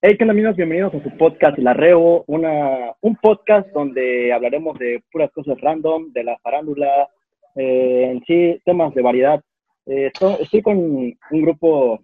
Hey, 0.00 0.16
¿qué 0.16 0.22
onda 0.22 0.30
amigos? 0.30 0.54
Bienvenidos 0.54 0.94
a 0.94 1.02
su 1.02 1.10
podcast 1.16 1.58
La 1.58 1.74
Reo, 1.74 2.22
una, 2.28 2.92
un 3.00 3.16
podcast 3.16 3.68
donde 3.70 4.32
hablaremos 4.32 4.78
de 4.78 5.02
puras 5.10 5.28
cosas 5.32 5.60
random, 5.60 6.12
de 6.12 6.22
la 6.22 6.38
farándula, 6.38 7.08
eh, 7.56 8.12
en 8.12 8.22
sí, 8.24 8.62
temas 8.64 8.94
de 8.94 9.02
variedad. 9.02 9.42
Eh, 9.86 10.06
estoy, 10.06 10.36
estoy 10.38 10.62
con 10.62 10.78
un 10.78 11.42
grupo 11.42 11.98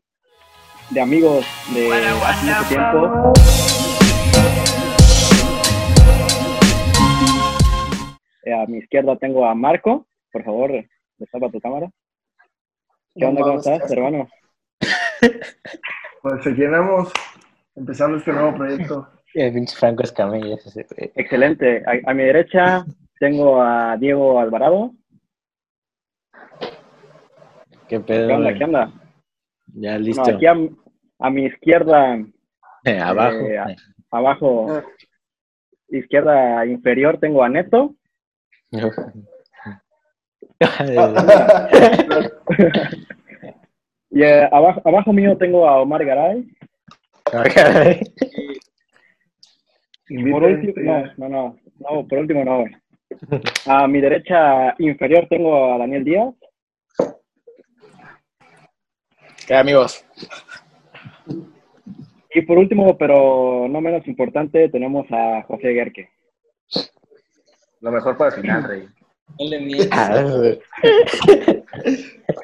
de 0.91 1.01
amigos 1.01 1.47
de 1.73 1.93
hace 1.93 2.47
mucho 2.47 2.69
tiempo. 2.69 3.33
Eh, 8.43 8.55
a 8.55 8.67
mi 8.67 8.79
izquierda 8.79 9.17
tengo 9.19 9.47
a 9.47 9.55
Marco. 9.55 10.05
Por 10.33 10.43
favor, 10.43 10.85
destapa 11.17 11.49
tu 11.49 11.61
cámara. 11.61 11.89
¿Qué 13.15 13.25
onda? 13.25 13.41
¿Cómo 13.41 13.59
estás, 13.61 13.89
hermano? 13.93 14.29
Pues 16.25 16.47
aquí 16.47 16.65
andamos 16.65 17.13
empezando 17.77 18.17
este 18.19 18.33
nuevo 18.33 18.55
proyecto. 18.57 19.09
El 19.35 19.53
pinche 19.53 19.75
Franco 19.77 20.03
Escamilla. 20.05 20.57
Excelente. 21.17 21.83
A, 21.87 22.11
a 22.11 22.15
mi 22.15 22.23
derecha 22.23 22.85
tengo 23.19 23.61
a 23.61 23.97
Diego 23.97 24.39
Alvarado. 24.39 24.93
¿Qué 27.89 27.99
pedo? 28.01 28.29
¿Qué 28.29 28.35
onda? 28.35 28.55
¿Qué 28.55 28.65
onda? 28.65 28.93
Ya 29.75 29.93
No, 29.95 29.99
listo. 30.05 30.23
aquí 30.23 30.47
a, 30.47 30.55
a 31.19 31.31
mi 31.31 31.47
izquierda, 31.47 32.17
Eh, 32.85 33.01
abajo. 33.05 33.37
eh, 33.39 33.59
a- 33.59 33.75
abajo, 34.13 34.83
izquierda 35.89 36.65
inferior, 36.67 37.19
tengo 37.19 37.43
a 37.43 37.49
Neto. 37.49 37.95
Y 44.11 44.23
eh, 44.23 44.49
abajo, 44.53 44.81
abajo 44.85 45.13
mío 45.13 45.37
tengo 45.37 45.69
a 45.69 45.81
Omar 45.83 46.05
Garay. 46.05 46.45
Y 50.09 50.31
por 50.31 50.43
último, 50.45 50.75
no, 50.77 51.05
no, 51.17 51.29
no, 51.29 51.57
no, 51.79 52.07
por 52.07 52.19
último 52.19 52.45
no. 52.45 52.61
güey. 52.61 52.77
A 53.67 53.87
mi 53.89 54.01
derecha 54.01 54.75
inferior 54.79 55.27
tengo 55.29 55.75
a 55.75 55.79
Daniel 55.79 56.05
Díaz. 56.05 56.35
¿Qué 59.47 59.55
amigos? 59.55 60.05
Y 62.35 62.43
por 62.43 62.59
último, 62.59 62.99
pero 62.99 63.67
no 63.69 63.81
menos 63.81 64.07
importante, 64.09 64.69
tenemos 64.69 65.07
a 65.11 65.43
José 65.47 65.69
Guerque. 65.69 66.09
Lo 67.81 67.93
mejor 67.93 68.17
para 68.17 68.35
el 68.35 68.41
final, 68.41 68.65
Rey. 68.65 68.89
Ah, 69.91 70.23
güey. 70.37 70.61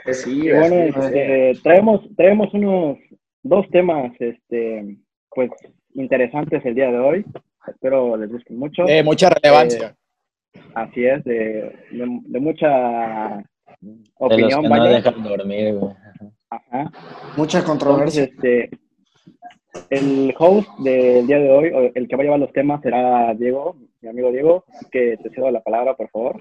Que 0.04 0.14
sí, 0.14 0.50
bueno, 0.50 0.76
este, 0.76 1.52
traemos, 1.62 2.00
traemos 2.16 2.52
unos 2.54 2.98
dos 3.42 3.68
temas, 3.70 4.12
este, 4.18 4.96
pues, 5.30 5.50
interesantes 5.94 6.64
el 6.64 6.74
día 6.74 6.90
de 6.90 6.98
hoy. 6.98 7.24
Espero 7.66 8.16
les 8.16 8.30
gusten 8.30 8.58
mucho. 8.58 8.84
De 8.84 9.02
mucha 9.02 9.30
relevancia. 9.30 9.94
Así 10.74 11.04
es, 11.04 11.22
de, 11.24 11.34
de, 11.92 12.20
de 12.24 12.40
mucha 12.40 12.68
De 13.80 13.92
los 13.92 14.06
opinión, 14.18 14.62
que 14.62 14.68
no 14.68 14.76
vaya. 14.78 14.90
dejan 14.96 15.22
dormir, 15.22 15.74
güey. 15.74 15.94
Ajá. 16.50 16.90
Mucha 17.36 17.58
Entonces, 17.58 17.64
controversia. 17.64 18.24
este, 18.24 18.70
el 19.90 20.34
host 20.38 20.68
del 20.80 21.26
día 21.26 21.38
de 21.38 21.50
hoy, 21.50 21.68
o 21.70 21.90
el 21.94 22.08
que 22.08 22.16
va 22.16 22.22
a 22.22 22.24
llevar 22.24 22.40
los 22.40 22.52
temas, 22.52 22.80
será 22.82 23.32
Diego, 23.34 23.76
mi 24.00 24.08
amigo 24.08 24.32
Diego. 24.32 24.64
Que 24.90 25.16
te 25.22 25.30
cedo 25.30 25.50
la 25.50 25.60
palabra, 25.60 25.94
por 25.94 26.08
favor. 26.10 26.40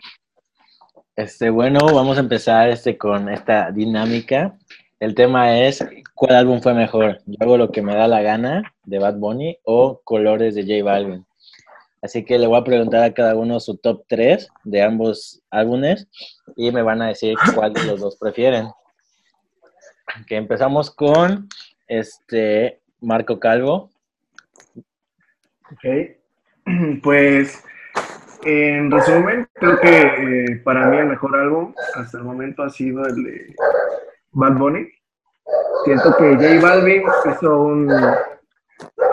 Este, 1.16 1.50
bueno, 1.50 1.80
vamos 1.94 2.18
a 2.18 2.22
empezar 2.22 2.70
este 2.70 2.98
con 2.98 3.30
esta 3.30 3.72
dinámica. 3.72 4.58
El 5.00 5.16
tema 5.16 5.58
es, 5.62 5.86
¿cuál 6.14 6.36
álbum 6.36 6.62
fue 6.62 6.74
mejor? 6.74 7.20
¿Yo 7.26 7.38
hago 7.40 7.58
lo 7.58 7.72
que 7.72 7.82
me 7.82 7.96
da 7.96 8.06
la 8.10 8.22
gana 8.22 8.74
de 8.84 9.00
Bad 9.00 9.16
Bunny 9.16 9.58
o 9.64 10.02
Colores 10.04 10.56
de 10.56 10.64
J 10.64 10.84
Balvin? 10.84 11.26
Así 12.02 12.26
que 12.26 12.38
le 12.38 12.48
voy 12.48 12.60
a 12.60 12.66
preguntar 12.66 13.04
a 13.04 13.14
cada 13.14 13.36
uno 13.36 13.62
su 13.62 13.78
top 13.78 14.04
3 14.10 14.50
de 14.66 14.84
ambos 14.84 15.42
álbumes 15.52 16.10
y 16.58 16.72
me 16.72 16.82
van 16.82 17.02
a 17.02 17.08
decir 17.08 17.36
cuál 17.56 17.72
de 17.74 17.86
los 17.86 18.02
dos 18.02 18.18
prefieren. 18.18 18.68
Que 20.28 20.36
empezamos 20.36 20.92
con 20.92 21.48
este 21.88 22.82
Marco 23.00 23.40
Calvo. 23.40 23.90
Ok. 25.72 26.18
Pues, 27.02 27.64
en 28.44 28.92
resumen, 28.92 29.48
creo 29.54 29.80
que 29.80 30.02
eh, 30.02 30.62
para 30.64 30.88
mí 30.88 30.98
el 30.98 31.08
mejor 31.08 31.36
álbum 31.36 31.74
hasta 31.96 32.20
el 32.20 32.26
momento 32.26 32.62
ha 32.62 32.70
sido 32.70 33.04
el 33.08 33.24
de 33.24 33.56
Bad 34.32 34.58
Bunny. 34.58 34.88
Siento 35.86 36.16
que 36.18 36.36
J 36.36 36.62
Balvin 36.62 37.04
hizo 37.32 37.62
un 37.62 37.92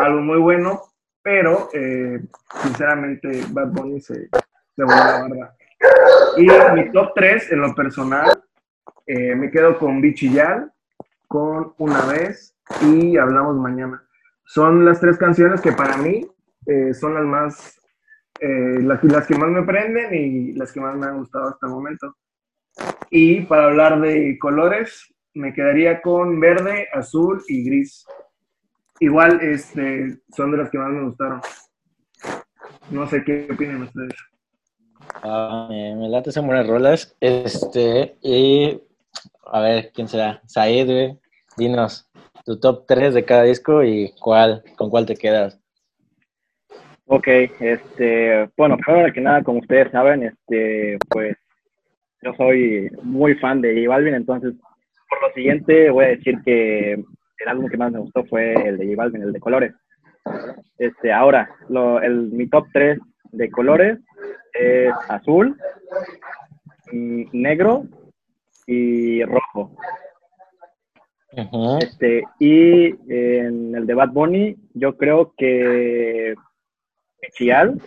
álbum 0.01 0.27
muy 0.27 0.39
bueno, 0.39 0.83
pero 1.23 1.69
eh, 1.73 2.21
sinceramente 2.63 3.43
Bad 3.51 3.69
Bunny 3.69 4.01
se, 4.01 4.15
se 4.15 4.83
la 4.83 4.87
barra. 4.87 5.55
Y 6.37 6.47
mi 6.75 6.91
top 6.93 7.13
3 7.15 7.53
en 7.53 7.61
lo 7.61 7.75
personal, 7.75 8.43
eh, 9.07 9.35
me 9.35 9.51
quedo 9.51 9.79
con 9.79 10.01
Bichillar, 10.01 10.73
con 11.29 11.75
Una 11.79 12.05
vez 12.07 12.55
y 12.83 13.17
Hablamos 13.17 13.57
Mañana. 13.57 14.03
Son 14.45 14.85
las 14.85 15.01
tres 15.01 15.19
canciones 15.19 15.61
que 15.61 15.73
para 15.73 15.97
mí 15.97 16.27
eh, 16.67 16.95
son 16.95 17.15
las 17.15 17.25
más, 17.25 17.81
eh, 18.41 18.81
las 18.81 19.27
que 19.27 19.37
más 19.37 19.51
me 19.51 19.63
prenden 19.63 20.15
y 20.15 20.53
las 20.53 20.73
que 20.73 20.81
más 20.81 20.97
me 20.97 21.07
han 21.07 21.19
gustado 21.19 21.49
hasta 21.49 21.67
el 21.67 21.73
momento. 21.73 22.17
Y 23.11 23.43
para 23.43 23.65
hablar 23.65 24.01
de 24.01 24.39
colores, 24.39 25.15
me 25.35 25.53
quedaría 25.53 26.03
con 26.03 26.41
verde, 26.41 26.89
azul 26.93 27.43
y 27.49 27.65
gris. 27.65 28.05
Igual 29.01 29.41
este, 29.43 30.19
son 30.35 30.53
de 30.53 30.59
las 30.59 30.71
que 30.71 30.79
más 30.79 30.91
me 30.91 31.05
gustaron. 31.05 31.41
No 32.91 33.07
sé 33.07 33.23
qué 33.25 33.49
opinan 33.53 33.83
ustedes. 33.83 34.15
Ah, 35.23 35.67
me, 35.71 35.95
me 35.97 36.09
late 36.09 36.33
son 36.33 36.47
buenas 36.47 36.67
rolas. 36.67 37.17
Este, 37.21 38.17
y 38.23 38.81
a 39.47 39.61
ver, 39.61 39.93
¿quién 39.95 40.09
será? 40.09 40.41
Said, 40.47 40.87
güey. 40.87 41.19
Dinos 41.57 42.07
tu 42.47 42.59
top 42.61 42.87
3 42.87 43.13
de 43.13 43.25
cada 43.25 43.43
disco 43.43 43.83
y 43.83 44.13
cuál, 44.21 44.63
con 44.77 44.89
cuál 44.89 45.05
te 45.05 45.17
quedas. 45.17 45.59
Ok, 47.07 47.27
este, 47.27 48.49
bueno, 48.57 48.77
primero 48.79 49.13
que 49.13 49.21
nada, 49.21 49.43
como 49.43 49.59
ustedes 49.59 49.91
saben, 49.91 50.23
este, 50.23 50.97
pues, 51.09 51.37
yo 52.27 52.35
soy 52.35 52.91
muy 53.03 53.37
fan 53.37 53.61
de 53.61 53.75
J 53.75 53.89
Balvin, 53.89 54.15
entonces, 54.15 54.55
por 55.09 55.23
lo 55.23 55.33
siguiente, 55.33 55.91
voy 55.91 56.07
a 56.07 56.09
decir 56.09 56.35
que 56.45 56.95
el 56.95 57.49
álbum 57.49 57.69
que 57.69 57.77
más 57.77 57.93
me 57.93 58.01
gustó 58.01 58.25
fue 58.25 58.53
el 58.53 58.79
de 58.79 58.87
J 58.87 58.97
Balvin, 58.97 59.23
el 59.23 59.33
de 59.33 59.41
Colores. 59.41 59.75
Este, 60.77 61.13
ahora, 61.13 61.49
lo, 61.69 62.03
el, 62.03 62.33
mi 62.33 62.49
top 62.49 62.67
3 62.73 62.99
de 63.31 63.51
colores 63.51 63.99
es 64.55 64.93
azul, 65.09 65.57
mm, 66.93 67.25
negro 67.33 67.85
y 68.67 69.23
rojo. 69.23 69.71
Este, 71.81 72.25
y 72.41 72.87
en 73.13 73.77
el 73.77 73.87
de 73.87 73.95
Bad 73.95 74.11
Bunny, 74.11 74.57
yo 74.75 74.97
creo 74.97 75.33
que 75.37 76.35
Chial, 77.35 77.81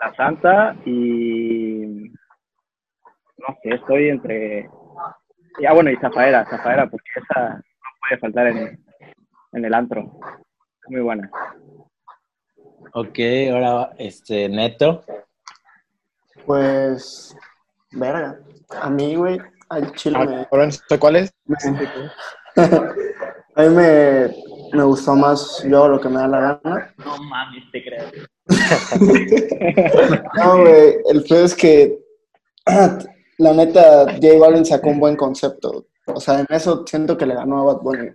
La 0.00 0.14
Santa 0.14 0.74
y 0.84 1.55
no 3.38 3.56
sé, 3.62 3.74
estoy 3.74 4.08
entre 4.08 4.68
ah 5.66 5.72
bueno 5.72 5.90
y 5.90 5.96
Zafaera, 5.96 6.46
Zafaera, 6.48 6.88
porque 6.88 7.08
esa 7.16 7.54
no 7.56 7.62
puede 8.08 8.20
faltar 8.20 8.46
en, 8.48 8.78
en 9.52 9.64
el 9.64 9.74
antro. 9.74 10.18
Es 10.84 10.90
muy 10.90 11.00
buena. 11.00 11.30
Ok, 12.92 13.18
ahora 13.52 13.90
este 13.98 14.48
Neto. 14.48 15.04
Pues, 16.44 17.36
verga. 17.92 18.38
A 18.80 18.88
mí, 18.90 19.16
güey, 19.16 19.40
al 19.68 19.92
chile 19.92 20.18
me, 20.18 20.36
Ah, 20.42 20.48
¿Ahora 20.50 20.70
sé 20.70 20.98
cuál 20.98 21.16
es? 21.16 21.32
me- 21.46 21.56
a 23.56 23.62
mí 23.62 23.68
me, 23.74 24.28
me 24.72 24.82
gustó 24.84 25.14
más 25.14 25.62
yo 25.68 25.88
lo 25.88 26.00
que 26.00 26.08
me 26.08 26.16
da 26.20 26.28
la 26.28 26.40
gana. 26.62 26.94
No 27.04 27.16
mames, 27.18 27.64
te 27.72 27.82
creo. 27.84 28.04
No, 30.36 30.60
güey, 30.60 30.94
el 31.10 31.24
peor 31.24 31.44
es 31.44 31.54
que 31.54 31.98
la 33.38 33.52
neta 33.52 34.04
J 34.14 34.38
Balvin 34.38 34.64
sacó 34.64 34.90
un 34.90 35.00
buen 35.00 35.16
concepto. 35.16 35.86
O 36.06 36.20
sea, 36.20 36.40
en 36.40 36.46
eso 36.50 36.84
siento 36.86 37.16
que 37.16 37.26
le 37.26 37.34
ganó 37.34 37.60
a 37.60 37.74
Bad 37.74 37.82
Bunny. 37.82 38.10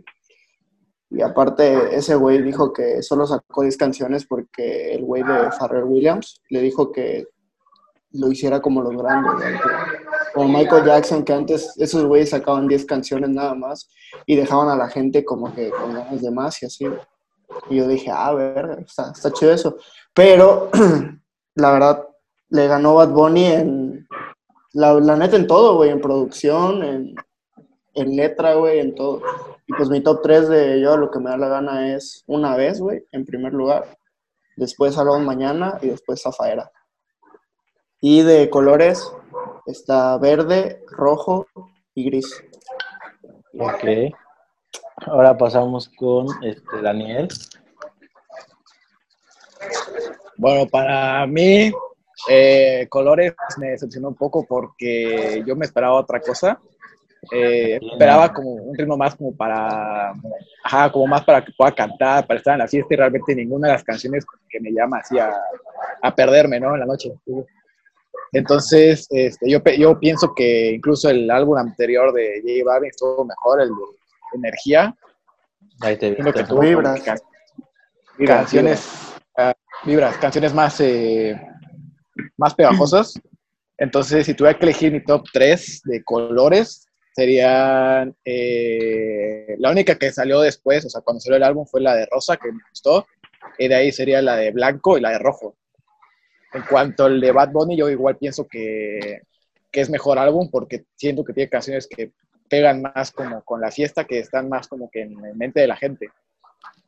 Y 1.09 1.21
aparte, 1.21 1.95
ese 1.95 2.15
güey 2.15 2.41
dijo 2.41 2.71
que 2.71 3.01
solo 3.03 3.27
sacó 3.27 3.63
10 3.63 3.75
canciones 3.75 4.25
porque 4.25 4.94
el 4.94 5.03
güey 5.03 5.23
de 5.23 5.51
Pharrell 5.59 5.83
Williams 5.83 6.41
le 6.50 6.62
dijo 6.62 6.91
que 6.91 7.25
lo 8.13 8.31
hiciera 8.31 8.62
como 8.62 8.81
los 8.81 8.95
grandes, 8.95 9.59
como 10.33 10.47
Michael 10.47 10.85
Jackson, 10.85 11.23
que 11.23 11.33
antes 11.33 11.73
esos 11.77 12.06
güeyes 12.06 12.29
sacaban 12.29 12.68
10 12.68 12.85
canciones 12.85 13.29
nada 13.29 13.53
más 13.53 13.89
y 14.25 14.38
dejaban 14.38 14.69
a 14.69 14.75
la 14.75 14.88
gente 14.89 15.25
como 15.25 15.53
que 15.53 15.69
con 15.69 15.94
ganas 15.94 16.21
de 16.21 16.31
más 16.31 16.62
y 16.63 16.65
así. 16.65 16.85
Y 17.69 17.77
yo 17.77 17.88
dije, 17.88 18.09
ah, 18.09 18.33
verga, 18.33 18.77
está, 18.79 19.12
está 19.12 19.31
chido 19.33 19.51
eso. 19.51 19.75
Pero, 20.13 20.69
la 21.56 21.71
verdad, 21.71 22.07
le 22.50 22.68
ganó 22.68 22.95
Bad 22.95 23.09
Bunny 23.09 23.45
en, 23.45 23.81
la, 24.73 24.94
la 24.94 25.15
neta 25.15 25.35
en 25.35 25.47
todo, 25.47 25.75
güey, 25.75 25.89
en 25.89 26.01
producción, 26.01 26.83
en, 26.83 27.15
en 27.94 28.15
letra, 28.15 28.56
güey, 28.56 28.79
en 28.79 28.95
todo. 28.95 29.21
Y 29.68 29.73
pues 29.73 29.89
mi 29.89 30.01
top 30.01 30.21
3 30.21 30.50
de 30.50 30.81
yo 30.81 30.97
lo 30.97 31.12
que 31.12 31.19
me 31.19 31.29
da 31.29 31.38
la 31.38 31.47
gana 31.47 31.94
es 31.95 32.23
Una 32.27 32.56
vez, 32.56 32.79
güey, 32.79 33.06
en 33.12 33.25
primer 33.25 33.53
lugar. 33.53 33.97
Después 34.56 34.95
Salón 34.95 35.25
Mañana 35.25 35.77
y 35.81 35.89
después 35.89 36.21
Zafaera. 36.21 36.71
Y 38.00 38.23
de 38.23 38.50
colores 38.50 39.12
está 39.65 40.18
verde, 40.18 40.83
rojo 40.89 41.47
y 41.94 42.06
gris. 42.06 42.44
Ok. 43.59 44.13
Ahora 45.07 45.38
pasamos 45.38 45.89
con 45.97 46.27
este, 46.44 46.81
Daniel. 46.81 47.27
Bueno, 50.38 50.68
para 50.69 51.25
mí, 51.27 51.71
eh, 52.29 52.88
colores 52.89 53.33
me 53.57 53.71
decepcionó 53.71 54.09
un 54.09 54.15
poco 54.15 54.45
porque 54.47 55.44
yo 55.45 55.56
me 55.56 55.65
esperaba 55.65 55.94
otra 55.94 56.19
cosa. 56.19 56.59
Eh, 57.31 57.79
esperaba 57.94 58.33
como 58.33 58.50
un 58.51 58.75
ritmo 58.75 58.97
más 58.97 59.15
como 59.15 59.35
para, 59.35 60.12
ajá, 60.63 60.91
como 60.91 61.06
más 61.06 61.23
para 61.23 61.45
que 61.45 61.51
pueda 61.56 61.71
cantar, 61.71 62.25
para 62.25 62.39
estar 62.39 62.53
en 62.53 62.59
la 62.59 62.68
fiesta 62.68 62.94
y 62.94 62.97
realmente 62.97 63.35
ninguna 63.35 63.68
de 63.68 63.73
las 63.73 63.83
canciones 63.83 64.25
que 64.50 64.59
me 64.59 64.71
llama 64.71 64.97
así 64.97 65.19
a, 65.19 65.31
a 66.01 66.15
perderme, 66.15 66.59
¿no? 66.59 66.73
En 66.73 66.79
la 66.79 66.85
noche. 66.88 67.13
Entonces, 68.33 69.07
este, 69.12 69.50
yo, 69.50 69.59
yo 69.77 70.00
pienso 70.00 70.33
que 70.33 70.71
incluso 70.71 71.09
el 71.09 71.29
álbum 71.29 71.57
anterior 71.57 72.12
de 72.13 72.41
J 72.41 72.63
Balvin 72.65 72.89
estuvo 72.89 73.23
mejor, 73.25 73.62
el 73.62 73.69
de 73.69 73.75
Energía. 74.33 74.95
Ahí 75.81 75.97
te 75.97 76.15
que 76.15 76.44
tuvo 76.44 76.62
Vibras. 76.62 77.01
can- 77.01 77.19
canciones, 78.25 79.15
vibras, 79.83 80.18
canciones 80.18 80.53
más, 80.53 80.79
eh, 80.79 81.39
más 82.38 82.54
pegajosas. 82.54 83.13
Entonces, 83.78 84.25
si 84.25 84.34
tuviera 84.34 84.58
que 84.58 84.66
elegir 84.66 84.92
mi 84.92 85.04
top 85.04 85.25
3 85.31 85.81
de 85.86 86.04
colores, 86.04 86.88
serían 87.13 88.16
eh, 88.24 89.56
la 89.58 89.72
única 89.72 89.96
que 89.96 90.12
salió 90.12 90.42
después, 90.42 90.86
o 90.86 90.90
sea, 90.90 91.02
cuando 91.02 91.19
salió 91.19 91.38
el 91.38 91.44
álbum 91.44 91.66
fue 91.66 91.81
la 91.81 91.96
de 91.96 92.06
rosa, 92.06 92.38
que 92.38 92.52
me 92.52 92.60
gustó, 92.69 93.06
y 93.58 93.68
de 93.68 93.75
ahí 93.75 93.92
sería 93.92 94.22
la 94.22 94.36
de 94.38 94.52
blanco 94.52 94.98
y 94.98 95.02
la 95.02 95.10
de 95.12 95.19
rojo. 95.19 95.56
En 96.54 96.63
cuanto 96.63 97.06
al 97.06 97.19
de 97.19 97.31
Bad 97.31 97.52
Bunny, 97.52 97.78
yo 97.78 97.90
igual 97.90 98.18
pienso 98.18 98.48
que, 98.48 99.22
que 99.72 99.81
es 99.81 99.90
mejor 99.90 100.19
álbum 100.19 100.50
porque 100.52 100.86
siento 100.96 101.24
que 101.24 101.34
tiene 101.34 101.50
canciones 101.50 101.88
que 101.88 102.12
pegan 102.50 102.81
más 102.81 103.12
como 103.12 103.42
con 103.44 103.62
la 103.62 103.72
fiesta, 103.72 104.04
que 104.04 104.19
están 104.19 104.50
más 104.50 104.68
como 104.68 104.90
que 104.92 105.02
en 105.02 105.16
mente 105.38 105.62
de 105.62 105.68
la 105.68 105.78
gente. 105.78 106.10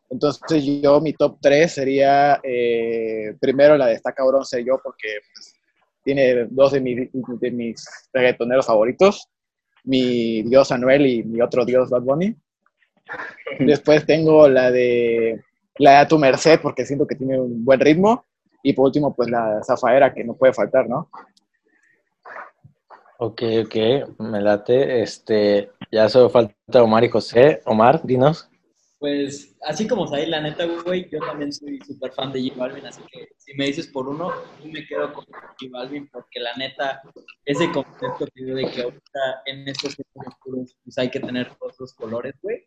Entonces 0.09 0.63
yo, 0.81 1.01
mi 1.01 1.13
top 1.13 1.37
3 1.41 1.71
sería 1.71 2.39
eh, 2.43 3.35
primero 3.39 3.75
la 3.77 3.87
de 3.87 3.93
Está 3.93 4.11
Cabrón 4.13 4.45
Ser 4.45 4.63
Yo, 4.63 4.79
porque 4.83 5.07
pues, 5.33 5.55
tiene 6.03 6.45
dos 6.49 6.71
de, 6.73 6.81
mi- 6.81 7.09
de 7.11 7.51
mis 7.51 7.85
reggaetoneros 8.13 8.65
favoritos, 8.65 9.27
mi 9.85 10.43
dios 10.43 10.71
Anuel 10.71 11.05
y 11.07 11.23
mi 11.23 11.41
otro 11.41 11.65
dios 11.65 11.89
Bad 11.89 12.01
Bunny. 12.03 12.35
Después 13.59 14.05
tengo 14.05 14.47
la 14.47 14.71
de 14.71 15.41
la 15.79 15.91
de 15.91 15.97
A 15.97 16.07
Tu 16.07 16.17
Merced, 16.19 16.59
porque 16.61 16.85
siento 16.85 17.07
que 17.07 17.15
tiene 17.15 17.39
un 17.39 17.65
buen 17.65 17.79
ritmo. 17.79 18.25
Y 18.61 18.73
por 18.73 18.85
último, 18.85 19.13
pues 19.15 19.29
la 19.29 19.61
Zafaera, 19.63 20.13
que 20.13 20.23
no 20.23 20.35
puede 20.35 20.53
faltar, 20.53 20.87
¿no? 20.87 21.09
Ok, 23.17 23.41
ok, 23.65 24.19
me 24.19 24.41
late. 24.41 25.01
Este, 25.01 25.71
ya 25.91 26.07
solo 26.09 26.29
falta 26.29 26.83
Omar 26.83 27.03
y 27.03 27.09
José. 27.09 27.61
Omar, 27.65 28.01
dinos. 28.03 28.49
Pues, 29.03 29.53
así 29.63 29.85
como 29.85 30.07
Zahir, 30.07 30.29
la 30.29 30.39
neta, 30.39 30.65
güey, 30.65 31.09
yo 31.09 31.19
también 31.19 31.51
soy 31.51 31.77
súper 31.85 32.13
fan 32.13 32.31
de 32.31 32.41
J 32.41 32.57
Balvin, 32.57 32.85
así 32.85 33.01
que 33.11 33.27
si 33.37 33.53
me 33.55 33.65
dices 33.65 33.87
por 33.87 34.07
uno, 34.07 34.31
yo 34.63 34.71
me 34.71 34.87
quedo 34.87 35.11
con 35.11 35.25
J 35.25 35.55
Balvin, 35.69 36.07
porque 36.07 36.39
la 36.39 36.55
neta, 36.55 37.01
ese 37.43 37.69
concepto 37.69 38.25
que 38.33 38.45
dio 38.45 38.55
de 38.55 38.71
que 38.71 38.81
ahorita 38.81 39.19
en 39.45 39.67
estos 39.67 39.97
tiempos 39.97 40.27
oscuros, 40.27 40.77
pues 40.85 40.97
hay 40.97 41.11
que 41.11 41.19
tener 41.19 41.53
todos 41.55 41.75
los 41.81 41.93
colores, 41.93 42.33
güey. 42.41 42.65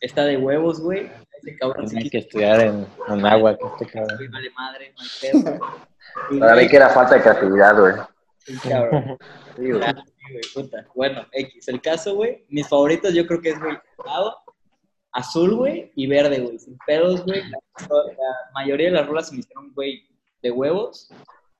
Está 0.00 0.24
de 0.24 0.36
huevos, 0.36 0.80
güey. 0.80 1.10
Ese 1.42 1.56
cabrón 1.56 1.88
sí 1.88 1.96
Tiene 1.96 2.10
que 2.10 2.18
estudiar 2.18 2.60
en, 2.60 2.86
en 3.08 3.26
agua. 3.26 3.58
que 3.58 3.66
este 3.66 3.86
cabrón. 3.86 4.18
güey, 4.18 4.28
vale 4.28 4.50
madre, 4.50 4.94
no 4.96 5.02
hay 5.02 5.32
pedo. 5.32 5.60
Para 6.38 6.54
mí 6.62 6.68
que 6.68 6.76
era 6.76 6.90
falta 6.90 7.16
de 7.16 7.22
creatividad, 7.22 7.76
güey. 7.76 7.94
sí, 8.38 8.56
cabrón. 8.68 9.18
Sí, 9.56 9.62
güey. 9.72 9.82
Sí, 9.82 10.32
güey, 10.32 10.42
puta. 10.54 10.86
Bueno, 10.94 11.26
X. 11.32 11.66
El 11.66 11.80
caso, 11.80 12.14
güey. 12.14 12.46
Mis 12.50 12.68
favoritos 12.68 13.12
yo 13.12 13.26
creo 13.26 13.40
que 13.40 13.50
es, 13.50 13.58
güey, 13.58 13.76
morado, 13.98 14.41
azul, 15.12 15.54
güey, 15.54 15.92
y 15.94 16.06
verde, 16.06 16.40
güey. 16.40 16.58
Sin 16.58 16.76
pedos, 16.86 17.24
güey. 17.24 17.42
La, 17.50 17.58
la 17.88 18.50
mayoría 18.54 18.86
de 18.86 18.92
las 18.92 19.06
rolas 19.06 19.28
se 19.28 19.34
me 19.34 19.40
hicieron, 19.40 19.72
güey, 19.74 20.04
de 20.42 20.50
huevos. 20.50 21.10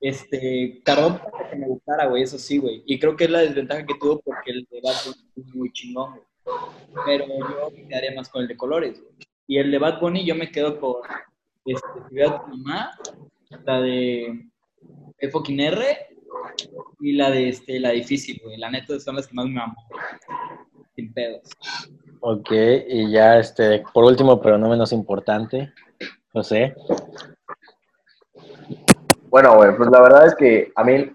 Este, 0.00 0.82
tardó 0.84 1.16
para 1.18 1.48
que 1.48 1.56
me 1.56 1.68
gustara, 1.68 2.06
güey, 2.06 2.24
eso 2.24 2.38
sí, 2.38 2.58
güey. 2.58 2.82
Y 2.86 2.98
creo 2.98 3.14
que 3.14 3.24
es 3.24 3.30
la 3.30 3.38
desventaja 3.38 3.86
que 3.86 3.94
tuvo 4.00 4.20
porque 4.20 4.50
el 4.50 4.66
de 4.68 4.80
Bad 4.82 4.96
Bunny 5.06 5.30
es 5.36 5.54
muy 5.54 5.72
chingón, 5.72 6.10
güey. 6.10 6.24
Pero 7.06 7.26
yo 7.28 7.70
me 7.70 7.86
quedaría 7.86 8.12
más 8.16 8.28
con 8.28 8.42
el 8.42 8.48
de 8.48 8.56
colores, 8.56 9.00
güey. 9.00 9.14
Y 9.46 9.58
el 9.58 9.70
de 9.70 9.78
Bad 9.78 10.00
Bunny 10.00 10.24
yo 10.24 10.34
me 10.34 10.50
quedo 10.50 10.80
con, 10.80 10.96
este, 11.64 11.86
Si 12.08 12.14
veo 12.16 12.30
a 12.30 12.44
tu 12.44 12.56
mamá, 12.56 12.90
la 13.64 13.80
de 13.80 14.48
fucking 15.30 15.60
R 15.60 15.96
y 17.00 17.12
la 17.12 17.30
de 17.30 17.50
este, 17.50 17.78
la 17.78 17.90
difícil, 17.90 18.40
güey. 18.42 18.56
La 18.56 18.70
neta 18.70 18.98
son 18.98 19.14
las 19.16 19.28
que 19.28 19.34
más 19.34 19.46
me 19.46 19.60
amo. 19.60 19.76
güey. 19.88 20.00
Sin 20.96 21.12
pedos. 21.12 21.48
Ok, 22.24 22.52
y 22.52 23.10
ya, 23.10 23.36
este, 23.38 23.82
por 23.92 24.04
último, 24.04 24.40
pero 24.40 24.56
no 24.56 24.68
menos 24.68 24.92
importante, 24.92 25.72
José. 26.32 26.72
Bueno, 29.28 29.56
güey, 29.56 29.76
pues 29.76 29.90
la 29.90 30.00
verdad 30.00 30.28
es 30.28 30.36
que 30.36 30.72
a 30.76 30.84
mí 30.84 31.12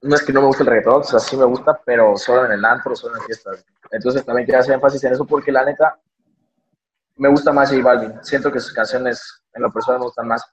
no 0.00 0.14
es 0.14 0.22
que 0.22 0.32
no 0.32 0.42
me 0.42 0.46
guste 0.46 0.62
el 0.62 0.68
reggaetón, 0.68 1.00
o 1.00 1.02
sea, 1.02 1.18
sí 1.18 1.36
me 1.36 1.44
gusta, 1.44 1.80
pero 1.84 2.16
solo 2.16 2.44
en 2.44 2.52
el 2.52 2.64
antro, 2.64 2.94
solo 2.94 3.16
en 3.16 3.22
fiestas. 3.22 3.66
Entonces 3.90 4.24
también 4.24 4.46
quiero 4.46 4.60
hacer 4.60 4.74
énfasis 4.74 5.02
en 5.02 5.12
eso 5.14 5.26
porque 5.26 5.50
la 5.50 5.64
neta 5.64 5.98
me 7.16 7.28
gusta 7.28 7.52
más 7.52 7.70
J 7.70 7.82
Balvin. 7.82 8.22
Siento 8.22 8.52
que 8.52 8.60
sus 8.60 8.72
canciones 8.72 9.42
en 9.52 9.62
lo 9.62 9.72
personal 9.72 9.98
me 9.98 10.06
gustan 10.06 10.28
más, 10.28 10.44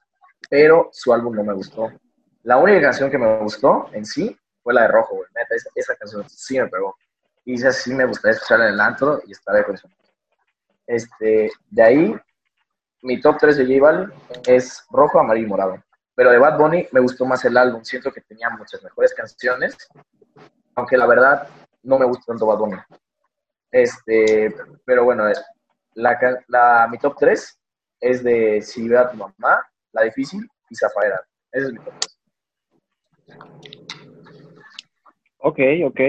pero 0.48 0.88
su 0.92 1.12
álbum 1.12 1.36
no 1.36 1.44
me 1.44 1.54
gustó. 1.54 1.92
La 2.42 2.56
única 2.56 2.80
canción 2.80 3.08
que 3.08 3.18
me 3.18 3.38
gustó 3.38 3.88
en 3.92 4.04
sí 4.04 4.36
fue 4.64 4.74
la 4.74 4.82
de 4.82 4.88
Rojo, 4.88 5.14
güey. 5.14 5.28
Neta, 5.36 5.54
esa, 5.54 5.70
esa 5.76 5.94
canción 5.94 6.28
sí 6.28 6.58
me 6.58 6.66
pegó. 6.66 6.96
Y 7.44 7.54
esa 7.54 7.72
sí 7.72 7.92
me 7.94 8.04
gustaría 8.04 8.34
escucharla 8.36 8.68
en 8.68 8.74
el 8.74 8.80
antro 8.80 9.20
y 9.26 9.32
estar 9.32 9.64
con 9.64 9.74
eso. 9.74 9.88
Este, 10.86 11.50
de 11.70 11.82
ahí, 11.82 12.14
mi 13.02 13.20
top 13.20 13.38
3 13.38 13.56
de 13.56 13.64
J 13.66 13.80
Balvin 13.80 14.12
es 14.46 14.84
Rojo, 14.90 15.18
Amarillo 15.20 15.46
y 15.46 15.50
Morado. 15.50 15.82
Pero 16.14 16.30
de 16.30 16.38
Bad 16.38 16.58
Bunny 16.58 16.86
me 16.92 17.00
gustó 17.00 17.24
más 17.24 17.44
el 17.44 17.56
álbum. 17.56 17.82
Siento 17.82 18.12
que 18.12 18.20
tenía 18.20 18.50
muchas 18.50 18.82
mejores 18.82 19.14
canciones. 19.14 19.76
Aunque 20.74 20.96
la 20.96 21.06
verdad 21.06 21.48
no 21.82 21.98
me 21.98 22.04
gusta 22.04 22.24
tanto 22.26 22.46
Bad 22.46 22.58
Bunny. 22.58 22.76
Este, 23.70 24.54
pero 24.84 25.04
bueno, 25.04 25.28
eh, 25.28 25.34
la, 25.94 26.18
la- 26.48 26.88
mi 26.90 26.98
top 26.98 27.16
3 27.18 27.58
es 28.00 28.22
de 28.22 28.60
Si 28.62 28.88
veo 28.88 29.00
a 29.00 29.10
tu 29.10 29.16
mamá, 29.16 29.64
La 29.92 30.02
Difícil 30.02 30.46
y 30.68 30.74
Zafaera. 30.76 31.20
Ese 31.52 31.66
es 31.68 31.72
mi 31.72 31.78
top 31.78 31.94
3. 32.00 32.18
Ok, 35.38 35.58
ok. 35.86 36.00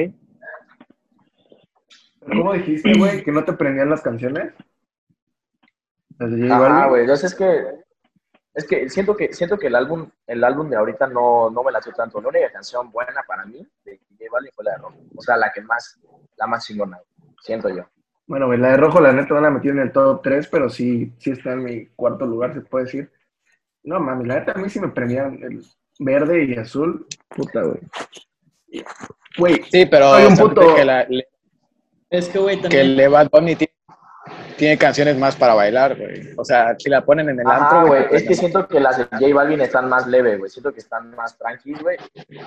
¿Cómo 2.25 2.53
dijiste, 2.53 2.93
güey, 2.97 3.23
que 3.23 3.31
no 3.31 3.43
te 3.43 3.53
prendían 3.53 3.89
las 3.89 4.01
canciones? 4.01 4.53
Las 6.19 6.31
de 6.31 6.41
J 6.47 6.53
Ajá, 6.55 6.59
Balvin. 6.69 6.89
güey. 6.89 7.01
Entonces 7.01 7.31
es 7.31 7.37
que 7.37 7.81
es 8.53 8.67
que 8.67 8.89
siento 8.89 9.15
que 9.15 9.33
siento 9.33 9.57
que 9.57 9.67
el 9.67 9.75
álbum 9.75 10.09
el 10.27 10.43
álbum 10.43 10.69
de 10.69 10.75
ahorita 10.75 11.07
no, 11.07 11.49
no 11.49 11.63
me 11.63 11.71
latió 11.71 11.91
tanto. 11.93 12.21
La 12.21 12.29
única 12.29 12.51
canción 12.51 12.91
buena 12.91 13.23
para 13.27 13.45
mí 13.45 13.65
de 13.85 13.97
J 14.17 14.25
Balvin 14.31 14.51
fue 14.53 14.65
la 14.65 14.71
de 14.73 14.77
Rojo. 14.77 14.97
O 15.15 15.21
sea, 15.21 15.37
la 15.37 15.51
que 15.51 15.61
más 15.61 15.99
la 16.37 16.47
más 16.47 16.65
chingona, 16.65 16.99
siento 17.41 17.69
yo. 17.69 17.85
Bueno, 18.27 18.45
güey, 18.47 18.59
la 18.59 18.69
de 18.71 18.77
rojo, 18.77 19.01
la 19.01 19.11
neta, 19.11 19.33
no 19.33 19.41
la 19.41 19.49
metí 19.51 19.67
en 19.67 19.79
el 19.79 19.91
top 19.91 20.21
3, 20.23 20.47
pero 20.47 20.69
sí, 20.69 21.11
sí 21.17 21.31
está 21.31 21.51
en 21.51 21.63
mi 21.63 21.87
cuarto 21.87 22.25
lugar, 22.25 22.53
se 22.53 22.61
puede 22.61 22.85
decir. 22.85 23.11
No, 23.83 23.99
mami, 23.99 24.25
la 24.25 24.35
neta, 24.39 24.53
a 24.53 24.55
mí 24.57 24.69
sí 24.69 24.79
me 24.79 24.87
prendían 24.87 25.37
el 25.43 25.61
verde 25.99 26.45
y 26.45 26.55
azul. 26.55 27.05
Puta, 27.27 27.61
güey. 27.63 27.79
Güey, 29.37 29.63
Sí, 29.69 29.85
pero 29.85 30.11
Soy 30.11 30.25
un 30.27 30.37
puto- 30.37 30.75
que, 30.75 30.85
la- 30.85 31.03
le- 31.09 31.27
Es 32.11 32.29
que, 32.29 32.37
güey, 32.39 32.57
que 32.57 32.61
también. 32.63 32.85
el 32.85 32.97
de 32.97 33.07
Bad 33.07 33.29
Bunny 33.31 33.55
tiene, 33.55 33.73
tiene 34.57 34.77
canciones 34.77 35.17
más 35.17 35.35
para 35.35 35.53
bailar, 35.55 35.97
güey. 35.97 36.21
O 36.37 36.43
sea, 36.45 36.75
si 36.77 36.89
la 36.89 37.03
ponen 37.03 37.29
en 37.29 37.39
el 37.39 37.47
Ajá, 37.47 37.63
antro, 37.79 37.87
güey. 37.87 38.03
güey. 38.07 38.15
Es 38.15 38.27
que 38.27 38.35
siento 38.35 38.67
que 38.67 38.79
las 38.79 38.97
de 38.97 39.05
J 39.05 39.33
Balvin 39.33 39.61
están 39.61 39.87
más 39.89 40.05
leve, 40.07 40.37
güey. 40.37 40.49
Siento 40.51 40.71
que 40.73 40.79
están 40.81 41.15
más 41.15 41.37
tranquilas, 41.37 41.81
güey. 41.81 41.97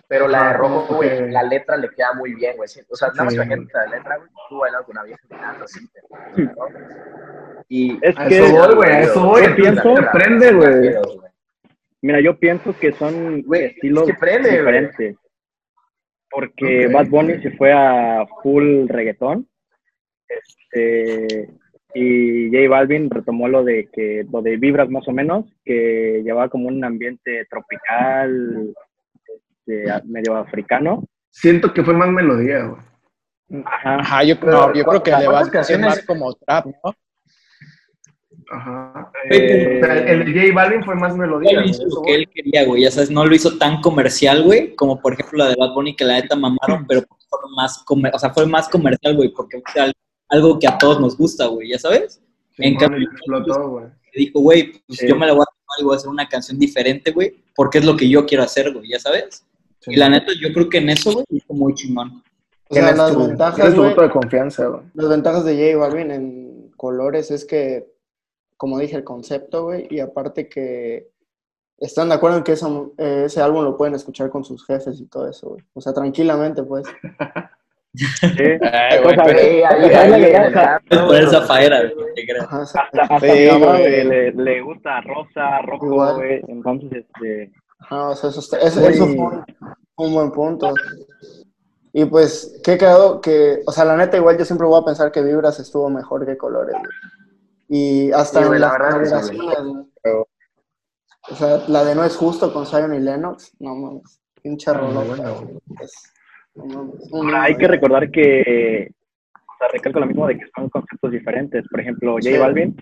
Pero 0.06 0.28
la 0.28 0.38
de 0.44 0.48
Ah, 0.50 0.52
Rojo, 0.52 0.94
güey, 0.96 1.08
que- 1.18 1.26
la 1.30 1.42
letra 1.42 1.76
le 1.78 1.88
queda 1.90 2.12
muy 2.12 2.34
bien, 2.34 2.56
güey. 2.56 2.68
O 2.90 2.94
sea, 2.96 3.08
nada 3.08 3.24
más 3.24 3.32
Sí. 3.32 3.36
imagínate 3.40 3.72
la 3.74 3.86
letra, 3.96 4.16
güey. 4.18 4.28
Tú 4.48 4.58
bailando 4.58 4.86
con 4.86 4.96
una 4.96 5.04
vieja 5.04 5.20
el 5.30 5.36
antro, 5.38 5.64
así. 5.64 5.80
te- 5.88 6.42
¿no? 6.42 6.52
Y 7.68 7.98
Es 8.02 8.14
que 8.16 8.38
eso 8.44 8.52
voy, 8.52 8.74
güey, 8.74 8.90
a 8.90 9.00
eso 9.00 9.24
voy. 9.24 9.42
yo 9.42 9.56
pienso- 9.56 9.94
prende, 10.12 10.52
güey. 10.52 10.94
Mira, 12.02 12.20
yo 12.20 12.38
pienso 12.38 12.78
que 12.78 12.92
son 12.92 13.40
Güey, 13.42 13.64
estilos 13.64 14.06
es 14.06 14.14
que 14.14 14.20
prende, 14.20 14.48
güey. 14.50 14.58
diferentes. 14.58 15.16
Porque 16.30 16.86
Ok. 16.86 16.92
Bad 16.92 17.06
Bunny 17.08 17.42
se 17.42 17.50
fue 17.52 17.72
a 17.72 18.26
full 18.42 18.86
reggaetón. 18.88 19.48
Este, 20.42 21.50
y 21.94 22.48
J 22.50 22.68
Balvin 22.68 23.08
retomó 23.10 23.48
lo 23.48 23.62
de 23.64 23.88
que 23.92 24.24
lo 24.30 24.42
de 24.42 24.56
vibras 24.56 24.88
más 24.90 25.06
o 25.08 25.12
menos, 25.12 25.44
que 25.64 26.22
llevaba 26.24 26.48
como 26.48 26.68
un 26.68 26.84
ambiente 26.84 27.46
tropical, 27.50 28.74
este, 29.66 29.84
medio 30.06 30.36
africano. 30.36 31.04
Siento 31.30 31.72
que 31.72 31.82
fue 31.84 31.94
más 31.94 32.08
melodía, 32.10 32.64
güey. 32.66 33.62
Ajá. 33.66 33.96
Ajá, 34.00 34.24
yo, 34.24 34.40
Pero, 34.40 34.52
no, 34.52 34.74
yo 34.74 34.84
creo 34.84 35.02
que 35.02 35.10
el 35.10 35.18
de 35.20 35.24
¿cuántas 35.26 35.32
Bad 35.32 35.38
Bunny 35.38 35.46
es 35.46 35.50
canciones? 35.52 35.86
más 35.86 36.06
como 36.06 36.32
trap, 36.34 36.66
¿no? 36.66 36.94
Ajá. 38.50 39.10
Eh, 39.30 39.80
O 39.82 39.86
sea, 39.86 39.98
el, 40.10 40.24
de 40.34 40.40
J 40.48 40.54
Balvin 40.54 40.84
fue 40.84 40.94
más 40.96 41.16
melodía. 41.16 41.60
Él 41.60 41.70
hizo 41.70 41.84
lo 41.86 42.02
que 42.02 42.14
él 42.14 42.28
quería, 42.28 42.64
güey. 42.64 42.82
Ya 42.82 42.90
sabes, 42.90 43.10
no 43.10 43.24
lo 43.24 43.34
hizo 43.34 43.56
tan 43.58 43.80
comercial, 43.80 44.42
güey, 44.42 44.74
como 44.74 45.00
por 45.00 45.14
ejemplo 45.14 45.38
la 45.38 45.48
de 45.48 45.56
Bad 45.58 45.72
Bunny, 45.74 45.94
que 45.96 46.04
la 46.04 46.14
neta 46.20 46.36
mamaron, 46.36 46.86
pero 46.86 47.02
fue 47.02 47.38
más, 47.56 47.82
comer- 47.86 48.14
o 48.14 48.18
sea, 48.18 48.30
fue 48.30 48.46
más 48.46 48.68
comercial, 48.68 49.16
güey, 49.16 49.30
porque 49.30 49.62
algo 50.28 50.58
que 50.58 50.66
a 50.66 50.78
todos 50.78 51.00
nos 51.00 51.16
gusta, 51.16 51.46
güey, 51.46 51.70
ya 51.70 51.78
sabes. 51.78 52.20
Sí, 52.56 52.62
en 52.64 52.76
cambio, 52.76 53.08
explotó, 53.10 53.68
güey. 53.70 53.86
Dijo, 54.14 54.40
güey, 54.40 54.72
pues 54.86 54.98
Sí. 55.00 55.08
yo 55.08 55.16
me 55.16 55.26
la 55.26 55.32
voy 55.32 55.42
a 55.42 55.46
tomar 55.46 55.80
y 55.80 55.84
voy 55.84 55.94
a 55.94 55.96
hacer 55.96 56.08
una 56.10 56.28
canción 56.28 56.58
diferente, 56.58 57.10
güey, 57.10 57.42
porque 57.56 57.78
es 57.78 57.84
lo 57.84 57.96
que 57.96 58.08
yo 58.08 58.24
quiero 58.26 58.44
hacer, 58.44 58.72
güey, 58.72 58.88
ya 58.90 58.98
sabes. 59.00 59.44
Sí. 59.80 59.92
Y 59.92 59.96
la 59.96 60.08
neta, 60.08 60.32
yo 60.40 60.52
creo 60.52 60.68
que 60.68 60.78
en 60.78 60.90
eso, 60.90 61.12
güey, 61.12 61.24
hizo 61.30 61.52
muy 61.52 61.74
chingón. 61.74 62.22
O 62.68 62.74
sea, 62.74 62.92
las 62.94 63.12
tu- 63.12 63.26
ventajas, 63.26 63.74
tu 63.74 63.82
voto 63.82 64.02
de 64.02 64.10
confianza, 64.10 64.66
güey. 64.66 64.82
las 64.94 65.08
ventajas 65.08 65.44
de 65.44 65.72
J 65.72 65.78
Balvin 65.78 66.10
en 66.10 66.70
colores 66.76 67.30
es 67.30 67.44
que, 67.44 67.92
como 68.56 68.78
dije, 68.78 68.96
el 68.96 69.04
concepto, 69.04 69.64
güey, 69.64 69.86
y 69.90 70.00
aparte 70.00 70.48
que 70.48 71.10
están 71.78 72.08
de 72.08 72.14
acuerdo 72.14 72.38
en 72.38 72.44
que 72.44 72.52
eso- 72.52 72.94
eh, 72.98 73.24
ese 73.26 73.40
álbum 73.42 73.64
lo 73.64 73.76
pueden 73.76 73.94
escuchar 73.94 74.30
con 74.30 74.44
sus 74.44 74.64
jefes 74.64 74.98
y 75.00 75.06
todo 75.06 75.28
eso, 75.28 75.50
güey. 75.50 75.62
O 75.74 75.80
sea, 75.80 75.92
tranquilamente, 75.92 76.62
pues. 76.62 76.84
Le, 84.04 84.32
le 84.32 84.60
gusta 84.62 85.00
rosa, 85.02 85.62
rojo, 85.62 85.86
Igual. 85.86 86.14
güey. 86.16 86.40
Entonces, 86.48 86.90
este. 86.92 87.52
O 87.90 88.14
sea, 88.16 88.30
eso, 88.30 88.40
está- 88.40 88.58
eso, 88.58 88.80
fue 88.80 89.00
un, 89.00 89.44
un 89.96 90.14
buen 90.14 90.32
punto. 90.32 90.72
Y 91.92 92.04
pues, 92.06 92.60
¿qué 92.64 92.76
quedó? 92.76 93.20
Que, 93.20 93.60
o 93.66 93.70
sea, 93.72 93.84
la 93.84 93.96
neta, 93.96 94.16
igual 94.16 94.36
yo 94.38 94.44
siempre 94.44 94.66
voy 94.66 94.80
a 94.80 94.84
pensar 94.84 95.12
que 95.12 95.22
Vibras 95.22 95.60
estuvo 95.60 95.88
mejor 95.90 96.26
que 96.26 96.36
Colores, 96.36 96.74
güey. 96.76 96.90
Y 97.68 98.12
hasta 98.12 98.40
Sí, 98.40 98.46
güey, 98.46 98.56
en 98.56 98.60
la 98.62 98.68
las 98.68 98.78
verdad 98.78 99.02
es 99.02 99.12
que 99.12 99.22
sí, 99.22 99.36
colaboraciones, 99.38 99.86
güey. 100.02 100.14
O 101.30 101.34
sea, 101.36 101.62
la 101.68 101.84
de 101.84 101.94
No 101.94 102.04
es 102.04 102.16
justo 102.16 102.52
con 102.52 102.66
Zion 102.66 102.94
y 102.94 102.98
Lennox, 103.00 103.52
no 103.60 103.74
mames, 103.76 104.20
pinche 104.42 104.70
Ah. 104.70 105.40
Es- 105.80 106.12
Ahora, 107.12 107.42
hay 107.44 107.56
que 107.56 107.66
recordar 107.68 108.10
que, 108.10 108.90
o 109.34 109.58
sea, 109.58 109.68
recalco 109.72 110.00
lo 110.00 110.06
mismo 110.06 110.26
de 110.26 110.38
que 110.38 110.46
son 110.54 110.68
conceptos 110.68 111.10
diferentes. 111.10 111.64
Por 111.68 111.80
ejemplo, 111.80 112.12
J. 112.14 112.38
Balvin 112.38 112.76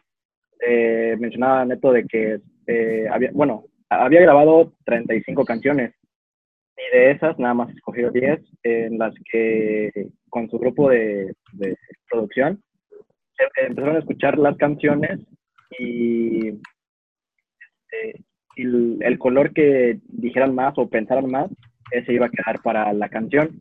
eh, 0.60 1.16
mencionaba 1.18 1.64
neto 1.64 1.92
de 1.92 2.04
que, 2.06 2.38
eh, 2.66 3.06
había, 3.10 3.30
bueno, 3.32 3.64
había 3.88 4.20
grabado 4.22 4.72
35 4.84 5.44
canciones 5.44 5.94
y 6.76 6.96
de 6.96 7.10
esas 7.12 7.38
nada 7.38 7.54
más 7.54 7.74
escogió 7.74 8.10
10 8.10 8.40
en 8.62 8.98
las 8.98 9.14
que 9.30 9.90
con 10.30 10.48
su 10.48 10.58
grupo 10.58 10.88
de, 10.90 11.34
de 11.52 11.76
producción 12.10 12.62
se- 13.36 13.66
empezaron 13.66 13.96
a 13.96 13.98
escuchar 14.00 14.38
las 14.38 14.56
canciones 14.56 15.20
y, 15.78 16.48
este, 16.48 18.22
y 18.56 18.62
el, 18.62 18.98
el 19.00 19.18
color 19.18 19.52
que 19.52 19.98
dijeran 20.08 20.54
más 20.54 20.74
o 20.78 20.88
pensaran 20.88 21.30
más, 21.30 21.50
ese 21.92 22.12
iba 22.12 22.26
a 22.26 22.30
quedar 22.30 22.60
para 22.62 22.92
la 22.92 23.08
canción. 23.08 23.58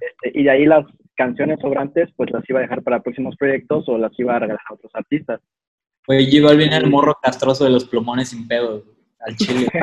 Este, 0.00 0.38
y 0.38 0.44
de 0.44 0.50
ahí 0.50 0.64
las 0.66 0.84
canciones 1.16 1.60
sobrantes, 1.60 2.08
pues 2.16 2.30
las 2.32 2.48
iba 2.48 2.58
a 2.58 2.62
dejar 2.62 2.82
para 2.82 3.00
próximos 3.02 3.36
proyectos 3.36 3.88
o 3.88 3.98
las 3.98 4.18
iba 4.18 4.34
a 4.34 4.38
regalar 4.40 4.62
a 4.68 4.74
otros 4.74 4.90
artistas. 4.94 5.40
Güey, 6.06 6.26
J 6.32 6.44
Balvin 6.46 6.68
era 6.72 6.78
el 6.78 6.90
morro 6.90 7.16
castroso 7.22 7.64
de 7.64 7.70
los 7.70 7.84
plumones 7.84 8.30
sin 8.30 8.48
pedos, 8.48 8.84
güey, 8.84 8.96
al 9.20 9.36
chile. 9.36 9.68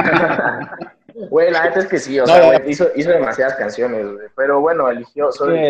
Güey, 1.30 1.52
la 1.52 1.66
neta 1.66 1.80
es 1.80 1.88
que 1.88 1.98
sí, 2.00 2.18
o 2.18 2.26
No, 2.26 2.28
sea, 2.34 2.46
güey, 2.46 2.72
hizo, 2.72 2.88
hizo 2.96 3.10
demasiadas 3.10 3.56
canciones, 3.56 4.06
güey. 4.06 4.28
Pero 4.38 4.62
bueno, 4.62 4.90
eligió 4.90 5.30
solo 5.34 5.54
Sí. 5.54 5.70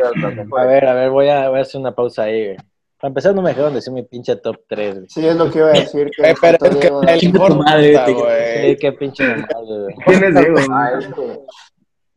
A 0.57 0.65
ver, 0.65 0.85
a 0.85 0.93
ver, 0.93 1.09
voy 1.09 1.27
a, 1.29 1.49
voy 1.49 1.57
a 1.59 1.61
hacer 1.63 1.81
una 1.81 1.95
pausa 1.95 2.23
ahí, 2.23 2.45
güey. 2.45 2.57
Para 2.99 3.09
empezar, 3.09 3.33
no 3.33 3.41
me 3.41 3.49
dejaron 3.49 3.73
decir 3.73 3.91
mi 3.91 4.03
pinche 4.03 4.35
top 4.35 4.57
3, 4.67 4.93
güey. 4.95 5.05
Sí, 5.09 5.25
es 5.25 5.35
lo 5.37 5.49
que 5.49 5.57
iba 5.59 5.69
a 5.69 5.71
decir. 5.71 6.11
Que 6.15 6.29
Eh, 6.29 6.35
pero 6.39 6.57
es 6.65 6.75
que 6.75 6.87
el 6.87 6.93
madre, 6.93 7.19
importa, 7.23 7.75
te- 7.75 8.05
Sí, 8.05 8.13
güey. 8.13 8.77
qué 8.77 8.91
pinche 8.91 9.23
mamada, 9.27 9.47
güey. 9.63 9.95
¿Quién 10.05 10.23
es 10.25 10.35
Diego? 10.35 10.55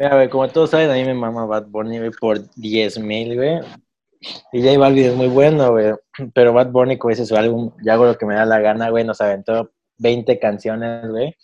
Mira, 0.02 0.16
güey, 0.16 0.28
como 0.28 0.48
todos 0.48 0.70
saben, 0.70 0.90
a 0.90 0.94
mí 0.94 1.04
me 1.04 1.14
mama 1.14 1.46
Bad 1.46 1.66
Bunny, 1.68 1.98
güey, 1.98 2.10
por 2.10 2.40
10 2.56 2.98
mil, 2.98 3.36
güey. 3.36 3.60
Y 4.52 4.60
J 4.60 4.76
Balvin 4.76 5.04
es 5.04 5.14
muy 5.14 5.28
bueno, 5.28 5.70
güey. 5.70 5.92
Pero 6.34 6.52
Bad 6.52 6.72
Bunny, 6.72 6.98
como 6.98 7.10
dice 7.10 7.24
su 7.24 7.36
álbum, 7.36 7.72
ya 7.84 7.92
hago 7.92 8.06
lo 8.06 8.18
que 8.18 8.26
me 8.26 8.34
da 8.34 8.44
la 8.44 8.58
gana, 8.58 8.90
güey. 8.90 9.04
Nos 9.04 9.20
aventó 9.20 9.70
20 9.98 10.40
canciones, 10.40 11.08
güey. 11.08 11.36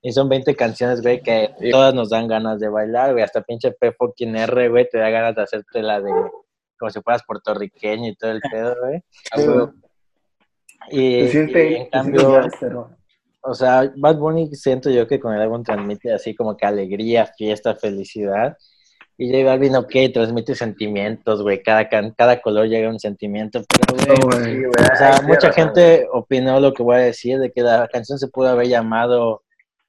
Y 0.00 0.12
son 0.12 0.30
20 0.30 0.56
canciones, 0.56 1.02
güey, 1.02 1.22
que 1.22 1.50
todas 1.70 1.92
nos 1.92 2.08
dan 2.08 2.28
ganas 2.28 2.60
de 2.60 2.70
bailar, 2.70 3.12
güey. 3.12 3.24
Hasta 3.24 3.42
pinche 3.42 3.72
P 3.72 3.92
fucking 3.92 4.36
R, 4.36 4.70
güey, 4.70 4.88
te 4.88 4.96
da 4.96 5.10
ganas 5.10 5.34
de 5.34 5.42
hacerte 5.42 5.82
la 5.82 6.00
de 6.00 6.10
como 6.78 6.90
si 6.90 7.02
fueras 7.02 7.24
puertorriqueño 7.26 8.08
y 8.08 8.16
todo 8.16 8.30
el 8.30 8.40
pedo, 8.40 8.74
güey. 8.80 9.02
Ah. 10.80 10.90
Y, 10.90 11.24
y 11.24 11.36
en 11.36 11.90
cambio. 11.90 12.40
O 13.40 13.54
sea, 13.54 13.90
Bad 13.96 14.16
Bunny 14.16 14.54
siento 14.54 14.90
yo 14.90 15.06
que 15.06 15.20
con 15.20 15.34
el 15.34 15.40
álbum 15.40 15.62
transmite 15.62 16.12
así 16.12 16.34
como 16.34 16.56
que 16.56 16.66
alegría, 16.66 17.26
fiesta, 17.26 17.74
felicidad. 17.74 18.56
Y 19.20 19.32
J 19.32 19.44
Balvin, 19.44 19.74
ok, 19.74 19.92
transmite 20.14 20.54
sentimientos, 20.54 21.42
güey. 21.42 21.60
Cada, 21.62 21.88
can- 21.88 22.14
cada 22.16 22.40
color 22.40 22.68
llega 22.68 22.88
a 22.88 22.92
un 22.92 23.00
sentimiento. 23.00 23.62
Pero, 23.68 23.96
güey, 23.96 24.18
No, 24.20 24.26
güey. 24.26 24.44
Sí, 24.44 24.58
güey, 24.60 24.88
o 24.92 24.96
sea, 24.96 25.20
mucha 25.26 25.52
gente 25.52 26.06
opinó 26.12 26.60
lo 26.60 26.72
que 26.72 26.84
voy 26.84 26.96
a 26.96 27.00
decir, 27.00 27.38
de 27.40 27.50
que 27.50 27.62
la 27.62 27.88
canción 27.88 28.16
se 28.18 28.28
pudo 28.28 28.48
haber 28.50 28.68
llamado 28.68 29.42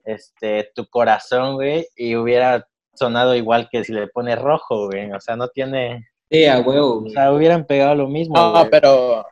este, 0.04 0.72
Tu 0.74 0.88
Corazón, 0.88 1.56
güey, 1.56 1.86
y 1.96 2.16
hubiera 2.16 2.66
sonado 2.96 3.36
igual 3.36 3.70
que 3.72 3.84
si 3.84 3.94
le 3.94 4.08
pones 4.08 4.40
rojo, 4.42 4.88
güey. 4.88 5.12
O 5.12 5.20
sea, 5.20 5.36
no 5.36 5.48
tiene... 5.50 6.08
Sí, 6.32 6.46
a 6.48 6.60
huevo, 6.62 7.04
O 7.06 7.10
sea, 7.10 7.32
hubieran 7.32 7.66
pegado 7.66 7.94
lo 7.96 8.08
mismo, 8.08 8.36
No, 8.36 8.52
güey. 8.52 8.70
pero, 8.72 9.26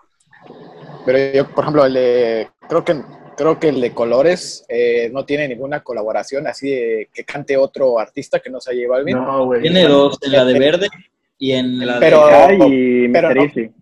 pero 1.06 1.18
yo, 1.34 1.48
por 1.56 1.64
ejemplo, 1.64 1.86
el 1.86 1.94
de, 1.96 2.50
creo 2.70 2.84
que, 2.84 3.02
creo 3.38 3.60
que 3.60 3.70
el 3.70 3.80
de 3.80 3.94
Colores 3.94 4.66
eh, 4.68 5.10
no 5.14 5.24
tiene 5.26 5.48
ninguna 5.48 5.82
colaboración 5.82 6.48
así 6.48 6.70
de 6.72 7.10
que 7.14 7.24
cante 7.24 7.56
otro 7.56 8.00
artista 8.00 8.40
que 8.40 8.50
no 8.50 8.60
sea 8.60 8.74
J 8.74 8.88
Balvin. 8.90 9.16
No, 9.16 9.46
güey. 9.46 9.62
Tiene 9.62 9.84
dos, 9.84 10.18
en 10.24 10.32
la 10.34 10.44
de 10.44 10.60
verde 10.60 10.88
y 11.38 11.52
en 11.54 11.86
la 11.86 12.00
Pero- 12.00 12.28
de... 12.28 12.34
Ay, 12.34 12.58
y 12.62 13.08
pero 13.10 13.30
Mr. 13.30 13.36
no. 13.38 13.74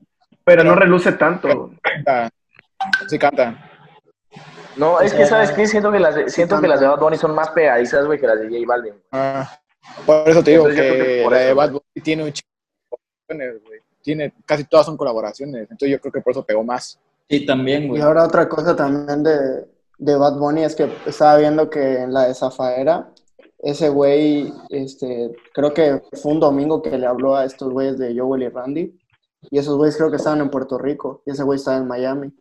Pero 0.43 0.63
no 0.63 0.75
reluce 0.75 1.13
tanto. 1.13 1.71
Canta, 1.81 2.29
sí 3.07 3.17
canta. 3.17 3.71
No, 4.75 5.00
es 5.00 5.13
que, 5.13 5.25
¿sabes 5.25 5.51
qué? 5.51 5.65
Siento 5.65 5.91
que 5.91 6.00
las 6.00 6.15
de, 6.15 6.29
siento 6.29 6.59
que 6.59 6.67
las 6.67 6.81
de 6.81 6.88
Bad 6.88 7.00
Bunny 7.00 7.17
son 7.17 7.33
más 7.33 7.50
pegadizas, 7.50 8.05
güey, 8.05 8.19
que 8.19 8.27
las 8.27 8.39
de 8.39 8.50
J 8.50 8.59
Balvin. 8.67 8.91
güey. 8.91 9.03
Ah, 9.13 9.57
por 10.05 10.29
eso 10.29 10.43
te 10.43 10.51
digo 10.51 10.67
Entonces, 10.69 10.91
que, 10.93 11.27
la 11.29 11.38
de 11.38 11.53
Bad 11.53 11.71
Bunny 11.71 12.01
tiene 12.03 12.24
un 12.25 12.33
chingo 12.33 12.50
de 12.51 12.97
colaboraciones, 12.97 13.63
güey. 13.65 13.79
Tiene, 14.03 14.33
casi 14.45 14.65
todas 14.65 14.85
son 14.85 14.97
colaboraciones. 14.97 15.62
Entonces 15.62 15.89
yo 15.89 16.00
creo 16.00 16.12
que 16.12 16.21
por 16.21 16.31
eso 16.31 16.45
pegó 16.45 16.63
más. 16.63 17.00
Sí, 17.29 17.46
también, 17.46 17.84
Y 17.84 17.88
güey. 17.89 18.01
ahora 18.01 18.24
otra 18.25 18.48
cosa 18.48 18.75
también 18.75 19.24
de, 19.24 19.65
de 19.98 20.15
Bad 20.15 20.38
Bunny 20.38 20.63
es 20.63 20.75
que 20.75 20.89
estaba 21.05 21.38
viendo 21.38 21.70
que 21.70 22.01
en 22.03 22.13
la 22.13 22.27
de 22.27 22.34
Zafaera, 22.36 23.12
ese 23.60 23.89
güey, 23.89 24.53
este, 24.70 25.36
creo 25.53 25.74
que 25.74 26.03
fue 26.22 26.34
un 26.34 26.39
domingo 26.39 26.82
que 26.82 26.98
le 26.98 27.08
habló 27.08 27.36
a 27.36 27.46
estos 27.46 27.72
güeyes 27.72 27.98
de 27.98 28.17
Joel 28.17 28.44
y 28.44 28.50
Randy, 28.50 29.00
y 29.50 29.58
esos 29.58 29.75
güeyes 29.77 29.98
creo 29.98 30.10
que 30.12 30.17
estaban 30.17 30.41
en 30.41 30.50
Puerto 30.51 30.77
Rico, 30.77 31.24
y 31.25 31.32
ese 31.32 31.44
güey 31.44 31.58
estaba 31.58 31.77
en 31.77 31.88
Miami, 31.88 32.32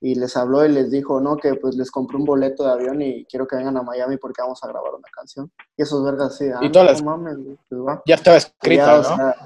y 0.00 0.14
les 0.16 0.36
habló 0.36 0.64
y 0.64 0.68
les 0.68 0.90
dijo, 0.90 1.20
no, 1.20 1.36
que 1.36 1.54
pues 1.54 1.76
les 1.76 1.90
compré 1.90 2.16
un 2.16 2.24
boleto 2.24 2.64
de 2.64 2.72
avión 2.72 3.00
y 3.02 3.24
quiero 3.26 3.46
que 3.46 3.54
vengan 3.54 3.76
a 3.76 3.82
Miami 3.82 4.16
porque 4.16 4.42
vamos 4.42 4.62
a 4.64 4.66
grabar 4.66 4.94
una 4.94 5.06
canción. 5.14 5.48
Y 5.76 5.82
esos 5.82 6.04
vergas 6.04 6.40
ah, 6.42 6.58
Y 6.60 6.72
todas 6.72 6.86
no 6.86 6.92
las- 6.92 7.02
mames, 7.04 7.36
güey, 7.38 7.56
pues 7.68 7.80
va. 7.82 8.02
Ya 8.04 8.16
estaba 8.16 8.36
Y 8.36 8.38
escrita, 8.38 8.84
ya, 8.84 8.94
o 8.94 9.02
¿no? 9.02 9.16
sea, 9.16 9.36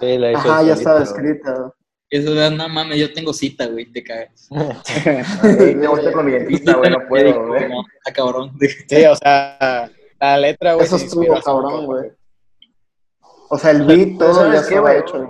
Sí, 0.00 0.18
la 0.18 0.32
hizo 0.32 0.38
ajá, 0.40 0.62
ya 0.64 0.72
estaba 0.74 0.96
güey. 1.00 1.08
escrita. 1.08 1.72
Eso 2.12 2.34
de, 2.34 2.50
no 2.50 2.68
mames, 2.68 2.98
yo 2.98 3.10
tengo 3.10 3.32
cita, 3.32 3.64
güey, 3.64 3.86
te 3.86 4.04
cagas. 4.04 4.46
Me 5.42 5.86
gusta 5.86 6.12
con 6.12 6.26
mi 6.26 6.32
dentista, 6.32 6.74
güey, 6.74 6.90
no 6.90 7.08
puedo, 7.08 7.46
güey. 7.46 7.66
No, 7.70 7.82
está 7.96 8.12
cabrón. 8.12 8.52
Sí, 8.86 9.02
o 9.06 9.16
sea, 9.16 9.90
la 10.20 10.36
letra, 10.36 10.74
güey. 10.74 10.84
Eso 10.84 10.96
estuvo 10.96 11.40
cabrón, 11.40 11.86
güey. 11.86 12.12
O 13.48 13.56
sea, 13.56 13.70
el 13.70 13.84
beat, 13.86 14.18
todo 14.18 14.34
¿Sabes 14.34 14.52
ya 14.52 14.60
estaba 14.60 14.90
güey? 14.90 14.98
hecho. 15.00 15.28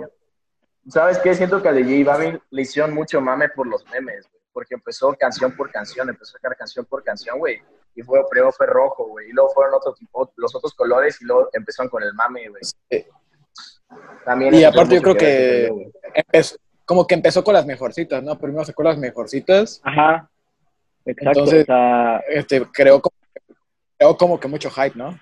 ¿Sabes 0.89 1.19
qué? 1.19 1.33
Siento 1.33 1.61
que 1.61 1.69
a 1.69 1.71
de 1.71 1.83
J 1.83 2.11
Balvin 2.11 2.41
le 2.49 2.61
hicieron 2.61 2.93
mucho 2.93 3.21
mame 3.21 3.47
por 3.47 3.65
los 3.65 3.85
memes, 3.85 4.27
güey. 4.29 4.43
Porque 4.51 4.75
empezó 4.75 5.15
canción 5.17 5.55
por 5.55 5.71
canción, 5.71 6.09
empezó 6.09 6.31
a 6.31 6.39
sacar 6.41 6.57
canción 6.57 6.83
por 6.83 7.01
canción, 7.01 7.39
güey. 7.39 7.61
Y 7.95 8.01
fue, 8.01 8.19
primero 8.29 8.51
fue 8.51 8.67
rojo, 8.67 9.07
güey. 9.07 9.29
Y 9.29 9.31
luego 9.31 9.51
fueron 9.53 9.73
otro 9.75 9.93
tipo, 9.93 10.33
los 10.35 10.53
otros 10.53 10.73
colores 10.73 11.21
y 11.21 11.25
luego 11.25 11.47
empezaron 11.53 11.89
con 11.89 12.03
el 12.03 12.13
mame, 12.13 12.49
güey. 12.49 12.61
Sí. 12.91 13.05
También 14.25 14.53
Y 14.53 14.65
aparte 14.65 14.95
yo 14.95 15.01
creo 15.01 15.15
que 15.15 15.69
güey. 15.71 15.93
empezó, 16.13 16.57
como 16.85 17.07
que 17.07 17.15
empezó 17.15 17.43
con 17.43 17.53
las 17.53 17.65
mejorcitas, 17.65 18.21
¿no? 18.23 18.37
Primero 18.37 18.65
sacó 18.65 18.83
las 18.83 18.97
mejorcitas, 18.97 19.81
Ajá. 19.83 20.29
Exacto. 21.05 21.39
Entonces- 21.39 21.63
o 21.63 21.65
sea, 21.65 22.17
este, 22.29 22.61
creó 22.71 23.01
como, 23.01 23.15
creó 23.97 24.17
como 24.17 24.39
que 24.39 24.47
mucho 24.47 24.69
hype, 24.69 24.93
¿no? 24.95 25.17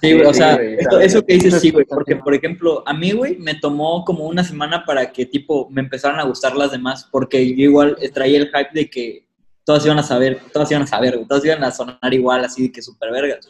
Sí, 0.00 0.12
güey, 0.12 0.24
o 0.26 0.32
sea, 0.32 0.54
güey, 0.54 0.76
eso, 1.02 1.24
que 1.24 1.34
dices 1.34 1.60
sí, 1.60 1.70
güey, 1.70 1.84
porque, 1.84 2.14
por 2.16 2.32
ejemplo, 2.34 2.84
a 2.86 2.94
mí, 2.94 3.10
güey, 3.10 3.36
me 3.38 3.54
tomó 3.56 4.04
como 4.04 4.24
una 4.24 4.44
semana 4.44 4.84
para 4.84 5.10
que, 5.12 5.26
tipo, 5.26 5.68
me 5.70 5.80
empezaran 5.80 6.20
a 6.20 6.24
gustar 6.24 6.54
las 6.56 6.70
demás, 6.70 7.08
porque 7.10 7.44
yo 7.56 7.64
igual 7.64 7.96
traía 8.12 8.38
el 8.38 8.46
hype 8.46 8.70
de 8.72 8.88
que 8.88 9.26
todas 9.64 9.84
iban 9.84 9.98
a 9.98 10.04
saber, 10.04 10.40
todas 10.52 10.70
iban 10.70 10.84
a 10.84 10.86
saber, 10.86 11.16
güey, 11.16 11.26
todas 11.26 11.44
iban 11.44 11.64
a 11.64 11.72
sonar 11.72 12.14
igual, 12.14 12.44
así 12.44 12.64
de 12.64 12.72
que 12.72 12.82
súper 12.82 13.10
vergas. 13.10 13.48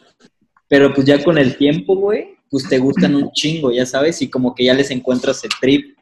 pero 0.67 0.91
pues 0.93 1.05
ya 1.05 1.23
con 1.23 1.37
el 1.37 1.57
tiempo, 1.57 1.95
güey, 1.95 2.37
pues 2.49 2.67
te 2.67 2.79
gustan 2.79 3.15
un 3.15 3.31
chingo, 3.31 3.71
ya 3.71 3.85
sabes, 3.85 4.19
y 4.23 4.29
como 4.29 4.55
que 4.55 4.63
ya 4.65 4.73
les 4.73 4.89
encuentras 4.89 5.43
el 5.43 5.51
trip. 5.61 5.95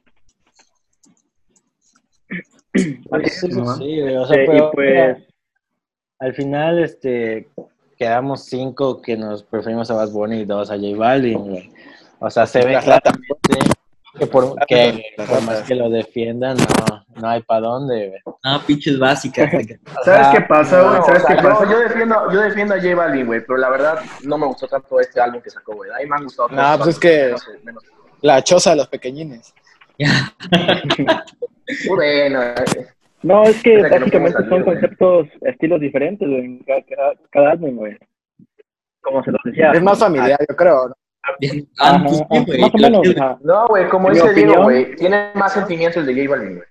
¿No? 2.73 3.75
sí, 3.75 4.01
güey, 4.01 4.15
o 4.15 4.25
sea, 4.25 4.35
Sí, 4.37 4.43
y 4.43 4.47
pero, 4.47 4.71
pues- 4.71 4.89
mira, 4.91 5.17
al 6.19 6.33
final, 6.33 6.79
este, 6.83 7.49
quedamos 7.97 8.45
cinco 8.45 9.01
que 9.01 9.17
nos 9.17 9.43
preferimos 9.43 9.91
a 9.91 9.95
Bad 9.95 10.09
Bunny 10.11 10.41
y 10.41 10.45
dos 10.45 10.71
a 10.71 10.75
J 10.75 10.87
Balvin, 10.97 11.37
güey. 11.39 11.71
O 12.19 12.29
sea, 12.29 12.45
se 12.47 12.59
ve 12.65 12.77
claramente 12.81 13.27
que 14.17 14.27
por, 14.27 14.55
que 14.67 15.03
por 15.17 15.41
más 15.41 15.61
que 15.63 15.75
lo 15.75 15.89
defiendan, 15.89 16.55
no, 16.57 17.03
no 17.21 17.27
hay 17.27 17.41
para 17.41 17.61
dónde, 17.61 18.09
güey. 18.09 18.21
Ah, 18.43 18.61
pinches 18.65 18.97
básicas. 18.99 19.51
O 19.99 20.03
¿Sabes 20.05 20.27
qué 20.39 20.41
pasa, 20.45 20.81
güey? 20.81 20.99
No, 20.99 21.05
¿Sabes 21.05 21.23
o 21.23 21.27
sea, 21.27 21.35
qué 21.35 21.43
yo, 21.43 21.49
pasa? 21.49 21.71
yo 21.71 21.79
defiendo, 21.79 22.31
yo 22.31 22.39
defiendo 22.41 22.73
a 22.75 22.77
J 22.77 22.95
Balvin, 22.95 23.25
güey, 23.25 23.41
pero 23.45 23.57
la 23.57 23.69
verdad 23.69 23.99
no 24.23 24.37
me 24.37 24.45
gustó 24.47 24.67
tanto 24.67 24.99
este 24.99 25.19
álbum 25.19 25.41
que 25.41 25.49
sacó, 25.49 25.75
güey. 25.75 25.89
A 25.91 25.97
mí 25.97 26.05
me 26.05 26.15
han 26.15 26.23
gustado 26.23 26.49
No, 26.49 26.77
pues 26.77 26.89
es 26.91 26.99
que- 26.99 27.35
menos- 27.63 27.83
La 28.21 28.41
choza 28.43 28.69
de 28.71 28.75
los 28.77 28.87
pequeñines. 28.87 29.53
Bueno. 31.87 32.39
No, 33.21 33.43
es 33.43 33.61
que 33.63 33.77
Hasta 33.77 33.89
que 33.89 33.95
no 33.95 34.01
básicamente 34.01 34.37
son 34.37 34.49
salir, 34.49 34.63
güey. 34.63 34.75
conceptos, 34.81 35.27
estilos 35.41 35.79
diferentes, 35.79 36.27
güey, 36.27 36.43
en 36.45 36.59
cada, 36.59 36.81
cada, 36.83 37.13
cada 37.29 37.51
álbum, 37.51 37.75
güey. 37.77 37.97
Como 39.01 39.23
se 39.23 39.31
los 39.31 39.39
decía. 39.45 39.71
Es 39.71 39.81
más 39.81 39.99
familiar, 39.99 40.37
yo 40.49 40.55
creo. 40.55 40.89
¿no? 40.89 40.95
Ah, 41.79 41.95
Ajá, 41.95 42.09
sí, 42.09 42.21
güey. 42.29 42.59
más 42.61 42.73
o 42.73 42.77
Lo 42.77 42.83
menos, 42.89 43.01
que- 43.03 43.19
ajá. 43.19 43.37
No, 43.43 43.67
güey, 43.67 43.87
como 43.89 44.09
dice 44.09 44.33
Diego, 44.33 44.63
güey, 44.63 44.95
tiene 44.97 45.31
más 45.35 45.53
sentimiento 45.53 46.01
el 46.01 46.05
de 46.05 46.13
J 46.15 46.29
Balvin, 46.29 46.55
güey. 46.57 46.67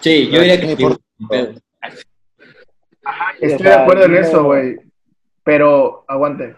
Sí, 0.00 0.30
yo 0.30 0.40
diría 0.40 0.58
que 0.60 0.76
por-. 0.76 0.98
Estoy 3.40 3.54
O 3.54 3.58
sea, 3.58 3.76
de 3.76 3.82
acuerdo 3.82 4.04
en 4.04 4.14
eso, 4.16 4.44
güey. 4.44 4.76
Pero 5.44 6.04
aguante. 6.08 6.54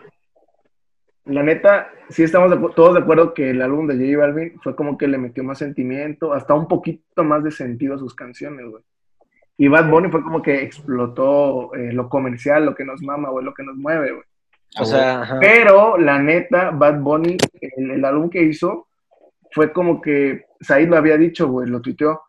La 1.24 1.42
neta, 1.42 1.88
sí 2.08 2.24
estamos 2.24 2.50
de 2.50 2.56
todos 2.74 2.94
de 2.94 3.00
acuerdo 3.00 3.32
que 3.32 3.50
el 3.50 3.62
álbum 3.62 3.86
de 3.86 3.94
J 3.94 4.18
Balvin 4.18 4.58
fue 4.60 4.74
como 4.74 4.98
que 4.98 5.06
le 5.06 5.18
metió 5.18 5.44
más 5.44 5.58
sentimiento, 5.58 6.32
hasta 6.32 6.54
un 6.54 6.66
poquito 6.66 7.22
más 7.22 7.44
de 7.44 7.52
sentido 7.52 7.94
a 7.94 7.98
sus 7.98 8.14
canciones, 8.14 8.66
güey. 8.68 8.82
Y 9.56 9.68
Bad 9.68 9.88
Bunny 9.88 10.10
fue 10.10 10.22
como 10.22 10.42
que 10.42 10.62
explotó 10.62 11.72
eh, 11.74 11.92
lo 11.92 12.08
comercial, 12.08 12.64
lo 12.64 12.74
que 12.74 12.84
nos 12.84 13.02
mama, 13.02 13.30
güey, 13.30 13.44
lo 13.44 13.54
que 13.54 13.62
nos 13.62 13.76
mueve, 13.76 14.12
güey. 14.12 14.24
o 14.80 14.84
sea, 14.84 15.22
ajá. 15.22 15.38
Pero 15.38 15.96
la 15.98 16.18
neta, 16.18 16.70
Bad 16.70 17.00
Bunny, 17.00 17.36
el, 17.60 17.90
el 17.92 18.04
álbum 18.04 18.28
que 18.28 18.42
hizo, 18.42 18.88
fue 19.52 19.72
como 19.72 20.00
que, 20.00 20.46
Said 20.60 20.88
lo 20.88 20.96
había 20.96 21.16
dicho, 21.16 21.46
güey, 21.48 21.68
lo 21.68 21.80
tuiteó. 21.80 22.22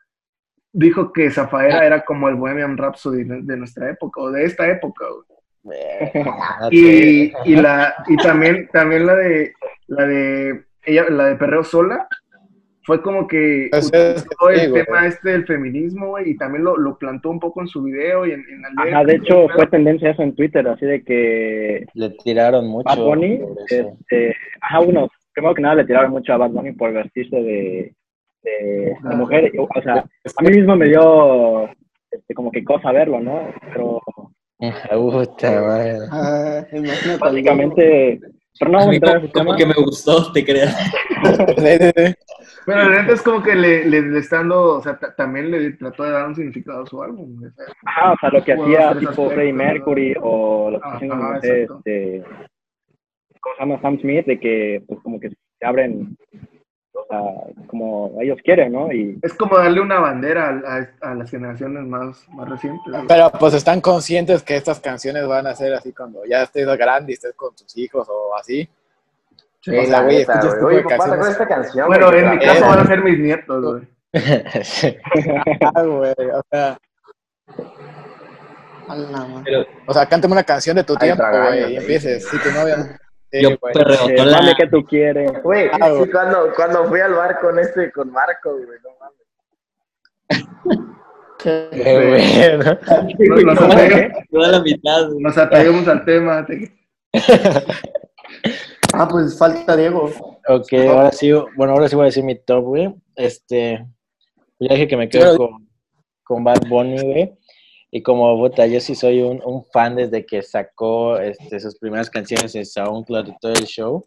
Dijo 0.72 1.12
que 1.12 1.32
Zafaera 1.32 1.86
era 1.86 2.04
como 2.04 2.30
el 2.30 2.36
Bohemian 2.36 2.78
Rhapsody 2.78 3.24
de, 3.24 3.42
de 3.42 3.58
nuestra 3.58 3.90
época, 3.90 4.22
o 4.22 4.30
de 4.30 4.44
esta 4.44 4.70
época, 4.70 5.06
güey. 5.08 5.33
Y, 6.72 7.32
y 7.46 7.56
la 7.56 7.94
y 8.08 8.18
también 8.18 8.68
también 8.74 9.06
la 9.06 9.16
de 9.16 9.54
la 9.88 10.06
de 10.06 10.64
ella 10.86 11.06
la 11.10 11.26
de 11.28 11.36
perreo 11.36 11.64
sola 11.64 12.08
fue 12.86 13.02
como 13.02 13.28
que 13.28 13.70
Pues 13.72 13.90
es- 13.94 14.26
utilizó 14.42 14.50
el 14.50 14.74
tema 14.74 15.08
este 15.08 15.30
del 15.30 15.46
feminismo 15.46 16.10
güey, 16.10 16.32
y 16.32 16.38
también 16.38 16.66
lo, 16.66 16.76
lo 16.76 16.98
plantó 16.98 17.30
un 17.30 17.40
poco 17.40 17.62
en 17.62 17.68
su 17.68 17.82
video 17.82 18.26
y 18.26 18.32
en, 18.32 18.42
en. 18.42 18.62
Ajá, 18.78 19.06
de 19.06 19.16
hecho, 19.16 19.48
fue 19.56 19.68
tendencia 19.68 20.10
eso 20.10 20.22
en 20.22 20.36
Twitter, 20.36 20.68
así 20.68 20.86
de 20.86 21.02
que 21.02 21.86
Le 21.94 22.10
tiraron 22.24 22.68
mucho. 22.68 22.84
Bad 22.90 22.98
Bunny, 23.06 23.40
este, 23.70 24.36
ajá, 24.60 24.82
uno, 24.82 25.10
primero 25.34 25.54
que 25.56 25.62
nada 25.62 25.76
le 25.76 25.86
tiraron 25.86 26.12
mucho 26.12 26.34
a 26.34 26.38
Bad 26.38 26.50
Bunny 26.50 26.74
por 26.74 26.92
vestirse 26.92 27.38
de, 27.38 27.94
de, 28.44 28.96
de 29.02 29.16
mujer, 29.16 29.50
o 29.58 29.82
sea, 29.82 30.04
a 30.36 30.44
mí 30.44 30.50
mismo 30.50 30.76
me 30.76 30.88
dio 30.88 31.70
este, 32.12 32.34
como 32.34 32.52
que 32.52 32.66
cosa 32.66 32.92
verlo, 32.92 33.22
¿no? 33.22 33.48
Pero 33.74 34.02
Puta 34.92 35.62
madre. 35.62 35.98
Ah, 36.12 36.66
imagínate. 36.72 37.12
al 37.14 37.20
básicamente, 37.20 38.20
pero 38.60 38.72
no 38.72 38.78
A 38.80 38.84
como, 38.86 39.32
como 39.32 39.56
que 39.56 39.66
me 39.66 39.74
gustó, 39.74 40.32
te 40.32 40.46
creas. 40.46 40.76
Pero 42.66 42.90
la 42.90 43.02
neta 43.02 43.14
es 43.14 43.22
como 43.22 43.44
que 43.44 43.56
le, 43.56 43.86
le, 43.86 44.02
le 44.04 44.20
está 44.20 44.38
dando, 44.38 44.78
o 44.78 44.82
sea, 44.82 44.98
ta- 44.98 45.14
también 45.16 45.52
le 45.52 45.72
trató 45.74 46.04
de 46.04 46.12
dar 46.12 46.28
un 46.28 46.36
significado 46.36 46.84
a 46.84 46.88
su 46.88 47.02
álbum. 47.04 47.38
o 47.44 47.52
sea, 47.52 47.66
Ajá, 47.86 48.14
o 48.14 48.18
sea, 48.22 48.30
lo 48.30 48.44
que 48.44 48.54
hacía 48.54 48.90
tipo 49.00 49.10
aspectos, 49.12 49.34
Freddie 49.34 49.52
¿no? 49.52 49.58
Mercury 49.58 50.16
o 50.22 50.72
las 50.72 50.82
Ajá, 50.82 50.92
canciones 51.00 51.42
de, 51.42 51.64
este, 51.64 52.24
¿cómo 53.42 53.56
se 53.56 53.62
llama? 53.62 53.82
Sam 53.82 54.00
Smith, 54.00 54.26
de 54.26 54.40
que 54.40 54.84
pues 54.88 55.00
como 55.02 55.20
que 55.20 55.30
se 55.30 55.36
abren, 55.66 56.18
o 56.94 57.06
sea, 57.10 57.20
como 57.68 58.18
ellos 58.22 58.38
quieren, 58.44 58.72
¿no? 58.74 58.92
Y 58.92 59.18
Es 59.24 59.34
como 59.34 59.58
darle 59.58 59.82
una 59.82 60.00
bandera 60.00 60.50
a, 60.50 60.78
a- 61.08 61.12
a 61.12 61.16
las 61.16 61.30
generaciones 61.32 61.84
más, 61.86 62.28
más 62.30 62.48
recientes. 62.50 62.84
güey. 62.92 63.08
Pero 63.08 63.32
pues 63.40 63.54
están 63.56 63.82
conscientes 63.82 64.44
que 64.44 64.56
estas 64.56 64.80
canciones 64.80 65.26
van 65.28 65.48
a 65.48 65.56
ser 65.56 65.74
así 65.74 65.92
cuando 65.92 66.24
ya 66.26 66.44
estés 66.44 66.66
grande 66.78 67.12
y 67.12 67.16
estés 67.16 67.34
con 67.36 67.56
tus 67.56 67.76
hijos 67.78 68.08
o 68.10 68.36
así. 68.36 68.70
Sí, 69.62 69.78
O 69.78 69.82
sea, 69.86 69.92
la 69.92 70.04
güey, 70.04 70.24
güey. 70.26 70.38
este 70.38 70.50
tipo 70.56 70.66
Oye, 70.68 70.76
de 70.78 70.84
papá, 70.84 70.96
¿te 70.96 70.98
canciones. 70.98 71.04
acuerdas 71.14 71.26
de 71.26 71.32
esta 71.32 71.48
canción? 71.48 71.88
Bueno, 71.88 72.14
en 72.14 72.30
mi 72.32 72.40
caso 72.40 72.66
van 72.68 72.80
a 72.80 72.86
ser 72.88 73.04
mis 73.04 73.20
nietos, 73.20 73.64
güey. 73.66 74.64
Sí. 74.64 74.98
Ah, 75.74 75.82
güey, 75.82 76.12
o 76.12 76.42
sea. 76.52 76.78
Pero 79.46 79.66
o 79.88 79.94
sea, 79.94 80.06
cántame 80.08 80.34
una 80.34 80.44
canción 80.44 80.76
de 80.76 80.84
tu 80.84 80.94
Ay, 81.00 81.08
tiempo, 81.08 81.24
güey, 81.30 81.60
y 81.60 81.64
güey. 81.64 81.76
empieces. 81.78 82.28
Si 82.28 82.38
tu 82.40 82.52
novia. 82.52 83.00
Sí, 83.34 83.42
yo 83.42 83.58
güey. 83.60 83.74
perreo 83.74 84.10
eh, 84.10 84.16
dame 84.32 84.54
que 84.56 84.68
tú 84.68 84.86
quieres. 84.86 85.32
Güey, 85.42 85.68
Ah, 85.74 85.90
sí, 85.90 85.98
güey. 85.98 86.12
cuando, 86.12 86.54
cuando 86.56 86.86
fui 86.86 87.00
al 87.00 87.14
bar 87.14 87.40
con 87.42 87.58
este, 87.58 87.92
con 87.92 88.12
Marco, 88.12 88.52
güey, 88.52 88.78
no 88.84 88.90
mames. 89.00 89.18
¿Qué? 91.40 91.70
Bueno. 91.74 92.80
Nos, 93.44 93.44
nos 93.44 93.60
ate- 93.76 94.12
Toda 94.32 94.48
la 94.50 94.62
mitad, 94.62 95.08
güey. 95.10 95.20
nos 95.24 95.38
al 95.38 96.06
tema. 96.06 96.46
te- 96.46 96.72
Ah, 98.96 99.08
pues 99.08 99.36
falta 99.40 99.76
Diego. 99.76 100.12
Ok, 100.48 100.72
ahora 100.88 101.12
sí, 101.12 101.32
bueno, 101.56 101.74
ahora 101.74 101.90
sí 101.90 101.96
voy 101.96 102.04
a 102.04 102.06
decir 102.06 102.24
mi 102.24 102.36
top, 102.36 102.64
güey. 102.64 102.94
Este, 103.16 103.84
ya 104.60 104.74
dije 104.76 104.88
que 104.88 104.96
me 104.98 105.10
quedo 105.10 105.36
con, 105.38 105.68
con 106.24 106.44
Bad 106.44 106.68
Bunny, 106.70 107.02
güey. 107.02 107.34
Y 107.96 108.02
como, 108.02 108.36
puta, 108.40 108.66
yo 108.66 108.80
sí 108.80 108.96
soy 108.96 109.22
un, 109.22 109.40
un 109.46 109.64
fan 109.66 109.96
desde 109.96 110.26
que 110.26 110.42
sacó 110.42 111.20
este, 111.20 111.60
sus 111.60 111.78
primeras 111.78 112.10
canciones 112.10 112.56
en 112.56 112.66
SoundCloud 112.66 113.28
y 113.28 113.38
todo 113.40 113.52
el 113.54 113.66
show. 113.68 114.04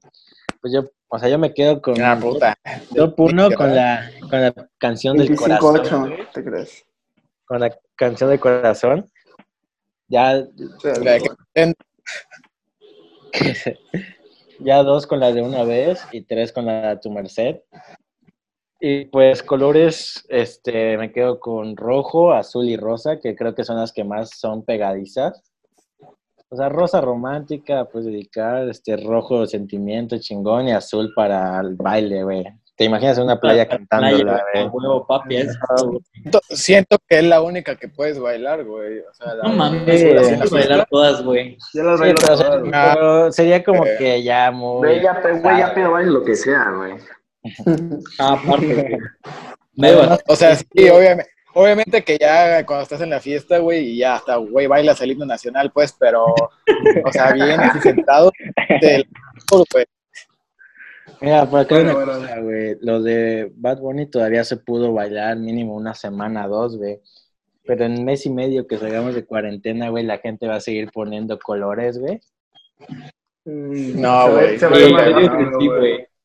Pues 0.60 0.72
yo, 0.74 0.90
o 1.06 1.18
sea, 1.20 1.28
yo 1.28 1.38
me 1.38 1.54
quedo 1.54 1.80
con 1.80 2.00
Ah, 2.02 2.18
puta. 2.20 2.58
top 2.96 3.14
uno 3.20 3.48
con 3.52 3.72
la, 3.72 4.10
con 4.28 4.40
la 4.40 4.52
canción 4.78 5.16
del 5.16 5.36
corazón. 5.36 5.76
25-8, 5.84 6.32
¿te 6.34 6.42
crees? 6.44 6.84
Con 7.44 7.60
la 7.60 7.78
canción 7.94 8.28
del 8.30 8.40
corazón. 8.40 9.08
Ya, 10.08 10.32
La 10.34 11.18
que- 11.20 11.30
en- 11.54 11.74
ya 14.58 14.82
dos 14.82 15.06
con 15.06 15.20
la 15.20 15.32
de 15.32 15.42
una 15.42 15.62
vez 15.62 16.04
y 16.10 16.22
tres 16.22 16.52
con 16.52 16.66
la 16.66 16.88
de 16.88 16.96
tu 16.96 17.10
merced. 17.12 17.60
Y 18.80 19.06
pues 19.06 19.42
colores, 19.42 20.24
este, 20.28 20.98
me 20.98 21.10
quedo 21.12 21.40
con 21.40 21.76
rojo, 21.76 22.32
azul 22.32 22.66
y 22.68 22.76
rosa, 22.76 23.18
que 23.18 23.34
creo 23.34 23.54
que 23.54 23.64
son 23.64 23.76
las 23.76 23.92
que 23.92 24.04
más 24.04 24.30
son 24.38 24.64
pegadizas. 24.64 25.42
O 26.48 26.56
sea, 26.56 26.68
rosa 26.68 27.00
romántica, 27.00 27.86
pues 27.86 28.04
dedicar, 28.04 28.68
este, 28.68 28.96
rojo 28.98 29.46
sentimiento 29.46 30.18
chingón 30.18 30.68
y 30.68 30.72
azul 30.72 31.12
para 31.16 31.58
el 31.60 31.74
baile, 31.74 32.22
güey. 32.22 32.44
¿Te 32.76 32.84
imaginas 32.84 33.16
en 33.16 33.24
una 33.24 33.40
playa 33.40 33.66
cantándola, 33.66 34.44
Playa, 34.44 34.44
güey? 34.52 34.68
huevo, 34.70 35.06
papi. 35.06 35.36
es- 35.38 35.58
siento, 36.12 36.40
siento 36.50 36.96
que 37.08 37.18
es 37.20 37.24
la 37.24 37.40
única 37.40 37.74
que 37.76 37.88
puedes 37.88 38.20
bailar, 38.20 38.62
güey. 38.64 38.98
O 39.00 39.14
sea, 39.14 39.32
No 39.42 39.48
mames, 39.54 39.98
Sí, 40.00 40.06
sí, 40.06 40.36
sí. 40.48 40.54
bailar 40.54 40.86
todas, 40.90 41.24
güey. 41.24 41.56
Ya 41.72 41.82
las 41.82 41.94
Sí, 41.96 42.00
bailo 42.02 42.14
pero, 42.20 42.36
sea, 42.36 42.46
todas, 42.50 42.94
pero 42.94 43.32
sería 43.32 43.64
como 43.64 43.86
Eh. 43.86 43.94
que 43.98 44.22
ya 44.22 44.50
muy... 44.50 44.78
Güey, 44.86 45.02
ya, 45.02 45.18
güey, 45.42 45.58
ya 45.58 45.74
pido 45.74 45.92
baile 45.92 46.10
lo 46.10 46.22
que 46.22 46.34
sea, 46.36 46.70
güey. 46.76 46.92
Ah, 48.18 48.40
aparte, 48.42 48.98
no- 49.74 50.18
O 50.28 50.36
sea, 50.36 50.56
sí, 50.56 50.88
obviamente, 50.88 51.30
obviamente 51.54 52.02
que 52.04 52.18
ya 52.18 52.64
cuando 52.66 52.82
estás 52.84 53.00
en 53.00 53.10
la 53.10 53.20
fiesta, 53.20 53.58
güey, 53.58 53.90
y 53.90 53.98
ya 53.98 54.16
hasta, 54.16 54.36
güey, 54.36 54.66
bailas 54.66 55.00
el 55.00 55.10
himno 55.12 55.26
nacional, 55.26 55.70
pues, 55.72 55.94
pero, 55.98 56.24
o 56.24 57.12
sea, 57.12 57.32
bien 57.32 57.60
así 57.60 57.80
sentado, 57.80 58.32
del 58.80 59.06
güey. 59.72 59.84
Mira, 61.20 61.48
por 61.48 61.60
acá 61.60 61.76
hay 61.76 61.84
Bueno, 61.84 61.98
una 61.98 62.06
bueno, 62.06 62.20
cosa, 62.26 62.40
güey. 62.40 62.76
Lo 62.80 63.00
de 63.02 63.50
Bad 63.56 63.78
Bunny 63.78 64.06
todavía 64.06 64.44
se 64.44 64.56
pudo 64.58 64.92
bailar 64.92 65.36
mínimo 65.38 65.74
una 65.74 65.94
semana, 65.94 66.46
dos, 66.46 66.76
güey. 66.76 67.00
Pero 67.64 67.84
en 67.84 68.04
mes 68.04 68.26
y 68.26 68.30
medio 68.30 68.66
que 68.66 68.76
salgamos 68.78 69.14
de 69.14 69.24
cuarentena, 69.24 69.88
güey, 69.88 70.04
la 70.04 70.18
gente 70.18 70.46
va 70.46 70.56
a 70.56 70.60
seguir 70.60 70.90
poniendo 70.92 71.38
colores, 71.38 71.98
güey. 71.98 72.20
Mm, 73.44 74.00
No, 74.00 74.30
güey. 74.32 74.58
se 74.58 74.68
Sí, 74.68 74.92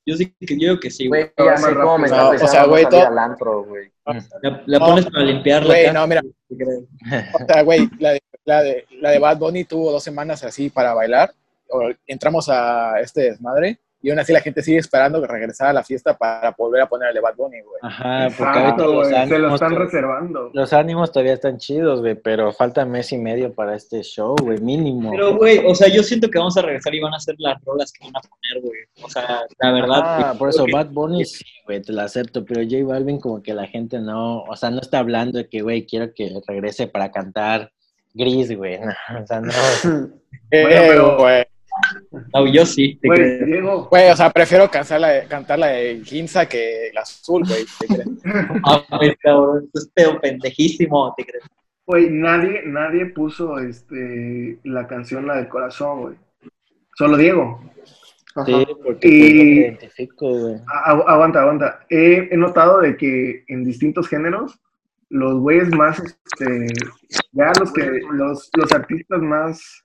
yo 0.05 0.15
sí, 0.15 0.33
que 0.39 0.57
yo 0.59 0.69
digo 0.71 0.79
que 0.79 0.89
sí, 0.89 1.07
güey. 1.07 1.31
Güey, 1.37 1.49
ya 1.49 1.57
sé 1.57 1.73
cómo 1.75 1.97
me 1.97 2.07
No, 2.09 2.29
o 2.29 2.37
sea, 2.37 2.65
güey, 2.65 2.85
todo- 2.89 3.07
al 3.07 3.17
antro, 3.19 3.63
güey. 3.65 3.91
La, 4.41 4.63
la 4.65 4.79
No, 4.79 4.85
pones 4.87 5.05
para 5.05 5.23
limpiar 5.25 5.61
la 5.63 5.67
Güey, 5.67 5.93
no, 5.93 6.07
mira, 6.07 6.21
o 7.33 7.45
sea, 7.47 7.61
güey, 7.63 7.87
la 7.99 8.11
de, 8.13 8.21
la, 8.45 8.63
de, 8.63 8.85
la 8.99 9.11
de 9.11 9.19
Bad 9.19 9.37
Bunny 9.37 9.63
tuvo 9.65 9.91
dos 9.91 10.03
semanas 10.03 10.43
así 10.43 10.69
para 10.69 10.93
bailar. 10.93 11.33
O- 11.69 11.91
Entramos 12.07 12.49
a 12.49 12.99
este 12.99 13.21
desmadre 13.21 13.79
y 14.01 14.09
aún 14.09 14.19
así 14.19 14.33
la 14.33 14.41
gente 14.41 14.61
sigue 14.61 14.77
esperando 14.79 15.21
que 15.21 15.27
regresara 15.27 15.69
a 15.69 15.73
la 15.73 15.83
fiesta 15.83 16.17
para 16.17 16.55
volver 16.57 16.81
a 16.81 16.87
ponerle 16.89 17.19
Bad 17.19 17.35
Bunny, 17.35 17.61
güey. 17.61 17.79
Ajá, 17.83 18.27
porque 18.37 18.59
Exacto, 18.59 18.83
ahorita 18.83 18.85
los 18.87 19.27
se 19.29 19.39
lo 19.39 19.53
están 19.55 19.73
to- 19.73 19.79
reservando. 19.79 20.49
los 20.53 20.73
ánimos 20.73 21.11
todavía 21.11 21.33
están 21.33 21.57
chidos, 21.57 22.01
güey, 22.01 22.15
pero 22.15 22.51
falta 22.51 22.85
mes 22.85 23.11
y 23.11 23.17
medio 23.17 23.53
para 23.53 23.75
este 23.75 24.01
show, 24.03 24.35
güey, 24.41 24.59
mínimo. 24.59 25.11
Pero, 25.11 25.35
güey, 25.35 25.59
o 25.65 25.75
sea, 25.75 25.87
yo 25.87 26.03
siento 26.03 26.29
que 26.29 26.39
vamos 26.39 26.57
a 26.57 26.61
regresar 26.61 26.93
y 26.95 26.99
van 26.99 27.13
a 27.13 27.19
ser 27.19 27.35
las 27.37 27.63
rolas 27.63 27.91
que 27.91 28.05
van 28.05 28.13
a 28.15 28.21
poner, 28.21 28.61
güey. 28.63 28.79
O 29.03 29.09
sea, 29.09 29.41
la 29.59 29.71
verdad. 29.71 30.01
Ah, 30.03 30.35
por 30.37 30.49
eso 30.49 30.65
que- 30.65 30.71
Bad 30.73 30.87
Bunny 30.91 31.25
sí, 31.25 31.45
güey, 31.65 31.81
te 31.81 31.93
lo 31.93 32.01
acepto, 32.01 32.43
pero 32.43 32.61
J 32.63 32.83
Balvin 32.85 33.19
como 33.19 33.41
que 33.43 33.53
la 33.53 33.67
gente 33.67 33.99
no, 33.99 34.43
o 34.43 34.55
sea, 34.55 34.69
no 34.71 34.81
está 34.81 34.99
hablando 34.99 35.37
de 35.37 35.47
que, 35.47 35.61
güey, 35.61 35.85
quiero 35.85 36.13
que 36.13 36.31
regrese 36.47 36.87
para 36.87 37.11
cantar 37.11 37.71
Gris, 38.13 38.55
güey, 38.57 38.79
no, 39.09 39.21
o 39.21 39.27
sea, 39.27 39.41
no. 39.41 39.51
Eh, 40.53 40.63
Bueno, 40.63 40.81
pero- 40.87 41.17
güey. 41.17 41.45
No, 42.33 42.47
yo 42.47 42.65
sí. 42.65 42.97
te 43.01 43.07
Güey, 43.07 43.19
creo. 43.19 43.45
Diego, 43.45 43.87
Güey, 43.89 44.09
o 44.11 44.15
sea, 44.15 44.29
prefiero 44.29 44.69
cantar 44.69 45.01
la 45.01 45.07
de, 45.09 45.27
cantar 45.27 45.59
la 45.59 45.67
de 45.67 46.01
Ginza 46.03 46.47
que 46.47 46.89
la 46.93 47.01
azul, 47.01 47.43
güey. 47.47 47.65
¿te 47.79 47.87
crees? 47.87 48.07
Ah, 48.65 48.83
güey, 48.97 49.15
cabrón, 49.17 49.63
esto 49.65 49.79
es 49.79 49.89
pedo 49.93 50.19
pendejísimo, 50.21 51.13
¿te 51.17 51.25
crees? 51.25 51.43
güey, 51.85 52.09
nadie, 52.09 52.61
nadie 52.65 53.07
puso 53.07 53.59
este, 53.59 54.57
la 54.63 54.87
canción, 54.87 55.27
la 55.27 55.35
del 55.37 55.49
corazón, 55.49 56.01
güey. 56.01 56.15
Solo 56.97 57.17
Diego. 57.17 57.59
Ajá. 58.35 58.45
Sí, 58.45 58.65
porque 58.83 59.07
Y- 59.07 59.33
me 59.33 59.61
identifico, 59.65 60.29
güey. 60.29 60.55
Agu- 60.85 61.03
aguanta, 61.05 61.41
aguanta. 61.41 61.85
He, 61.89 62.29
he 62.31 62.37
notado 62.37 62.79
de 62.79 62.95
que 62.95 63.43
en 63.47 63.65
distintos 63.65 64.07
géneros, 64.07 64.57
los 65.09 65.41
güeyes 65.41 65.69
más, 65.75 65.99
este, 66.01 66.67
ya 67.33 67.51
los 67.59 67.73
que, 67.73 67.99
los, 68.13 68.49
los 68.55 68.71
artistas 68.71 69.21
más, 69.21 69.83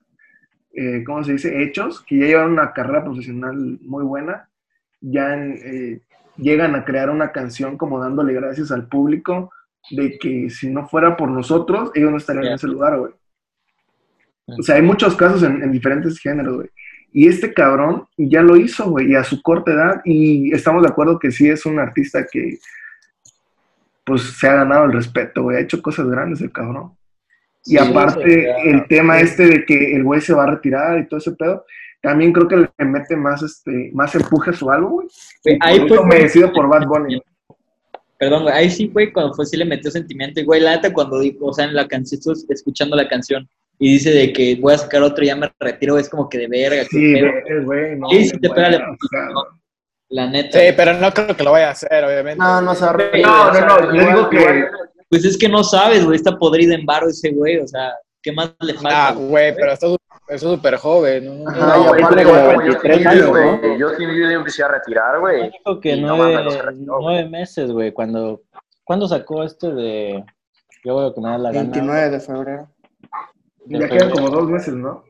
eh, 0.76 1.02
¿cómo 1.04 1.24
se 1.24 1.32
dice? 1.32 1.62
Hechos, 1.62 2.02
que 2.02 2.18
ya 2.18 2.26
llevan 2.26 2.52
una 2.52 2.72
carrera 2.72 3.02
profesional 3.02 3.78
muy 3.80 4.04
buena, 4.04 4.48
ya 5.00 5.34
en, 5.34 5.58
eh, 5.64 6.00
llegan 6.36 6.74
a 6.74 6.84
crear 6.84 7.08
una 7.10 7.32
canción 7.32 7.78
como 7.78 7.98
dándole 7.98 8.34
gracias 8.34 8.70
al 8.70 8.86
público 8.86 9.50
de 9.90 10.18
que 10.18 10.50
si 10.50 10.68
no 10.68 10.86
fuera 10.86 11.16
por 11.16 11.30
nosotros, 11.30 11.90
ellos 11.94 12.10
no 12.10 12.18
estarían 12.18 12.46
en 12.46 12.52
ese 12.54 12.66
lugar, 12.66 12.98
güey. 12.98 13.12
O 14.46 14.62
sea, 14.62 14.76
hay 14.76 14.82
muchos 14.82 15.16
casos 15.16 15.42
en, 15.42 15.62
en 15.62 15.72
diferentes 15.72 16.18
géneros, 16.18 16.56
güey. 16.56 16.70
Y 17.12 17.28
este 17.28 17.54
cabrón 17.54 18.06
ya 18.18 18.42
lo 18.42 18.56
hizo, 18.56 18.90
güey, 18.90 19.12
y 19.12 19.14
a 19.14 19.24
su 19.24 19.40
corta 19.40 19.72
edad, 19.72 20.02
y 20.04 20.52
estamos 20.54 20.82
de 20.82 20.88
acuerdo 20.88 21.18
que 21.18 21.30
sí 21.30 21.48
es 21.48 21.64
un 21.64 21.78
artista 21.78 22.26
que, 22.30 22.58
pues, 24.04 24.22
se 24.22 24.46
ha 24.46 24.56
ganado 24.56 24.84
el 24.84 24.92
respeto, 24.92 25.44
güey, 25.44 25.56
ha 25.56 25.60
hecho 25.60 25.80
cosas 25.80 26.06
grandes 26.08 26.42
el 26.42 26.52
cabrón. 26.52 26.95
Y 27.66 27.70
Sí, 27.70 27.78
aparte, 27.78 28.44
ya. 28.44 28.56
el 28.70 28.86
tema 28.88 29.20
este 29.20 29.46
de 29.46 29.64
que 29.64 29.96
el 29.96 30.04
güey 30.04 30.20
se 30.20 30.32
va 30.34 30.44
a 30.44 30.50
retirar 30.52 30.98
y 30.98 31.08
todo 31.08 31.18
ese 31.18 31.32
pedo, 31.32 31.64
también 32.00 32.32
creo 32.32 32.46
que 32.46 32.56
le 32.56 32.68
mete 32.86 33.16
más, 33.16 33.42
este, 33.42 33.90
más 33.92 34.14
empuje 34.14 34.50
a 34.50 34.54
su 34.54 34.70
álbum, 34.70 34.92
güey. 34.92 35.58
Ahí 35.60 35.80
fue 35.88 36.04
merecido 36.06 36.52
por 36.52 36.68
Bad 36.68 36.86
Bunny. 36.86 37.20
Perdón, 38.18 38.44
güey, 38.44 38.54
ahí 38.54 38.70
sí, 38.70 38.88
güey, 38.88 39.12
cuando 39.12 39.34
fue 39.34 39.44
sí 39.44 39.56
le 39.56 39.64
metió 39.64 39.90
sentimiento. 39.90 40.40
Y, 40.40 40.44
güey, 40.44 40.60
la 40.60 40.76
neta, 40.76 40.92
cuando 40.92 41.18
dijo, 41.20 41.46
o 41.46 41.52
sea, 41.52 41.64
en 41.64 41.74
la 41.74 41.86
canción, 41.88 42.18
estuve 42.18 42.54
escuchando 42.54 42.96
la 42.96 43.08
canción 43.08 43.48
y 43.78 43.92
dice 43.94 44.10
de 44.10 44.32
que 44.32 44.56
voy 44.60 44.72
a 44.74 44.78
sacar 44.78 45.02
otro 45.02 45.22
y 45.22 45.26
ya 45.26 45.36
me 45.36 45.52
retiro, 45.60 45.98
es 45.98 46.08
como 46.08 46.28
que 46.28 46.38
de 46.38 46.48
verga. 46.48 46.84
Sí, 46.88 47.14
güey, 47.64 47.98
no. 47.98 48.08
Sí, 48.08 48.24
sí 48.26 48.38
te 48.38 48.48
pega 48.48 48.70
la 50.08 50.30
neta. 50.30 50.58
Sí, 50.58 50.66
pero 50.76 50.94
no 50.94 51.12
creo 51.12 51.36
que 51.36 51.42
lo 51.42 51.50
vaya 51.50 51.68
a 51.68 51.72
hacer, 51.72 52.04
obviamente. 52.04 52.38
No, 52.38 52.60
no 52.62 52.74
se 52.74 52.84
va 52.84 52.90
a 52.90 52.94
Güey, 52.94 53.06
repetir. 53.06 53.26
No, 53.26 53.52
no, 53.52 53.66
no, 53.66 53.94
yo 53.94 54.06
digo 54.06 54.30
que... 54.30 54.64
Pues 55.08 55.24
es 55.24 55.38
que 55.38 55.48
no 55.48 55.62
sabes, 55.62 56.04
güey, 56.04 56.16
está 56.16 56.36
podrido 56.36 56.74
en 56.74 56.84
varo 56.84 57.08
ese 57.08 57.30
güey, 57.30 57.58
o 57.58 57.66
sea, 57.66 57.94
¿qué 58.22 58.32
más 58.32 58.54
le 58.60 58.74
falta? 58.74 59.08
Ah, 59.08 59.12
güey, 59.12 59.54
pero 59.54 59.72
está 59.72 59.86
está 60.28 60.38
súper 60.38 60.76
joven. 60.76 61.44
¿no? 61.44 61.48
Ajá, 61.50 61.76
No, 61.76 61.88
güey, 61.88 62.02
aparte, 62.02 62.24
como 62.24 62.44
güey, 62.44 62.56
23 62.58 62.98
sí, 62.98 63.06
años, 63.06 63.26
güey. 63.28 63.44
¿no? 63.44 63.76
Yo 63.78 63.88
sí 63.90 64.04
yo 64.04 64.30
empecé 64.30 64.62
a 64.64 64.68
retirar, 64.68 65.20
güey. 65.20 65.50
Dijo 65.50 65.80
que 65.80 65.96
nueve, 65.96 66.44
no 66.44 66.62
retiró, 66.62 66.98
nueve 67.00 67.28
meses, 67.28 67.70
güey, 67.70 67.92
cuando, 67.92 68.42
¿cuándo 68.84 69.06
sacó 69.06 69.44
este 69.44 69.72
de 69.72 70.24
Yo 70.84 71.00
lo 71.00 71.14
que 71.14 71.20
me 71.20 71.28
da 71.28 71.38
la 71.38 71.52
gana? 71.52 71.70
29 71.70 72.10
de 72.10 72.20
febrero. 72.20 72.68
De 73.64 73.78
Ya 73.78 73.88
quedan 73.88 74.10
como 74.10 74.30
dos 74.30 74.48
meses, 74.48 74.74
¿no? 74.74 75.04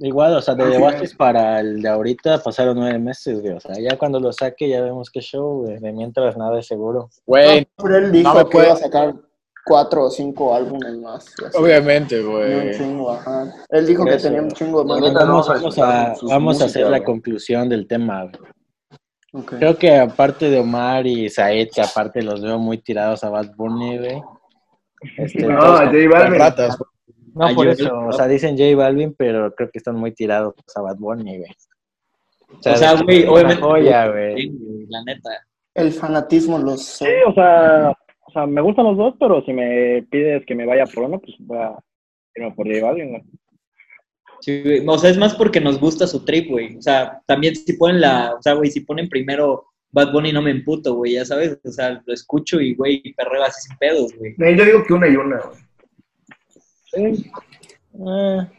Igual, 0.00 0.36
o 0.36 0.40
sea, 0.40 0.54
de 0.54 0.64
Ah. 0.64 0.70
The 0.70 0.78
Oasis 0.78 1.14
para 1.16 1.60
el 1.60 1.82
de 1.82 1.88
ahorita 1.88 2.40
pasaron 2.42 2.76
nueve 2.78 2.98
meses, 2.98 3.40
güey. 3.40 3.54
O 3.54 3.60
sea, 3.60 3.74
ya 3.80 3.98
cuando 3.98 4.20
lo 4.20 4.32
saque 4.32 4.68
ya 4.68 4.80
vemos 4.82 5.10
qué 5.10 5.20
show, 5.20 5.62
güey. 5.64 5.78
De 5.78 5.92
mientras 5.92 6.36
nada 6.36 6.58
es 6.58 6.66
seguro. 6.66 7.08
Güey, 7.26 7.66
Pero 7.82 7.96
él 7.96 8.12
dijo 8.12 8.32
No 8.32 8.38
que 8.38 8.52
puede- 8.52 8.66
iba 8.66 8.74
a 8.74 8.78
sacar 8.78 9.14
cuatro 9.66 10.04
o 10.04 10.10
cinco 10.10 10.54
álbumes 10.54 10.96
más. 10.98 11.26
obviamente, 11.54 12.16
Tenía 12.16 12.30
un 12.30 12.36
güey. 12.62 12.74
chingo, 12.78 13.10
ajá. 13.10 13.52
Él 13.70 13.86
dijo 13.86 14.02
Por 14.02 14.10
que 14.10 14.16
eso. 14.16 14.28
tenía 14.28 14.42
un 14.42 14.50
chingo 14.52 14.82
de 14.82 14.88
La 14.88 14.94
más. 14.94 15.00
neta, 15.02 15.24
no 15.24 15.30
Vamos, 15.32 15.48
vamos 15.48 15.78
a 15.78 16.14
vamos 16.22 16.62
a, 16.62 16.64
hacer 16.66 16.82
la 16.84 16.88
güey. 16.98 17.04
conclusión 17.04 17.68
del 17.68 17.86
tema, 17.88 18.22
güey. 18.24 19.44
Creo 19.44 19.76
que 19.76 19.94
aparte 19.96 20.48
de 20.48 20.60
Omar 20.60 21.06
y 21.06 21.28
Said, 21.28 21.68
que 21.74 21.82
aparte 21.82 22.22
los 22.22 22.40
veo 22.40 22.58
muy 22.58 22.78
tirados 22.78 23.22
a 23.24 23.28
Bad 23.30 23.50
Bunny, 23.56 23.98
güey. 23.98 24.22
Este, 25.18 25.42
No, 25.46 25.60
J 25.60 25.84
Balvin. 26.10 26.38
ratas, 26.38 26.78
güey. 26.78 26.88
No, 27.38 27.46
Ah, 27.46 27.52
por 27.54 27.68
eso, 27.68 27.98
o 28.08 28.12
sea, 28.12 28.26
dicen 28.26 28.56
J 28.58 28.74
Balvin, 28.76 29.14
pero 29.16 29.54
creo 29.54 29.70
que 29.70 29.78
están 29.78 29.96
muy 29.96 30.12
tirados 30.12 30.54
a 30.74 30.80
Bad 30.82 30.96
Bunny, 30.98 31.38
güey. 31.38 31.50
O 32.50 32.62
sea, 32.62 32.94
de- 32.96 33.04
güey, 33.04 33.24
obviamente. 33.26 33.62
joya, 33.62 34.08
güey. 34.08 34.50
La 34.88 35.02
neta. 35.04 35.30
El 35.74 35.92
fanatismo 35.92 36.58
los... 36.58 36.82
Sí, 36.84 37.06
o 37.26 37.32
sea, 37.34 37.92
o 38.26 38.32
sea, 38.32 38.46
me 38.46 38.60
gustan 38.60 38.86
los 38.86 38.96
dos, 38.96 39.14
pero 39.20 39.42
si 39.44 39.52
me 39.52 40.02
pides 40.10 40.44
que 40.46 40.54
me 40.54 40.66
vaya 40.66 40.84
por 40.86 41.04
uno, 41.04 41.20
pues 41.20 41.34
voy 41.38 41.58
a 41.58 41.78
irme 42.34 42.52
por 42.52 42.66
J 42.66 42.84
Balvin, 42.84 43.10
güey. 43.10 43.22
Sí, 44.40 44.62
güey. 44.62 44.84
O 44.86 44.98
sea, 44.98 45.10
es 45.10 45.18
más 45.18 45.34
porque 45.34 45.60
nos 45.60 45.78
gusta 45.78 46.06
su 46.06 46.24
trip, 46.24 46.50
güey. 46.50 46.76
O 46.76 46.82
sea, 46.82 47.20
también 47.26 47.54
si 47.54 47.72
ponen 47.74 48.00
la, 48.00 48.34
o 48.38 48.42
sea, 48.42 48.54
güey, 48.54 48.70
si 48.70 48.80
ponen 48.80 49.08
primero 49.08 49.66
Bad 49.90 50.12
Bunny 50.12 50.32
no 50.32 50.42
me 50.42 50.50
emputo, 50.50 50.94
güey, 50.94 51.14
ya 51.14 51.24
sabes. 51.24 51.58
O 51.64 51.70
sea, 51.70 52.02
lo 52.04 52.12
escucho 52.12 52.60
y, 52.60 52.74
güey, 52.74 53.02
perreo 53.14 53.42
así 53.44 53.68
sin 53.68 53.76
pedos, 53.78 54.12
güey. 54.16 54.34
Yo 54.56 54.64
digo 54.64 54.84
que 54.84 54.92
una 54.94 55.08
y 55.08 55.16
una, 55.16 55.38
güey. 55.38 55.58
Eh, 57.06 58.50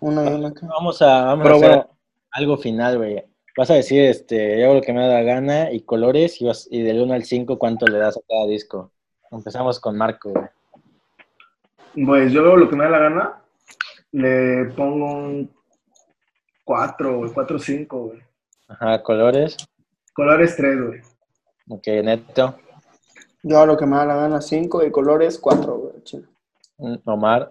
Uno 0.00 0.24
y 0.24 0.34
uno 0.34 0.46
acá. 0.48 0.66
vamos 0.66 1.00
a, 1.02 1.24
vamos 1.24 1.40
a 1.40 1.42
Pero 1.44 1.56
hacer 1.56 1.68
bueno, 1.68 1.90
algo 2.32 2.56
final, 2.58 2.96
güey. 2.98 3.24
Vas 3.56 3.70
a 3.70 3.74
decir, 3.74 4.02
este, 4.04 4.58
yo 4.58 4.66
hago 4.66 4.74
lo 4.76 4.80
que 4.82 4.92
me 4.92 5.00
da 5.06 5.14
la 5.14 5.22
gana 5.22 5.70
y 5.72 5.80
colores 5.82 6.40
y, 6.40 6.46
vas- 6.46 6.68
y 6.70 6.82
del 6.82 7.00
1 7.00 7.12
al 7.14 7.24
5, 7.24 7.58
¿cuánto 7.58 7.86
le 7.86 7.98
das 7.98 8.16
a 8.16 8.20
cada 8.28 8.46
disco? 8.46 8.90
Empezamos 9.30 9.78
con 9.80 9.96
Marco, 9.98 10.30
güey. 10.30 10.46
Pues 12.06 12.32
yo 12.32 12.56
lo 12.56 12.68
que 12.68 12.76
me 12.76 12.84
da 12.84 12.90
la 12.90 12.98
gana, 12.98 13.42
le 14.12 14.66
pongo 14.76 15.12
un 15.12 15.50
4, 16.64 17.18
güey, 17.18 17.32
4 17.32 17.58
5, 17.58 17.98
güey. 18.06 18.20
Ajá, 18.68 19.02
colores. 19.02 19.56
Colores 20.14 20.54
3, 20.56 20.80
güey. 20.86 21.00
Ok, 21.68 21.86
neto. 22.04 22.56
Yo 23.42 23.60
a 23.60 23.66
lo 23.66 23.76
que 23.76 23.86
me 23.86 23.96
da 23.96 24.06
la 24.06 24.16
gana, 24.16 24.40
cinco 24.40 24.84
y 24.84 24.90
colores, 24.92 25.38
cuatro, 25.38 25.76
güey. 25.78 26.02
chido. 26.04 26.24
Mm, 26.80 26.96
Omar. 27.04 27.50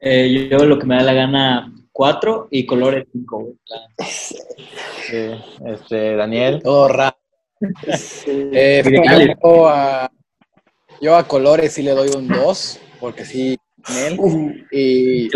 Eh, 0.00 0.48
yo 0.50 0.58
lo 0.64 0.78
que 0.78 0.86
me 0.86 0.96
da 0.96 1.02
la 1.02 1.12
gana, 1.14 1.72
cuatro 1.92 2.46
y 2.50 2.64
colores 2.66 3.04
cinco, 3.12 3.54
Sí, 3.98 5.30
este, 5.66 6.14
Daniel. 6.14 6.60
Todo 6.62 6.88
raro. 6.88 7.16
Sí. 7.96 8.30
Eh, 8.52 8.82
yo, 9.42 9.68
a, 9.68 10.08
yo 11.00 11.16
a 11.16 11.26
colores 11.26 11.72
sí 11.72 11.82
le 11.82 11.90
doy 11.92 12.10
un 12.16 12.28
2, 12.28 12.80
porque 13.00 13.24
sí. 13.24 13.58
Uf, 14.18 14.34
Y 14.70 15.28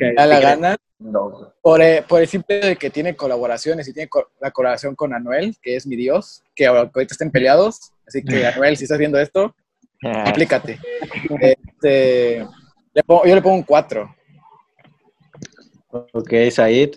me 0.00 0.14
da 0.14 0.26
la 0.26 0.40
gana. 0.40 0.76
No. 0.98 1.52
Por, 1.62 1.80
eh, 1.82 2.04
por 2.06 2.20
el 2.20 2.28
simple 2.28 2.58
de 2.60 2.76
que 2.76 2.90
tiene 2.90 3.14
colaboraciones 3.16 3.86
y 3.88 3.92
tiene 3.94 4.08
co- 4.08 4.30
la 4.40 4.50
colaboración 4.50 4.94
con 4.94 5.12
Anuel, 5.14 5.56
que 5.62 5.76
es 5.76 5.86
mi 5.86 5.96
dios, 5.96 6.42
que 6.54 6.66
ahorita 6.66 7.00
estén 7.14 7.30
peleados. 7.30 7.92
Así 8.06 8.22
que, 8.24 8.46
Anuel, 8.46 8.76
si 8.76 8.84
estás 8.84 8.98
viendo 8.98 9.18
esto, 9.18 9.54
aplícate. 10.10 10.78
Este, 11.40 12.46
le 12.92 13.02
pongo- 13.04 13.24
yo 13.26 13.34
le 13.34 13.42
pongo 13.42 13.56
un 13.56 13.62
4. 13.62 14.14
ok, 16.12 16.32
Said. 16.50 16.96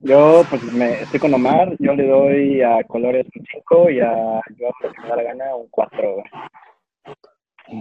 yo 0.00 0.44
pues 0.48 0.62
me 0.72 1.02
estoy 1.02 1.18
con 1.20 1.34
Omar, 1.34 1.74
yo 1.78 1.94
le 1.94 2.06
doy 2.06 2.62
a 2.62 2.82
colores 2.84 3.26
un 3.34 3.44
5 3.52 3.90
y 3.90 4.00
a 4.00 4.40
yo 4.56 4.68
lo 4.82 4.92
que 4.92 5.00
me 5.02 5.08
da 5.08 5.16
la 5.16 5.22
gana 5.22 5.54
un 5.56 5.68
4, 5.68 6.12
güey. 6.14 6.24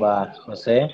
Va, 0.01 0.33
José. 0.45 0.89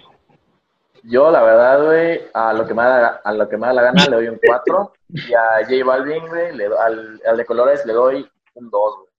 Yo, 1.04 1.32
la 1.32 1.42
verdad, 1.42 1.84
güey, 1.86 2.22
a 2.34 2.54
lo 2.54 2.68
que 2.68 2.74
me 2.76 2.84
da, 2.84 3.22
a 3.24 3.34
lo 3.34 3.50
que 3.50 3.58
me 3.58 3.68
da 3.68 3.74
la 3.74 3.82
gana 3.84 4.06
le 4.06 4.16
doy 4.18 4.28
un 4.28 4.40
4. 4.46 4.94
Y 5.10 5.34
a 5.34 5.64
J 5.68 5.84
Balvin, 5.86 6.28
güey, 6.28 6.56
le 6.56 6.66
al, 6.66 7.20
al 7.26 7.38
de 7.38 7.46
colores 7.46 7.84
le 7.86 7.94
doy 7.94 8.30
un 8.56 8.70
2, 8.70 8.96
güey. 8.98 9.11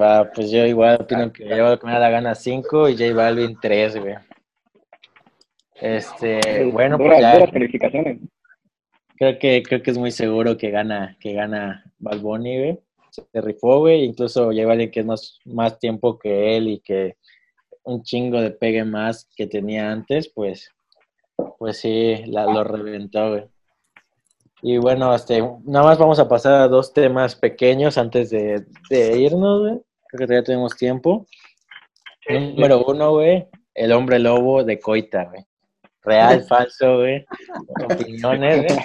Va, 0.00 0.30
pues 0.30 0.50
yo 0.50 0.64
igual 0.64 0.98
opino 1.00 1.32
que 1.32 1.44
lo 1.44 1.78
que 1.78 1.86
me 1.86 1.92
da 1.92 1.98
la 1.98 2.10
gana 2.10 2.34
5 2.34 2.88
y 2.88 2.96
J 2.96 3.14
Balvin 3.14 3.58
3, 3.60 4.00
güey. 4.00 4.14
Este, 5.74 6.64
bueno, 6.72 6.96
pues 6.96 7.20
ya. 7.20 7.34
duras 7.34 7.50
calificaciones. 7.50 8.18
Creo 9.16 9.38
que, 9.38 9.62
creo 9.62 9.82
que 9.82 9.90
es 9.90 9.98
muy 9.98 10.10
seguro 10.10 10.56
que 10.56 10.70
gana, 10.70 11.16
que 11.20 11.32
gana 11.32 11.84
Bad 11.98 12.20
Bunny, 12.20 12.58
güey. 12.58 12.78
Se 13.10 13.40
rifó, 13.40 13.80
güey. 13.80 14.04
Incluso 14.04 14.52
lleva 14.52 14.72
alguien 14.72 14.90
que 14.90 15.00
es 15.00 15.06
más, 15.06 15.38
más 15.44 15.78
tiempo 15.78 16.18
que 16.18 16.56
él 16.56 16.68
y 16.68 16.80
que 16.80 17.16
un 17.84 18.02
chingo 18.02 18.40
de 18.40 18.50
pegue 18.50 18.84
más 18.84 19.28
que 19.36 19.46
tenía 19.46 19.90
antes, 19.90 20.28
pues, 20.28 20.70
pues 21.58 21.78
sí, 21.78 22.24
la, 22.26 22.46
lo 22.46 22.64
reventó, 22.64 23.30
güey. 23.30 23.44
Y 24.62 24.78
bueno, 24.78 25.12
este, 25.14 25.42
nada 25.64 25.84
más 25.86 25.98
vamos 25.98 26.18
a 26.20 26.28
pasar 26.28 26.54
a 26.54 26.68
dos 26.68 26.92
temas 26.92 27.34
pequeños 27.34 27.98
antes 27.98 28.30
de, 28.30 28.64
de 28.88 29.18
irnos, 29.18 29.60
güey. 29.60 29.80
Creo 30.08 30.18
que 30.18 30.26
todavía 30.26 30.44
tenemos 30.44 30.76
tiempo. 30.76 31.26
Número 32.28 32.84
uno, 32.86 33.12
güey, 33.12 33.48
el 33.74 33.92
hombre 33.92 34.18
lobo 34.20 34.62
de 34.62 34.78
Coita, 34.78 35.24
güey. 35.24 35.44
Real, 36.02 36.42
falso, 36.48 36.98
güey. 36.98 37.24
Opiniones, 37.84 38.64
güey. 38.66 38.78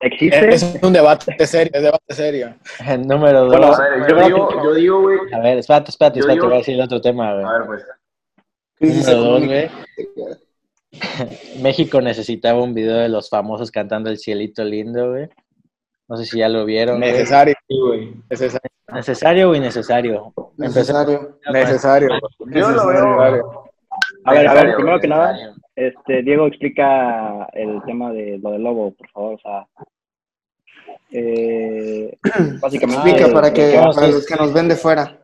¿Existe? 0.00 0.54
Es 0.54 0.78
un 0.82 0.92
debate 0.92 1.46
serio, 1.46 1.70
es 1.72 1.82
debate 1.82 2.14
serio. 2.14 2.54
Número 3.06 3.46
Bueno, 3.46 3.68
dos. 3.68 3.80
A 3.80 3.88
ver, 3.88 4.06
yo 4.10 4.24
digo, 4.26 4.62
yo 4.62 4.74
digo, 4.74 5.00
güey. 5.02 5.18
A 5.32 5.38
ver, 5.40 5.58
espérate, 5.58 5.90
espérate, 5.90 6.18
espérate, 6.20 6.36
digo- 6.40 6.46
voy 6.48 6.54
a 6.56 6.58
decir 6.58 6.74
el 6.74 6.82
otro 6.82 7.00
tema, 7.00 7.32
güey. 7.32 7.44
A 7.46 7.52
ver, 7.58 7.66
pues. 7.66 7.82
Número 8.80 9.16
dos, 9.16 9.46
güey. 9.46 9.70
México 11.62 12.00
necesitaba 12.00 12.62
un 12.62 12.74
video 12.74 12.96
de 12.96 13.08
los 13.08 13.28
famosos 13.28 13.70
cantando 13.70 14.10
El 14.10 14.18
Cielito 14.18 14.64
Lindo, 14.64 15.10
güey. 15.10 15.28
No 16.08 16.16
sé 16.16 16.26
si 16.26 16.38
ya 16.38 16.48
lo 16.48 16.64
vieron. 16.64 16.98
güey. 16.98 17.12
Necesario. 17.12 17.54
Sí, 17.68 17.80
güey. 17.80 18.14
Necesario. 18.30 18.70
¿Necesario 18.92 19.50
o 19.50 19.54
innecesario? 19.54 20.34
Necesario. 20.56 21.38
Necesario. 21.50 22.08
Yo 22.52 22.70
lo 22.70 22.86
veo. 22.86 23.06
Necesario. 23.06 23.64
A 24.24 24.32
ver, 24.32 24.48
a 24.48 24.54
ver, 24.54 24.74
primero 24.76 25.00
que 25.00 25.08
nada, 25.08 25.36
este, 25.76 26.22
Diego 26.22 26.46
explica 26.46 27.46
el 27.52 27.82
tema 27.84 28.12
de 28.12 28.38
lo 28.42 28.52
del 28.52 28.62
lobo, 28.62 28.92
por 28.92 29.08
favor, 29.10 29.34
o 29.34 29.38
sea, 29.38 29.66
eh, 31.10 32.16
básicamente... 32.60 33.10
Explica 33.10 33.32
para 33.32 33.52
que 33.52 33.80
para 33.94 34.08
los 34.08 34.26
que 34.26 34.36
nos 34.36 34.52
ven 34.52 34.68
de 34.68 34.76
fuera, 34.76 35.23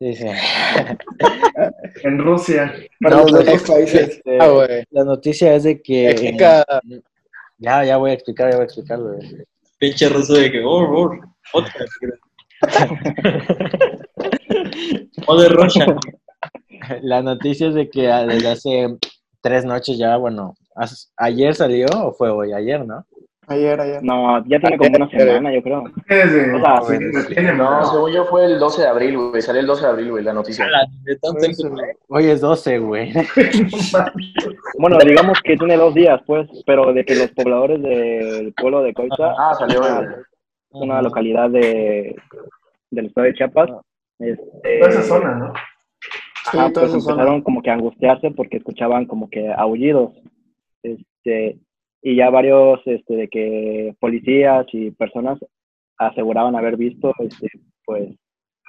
Sí, 0.00 0.16
sí. 0.16 0.26
En 2.04 2.18
Rusia. 2.18 2.74
para 3.00 3.16
No, 3.16 3.22
los 3.24 3.32
de 3.32 3.44
pues, 3.44 3.48
otros 3.48 3.70
países. 3.70 4.08
Este, 4.08 4.38
Ah, 4.40 4.66
la 4.90 5.04
noticia 5.04 5.54
es 5.54 5.64
de 5.64 5.82
que... 5.82 6.10
Explica. 6.10 6.64
Ya, 7.58 7.84
ya 7.84 7.98
voy 7.98 8.12
a 8.12 8.14
explicar, 8.14 8.50
ya 8.50 8.56
voy 8.56 8.62
a 8.62 8.64
explicarlo. 8.64 9.18
Pinche 9.78 10.08
ruso 10.08 10.32
de 10.34 10.50
que, 10.50 10.62
oh, 10.64 10.80
oh, 10.80 11.10
otra. 11.52 11.74
O 15.26 15.40
de 15.40 15.48
Rocha. 15.48 15.86
La 17.02 17.22
noticia 17.22 17.68
es 17.68 17.74
de 17.74 17.90
que 17.90 18.10
ah, 18.10 18.24
desde 18.24 18.48
hace 18.48 18.98
tres 19.42 19.64
noches 19.64 19.98
ya, 19.98 20.16
bueno, 20.16 20.54
ayer 21.16 21.54
salió 21.54 21.86
o 21.92 22.12
fue 22.12 22.30
hoy, 22.30 22.52
ayer, 22.52 22.86
¿no? 22.86 23.06
Ayer, 23.50 23.80
ayer. 23.80 24.02
No, 24.02 24.38
ya 24.46 24.60
tiene 24.60 24.78
como 24.78 24.90
una 24.96 25.08
semana, 25.10 25.52
yo 25.52 25.60
creo. 25.62 25.84
Desde, 26.08 26.54
O 26.54 26.60
sea, 26.60 26.82
sí, 26.82 27.34
tiene 27.34 27.52
No, 27.54 27.84
según 27.84 28.12
yo 28.12 28.24
fue 28.26 28.44
el 28.44 28.60
12 28.60 28.82
de 28.82 28.88
abril, 28.88 29.18
güey. 29.18 29.42
Salió 29.42 29.60
el 29.60 29.66
12 29.66 29.82
de 29.84 29.88
abril, 29.90 30.10
güey, 30.12 30.24
la 30.24 30.32
noticia. 30.32 30.66
Tanto 31.20 31.40
Hoy 32.08 32.26
es 32.26 32.40
12, 32.40 32.78
güey. 32.78 33.12
Bueno, 34.78 34.98
digamos 35.04 35.40
que 35.42 35.56
tiene 35.56 35.76
dos 35.76 35.92
días, 35.94 36.20
pues, 36.26 36.48
pero 36.64 36.92
de 36.92 37.04
que 37.04 37.14
los 37.16 37.30
pobladores 37.32 37.82
del 37.82 38.52
pueblo 38.54 38.82
de 38.82 38.94
Coita, 38.94 39.34
Ah, 39.38 39.54
salió, 39.58 39.80
güey. 39.80 40.06
una 40.70 41.02
localidad 41.02 41.50
de, 41.50 42.14
del 42.90 43.06
estado 43.06 43.26
de 43.26 43.34
Chiapas, 43.34 43.68
este, 44.20 44.78
Toda 44.78 44.90
esa 44.90 45.02
zona, 45.02 45.34
¿no? 45.34 45.52
Ajá, 46.46 46.70
pues 46.72 46.90
zona. 46.92 46.94
empezaron 46.98 47.42
como 47.42 47.62
que 47.62 47.70
a 47.70 47.74
angustiarse 47.74 48.30
porque 48.30 48.58
escuchaban 48.58 49.06
como 49.06 49.28
que 49.28 49.52
aullidos. 49.52 50.12
Este, 50.82 51.58
y 52.02 52.16
ya 52.16 52.30
varios 52.30 52.80
este, 52.86 53.14
de 53.14 53.28
que 53.28 53.94
policías 54.00 54.66
y 54.72 54.90
personas 54.90 55.38
aseguraban 55.98 56.56
haber 56.56 56.76
visto 56.76 57.12
este, 57.18 57.48
pues 57.84 58.16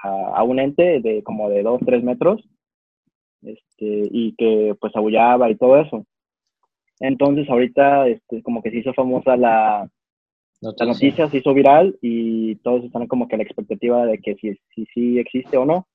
a, 0.03 0.37
a 0.37 0.43
un 0.43 0.59
ente 0.59 0.99
de 1.01 1.23
como 1.23 1.49
de 1.49 1.63
dos, 1.63 1.79
tres 1.85 2.03
metros 2.03 2.41
este, 3.41 4.09
y 4.11 4.35
que 4.35 4.75
pues 4.79 4.95
aullaba 4.95 5.49
y 5.49 5.55
todo 5.55 5.77
eso. 5.77 6.05
Entonces 6.99 7.49
ahorita 7.49 8.07
este, 8.07 8.43
como 8.43 8.61
que 8.61 8.69
se 8.71 8.77
hizo 8.79 8.93
famosa 8.93 9.35
la, 9.37 9.89
la 10.61 10.85
noticia, 10.85 11.29
se 11.29 11.37
hizo 11.37 11.53
viral 11.53 11.97
y 12.01 12.55
todos 12.57 12.83
están 12.83 13.07
como 13.07 13.27
que 13.27 13.35
a 13.35 13.37
la 13.37 13.43
expectativa 13.43 14.05
de 14.05 14.19
que 14.19 14.35
si, 14.35 14.53
si, 14.75 14.85
si 14.93 15.19
existe 15.19 15.57
o 15.57 15.65
no. 15.65 15.87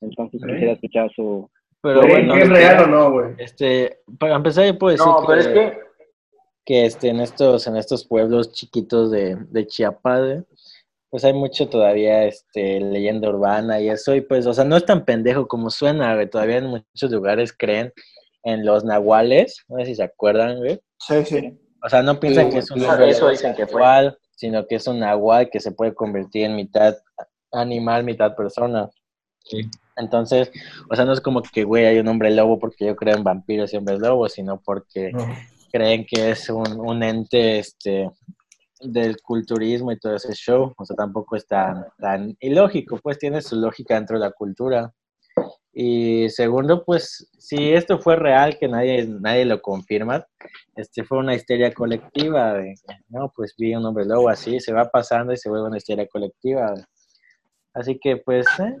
Entonces 0.00 0.42
Ok. 0.42 0.48
quisiera 0.50 0.72
escuchar 0.72 1.10
su, 1.14 1.50
Pero 1.82 2.00
¿Creen 2.00 2.26
bueno, 2.28 2.42
es 2.42 2.48
real 2.48 2.84
o 2.84 2.86
no, 2.86 3.10
güey? 3.12 3.34
este, 3.38 3.98
para 4.18 4.36
empezar 4.36 4.66
yo 4.66 4.78
puedo 4.78 4.92
decir 4.92 5.06
No, 5.06 5.20
que, 5.20 5.26
pero 5.26 5.40
es 5.40 5.48
que. 5.48 5.87
Que, 6.68 6.84
este, 6.84 7.08
en 7.08 7.20
estos, 7.20 7.66
en 7.66 7.78
estos 7.78 8.06
pueblos 8.06 8.52
chiquitos 8.52 9.10
de, 9.10 9.36
de 9.48 9.66
Chiapas, 9.66 10.44
pues 11.08 11.24
hay 11.24 11.32
mucho 11.32 11.66
todavía 11.70 12.26
este, 12.26 12.78
leyenda 12.78 13.30
urbana 13.30 13.80
y 13.80 13.88
eso, 13.88 14.14
y 14.14 14.20
pues, 14.20 14.44
o 14.46 14.52
sea, 14.52 14.64
no 14.64 14.76
es 14.76 14.84
tan 14.84 15.06
pendejo 15.06 15.48
como 15.48 15.70
suena, 15.70 16.14
güey, 16.14 16.28
todavía 16.28 16.58
en 16.58 16.66
muchos 16.66 17.10
lugares 17.10 17.54
creen 17.56 17.90
en 18.42 18.66
los 18.66 18.84
nahuales, 18.84 19.64
no 19.68 19.78
sé 19.78 19.86
si 19.86 19.94
se 19.94 20.02
acuerdan, 20.02 20.58
güey, 20.58 20.78
Sí, 20.98 21.24
sí. 21.24 21.58
o 21.82 21.88
sea, 21.88 22.02
no 22.02 22.20
piensan 22.20 22.48
Sí, 22.48 22.52
que 22.52 22.58
es 22.58 22.70
un 22.70 22.84
hombre 22.84 23.08
eso 23.08 23.30
dicen 23.30 23.54
que 23.54 23.66
fue. 23.66 23.80
cual, 23.80 24.18
sino 24.36 24.66
que 24.66 24.74
es 24.74 24.86
un 24.86 24.98
nahual 24.98 25.48
que 25.48 25.60
se 25.60 25.72
puede 25.72 25.94
convertir 25.94 26.44
en 26.44 26.54
mitad 26.54 26.98
animal, 27.50 28.04
mitad 28.04 28.36
persona. 28.36 28.90
Sí. 29.46 29.62
Entonces, 29.96 30.50
o 30.90 30.94
sea, 30.94 31.06
no 31.06 31.14
es 31.14 31.22
como 31.22 31.40
que, 31.40 31.64
güey, 31.64 31.86
hay 31.86 31.98
un 31.98 32.08
hombre 32.08 32.30
lobo 32.30 32.58
porque 32.58 32.84
yo 32.84 32.94
creo 32.94 33.16
en 33.16 33.24
vampiros 33.24 33.72
y 33.72 33.78
hombres 33.78 34.00
lobos, 34.00 34.34
sino 34.34 34.60
porque 34.60 35.12
No. 35.12 35.26
Creen 35.70 36.06
que 36.06 36.30
es 36.30 36.48
un, 36.48 36.80
un 36.80 37.02
ente 37.02 37.58
este, 37.58 38.10
del 38.80 39.20
culturismo 39.22 39.92
y 39.92 39.98
todo 39.98 40.14
ese 40.16 40.32
show. 40.34 40.74
O 40.76 40.84
sea, 40.84 40.96
tampoco 40.96 41.36
es 41.36 41.46
tan, 41.46 41.86
tan 41.98 42.36
ilógico, 42.40 42.98
pues 43.02 43.18
tiene 43.18 43.42
su 43.42 43.56
lógica 43.56 43.94
dentro 43.94 44.18
de 44.18 44.24
la 44.24 44.32
cultura. 44.32 44.92
Y 45.72 46.28
segundo, 46.30 46.84
pues, 46.84 47.30
si 47.38 47.72
esto 47.72 48.00
fue 48.00 48.16
real, 48.16 48.58
que 48.58 48.66
nadie, 48.66 49.06
nadie 49.06 49.44
lo 49.44 49.62
confirma, 49.62 50.26
este 50.74 51.04
fue 51.04 51.18
una 51.18 51.36
histeria 51.36 51.72
colectiva, 51.72 52.54
de, 52.54 52.74
no, 53.08 53.32
pues 53.34 53.54
vi 53.56 53.76
un 53.76 53.86
hombre 53.86 54.04
lobo 54.04 54.28
así, 54.28 54.58
se 54.58 54.72
va 54.72 54.86
pasando 54.86 55.32
y 55.32 55.36
se 55.36 55.48
vuelve 55.48 55.68
una 55.68 55.76
histeria 55.76 56.08
colectiva. 56.08 56.74
Así 57.72 57.96
que, 58.00 58.16
pues, 58.16 58.46
eh, 58.58 58.76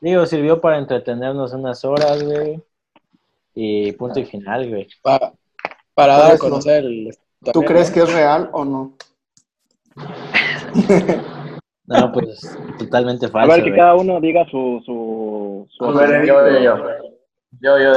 digo, 0.00 0.24
sirvió 0.24 0.58
para 0.58 0.78
entretenernos 0.78 1.52
unas 1.52 1.84
horas, 1.84 2.22
güey. 2.22 2.62
Y 3.54 3.92
punto 3.92 4.20
y 4.20 4.24
final, 4.24 4.68
güey. 4.68 4.88
Para 5.96 6.18
dar 6.18 6.32
a 6.32 6.38
conocer 6.38 6.84
el. 6.84 7.10
¿Tú 7.42 7.50
también, 7.52 7.72
crees 7.72 7.88
¿no? 7.88 7.94
que 7.94 8.00
es 8.02 8.12
real 8.12 8.50
o 8.52 8.64
no? 8.64 8.92
No, 11.88 12.10
pues 12.10 12.58
totalmente 12.80 13.26
A 13.26 13.28
falso. 13.28 13.52
ver, 13.54 13.62
que 13.62 13.70
güey. 13.70 13.78
cada 13.80 13.94
uno 13.94 14.20
diga 14.20 14.44
su... 14.50 14.82
su, 14.84 15.68
su 15.70 15.84
A 15.84 15.92
ver, 15.92 16.26
Yo, 16.26 16.44
yo, 16.50 16.58
yo. 16.58 16.84
Yo, 17.60 17.78
yo, 17.78 17.92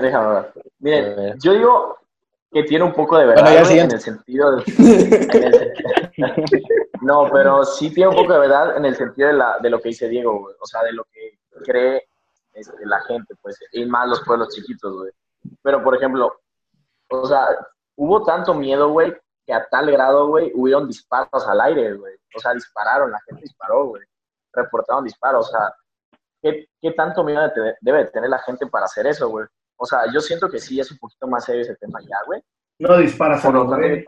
déjame 0.00 0.28
ver. 0.28 0.38
A 0.38 0.52
Miren, 0.78 1.16
ver. 1.16 1.36
yo 1.42 1.52
digo 1.52 1.98
que 2.50 2.62
tiene 2.62 2.84
un 2.84 2.94
poco 2.94 3.18
de 3.18 3.26
verdad 3.26 3.42
Bueno, 3.42 3.58
ya 3.58 3.64
güey, 3.64 3.78
en 3.80 3.90
el 3.90 4.00
sentido 4.00 4.56
de... 4.56 4.62
en 4.78 5.44
el- 5.52 6.62
no, 7.02 7.28
pero 7.30 7.62
sí 7.66 7.92
tiene 7.92 8.08
un 8.08 8.16
poco 8.16 8.32
de 8.32 8.38
verdad 8.38 8.74
en 8.78 8.86
el 8.86 8.96
sentido 8.96 9.28
de, 9.28 9.34
la, 9.34 9.58
de 9.58 9.68
lo 9.68 9.80
que 9.82 9.90
dice 9.90 10.08
Diego, 10.08 10.40
güey. 10.40 10.54
O 10.58 10.64
sea, 10.66 10.82
de 10.82 10.92
lo 10.94 11.04
que 11.12 11.38
cree 11.62 12.04
este, 12.54 12.86
la 12.86 13.00
gente, 13.02 13.34
pues, 13.42 13.58
y 13.72 13.84
más 13.84 14.08
los 14.08 14.22
pueblos 14.24 14.48
chiquitos, 14.54 14.96
güey. 14.96 15.10
Pero, 15.60 15.84
por 15.84 15.94
ejemplo, 15.94 16.32
o 17.08 17.26
sea, 17.26 17.46
hubo 17.96 18.24
tanto 18.24 18.54
miedo, 18.54 18.90
güey, 18.90 19.14
que 19.46 19.52
a 19.52 19.66
tal 19.68 19.90
grado, 19.90 20.28
güey, 20.28 20.50
hubieron 20.54 20.86
disparos 20.88 21.46
al 21.46 21.60
aire, 21.60 21.94
güey. 21.94 22.14
O 22.36 22.40
sea, 22.40 22.52
dispararon, 22.52 23.10
la 23.10 23.20
gente 23.26 23.42
disparó, 23.42 23.86
güey. 23.86 24.02
Reportaron 24.52 25.04
disparos, 25.04 25.48
o 25.48 25.50
sea, 25.50 25.74
¿qué, 26.42 26.66
qué 26.80 26.90
tanto 26.92 27.22
miedo 27.22 27.42
de 27.42 27.50
tener- 27.50 27.76
debe 27.80 27.98
de 28.04 28.10
tener 28.10 28.30
la 28.30 28.38
gente 28.40 28.66
para 28.66 28.86
hacer 28.86 29.06
eso, 29.06 29.28
güey? 29.28 29.46
O 29.76 29.84
sea, 29.86 30.00
yo 30.12 30.20
siento 30.20 30.48
que 30.48 30.58
sí 30.58 30.80
es 30.80 30.90
un 30.90 30.98
poquito 30.98 31.26
más 31.26 31.44
serio 31.44 31.62
ese 31.62 31.76
tema 31.76 32.00
ya, 32.00 32.16
güey. 32.26 32.42
No 32.78 32.96
disparas 32.98 33.44
a 33.44 33.50
los 33.50 33.66
güey. 33.66 34.04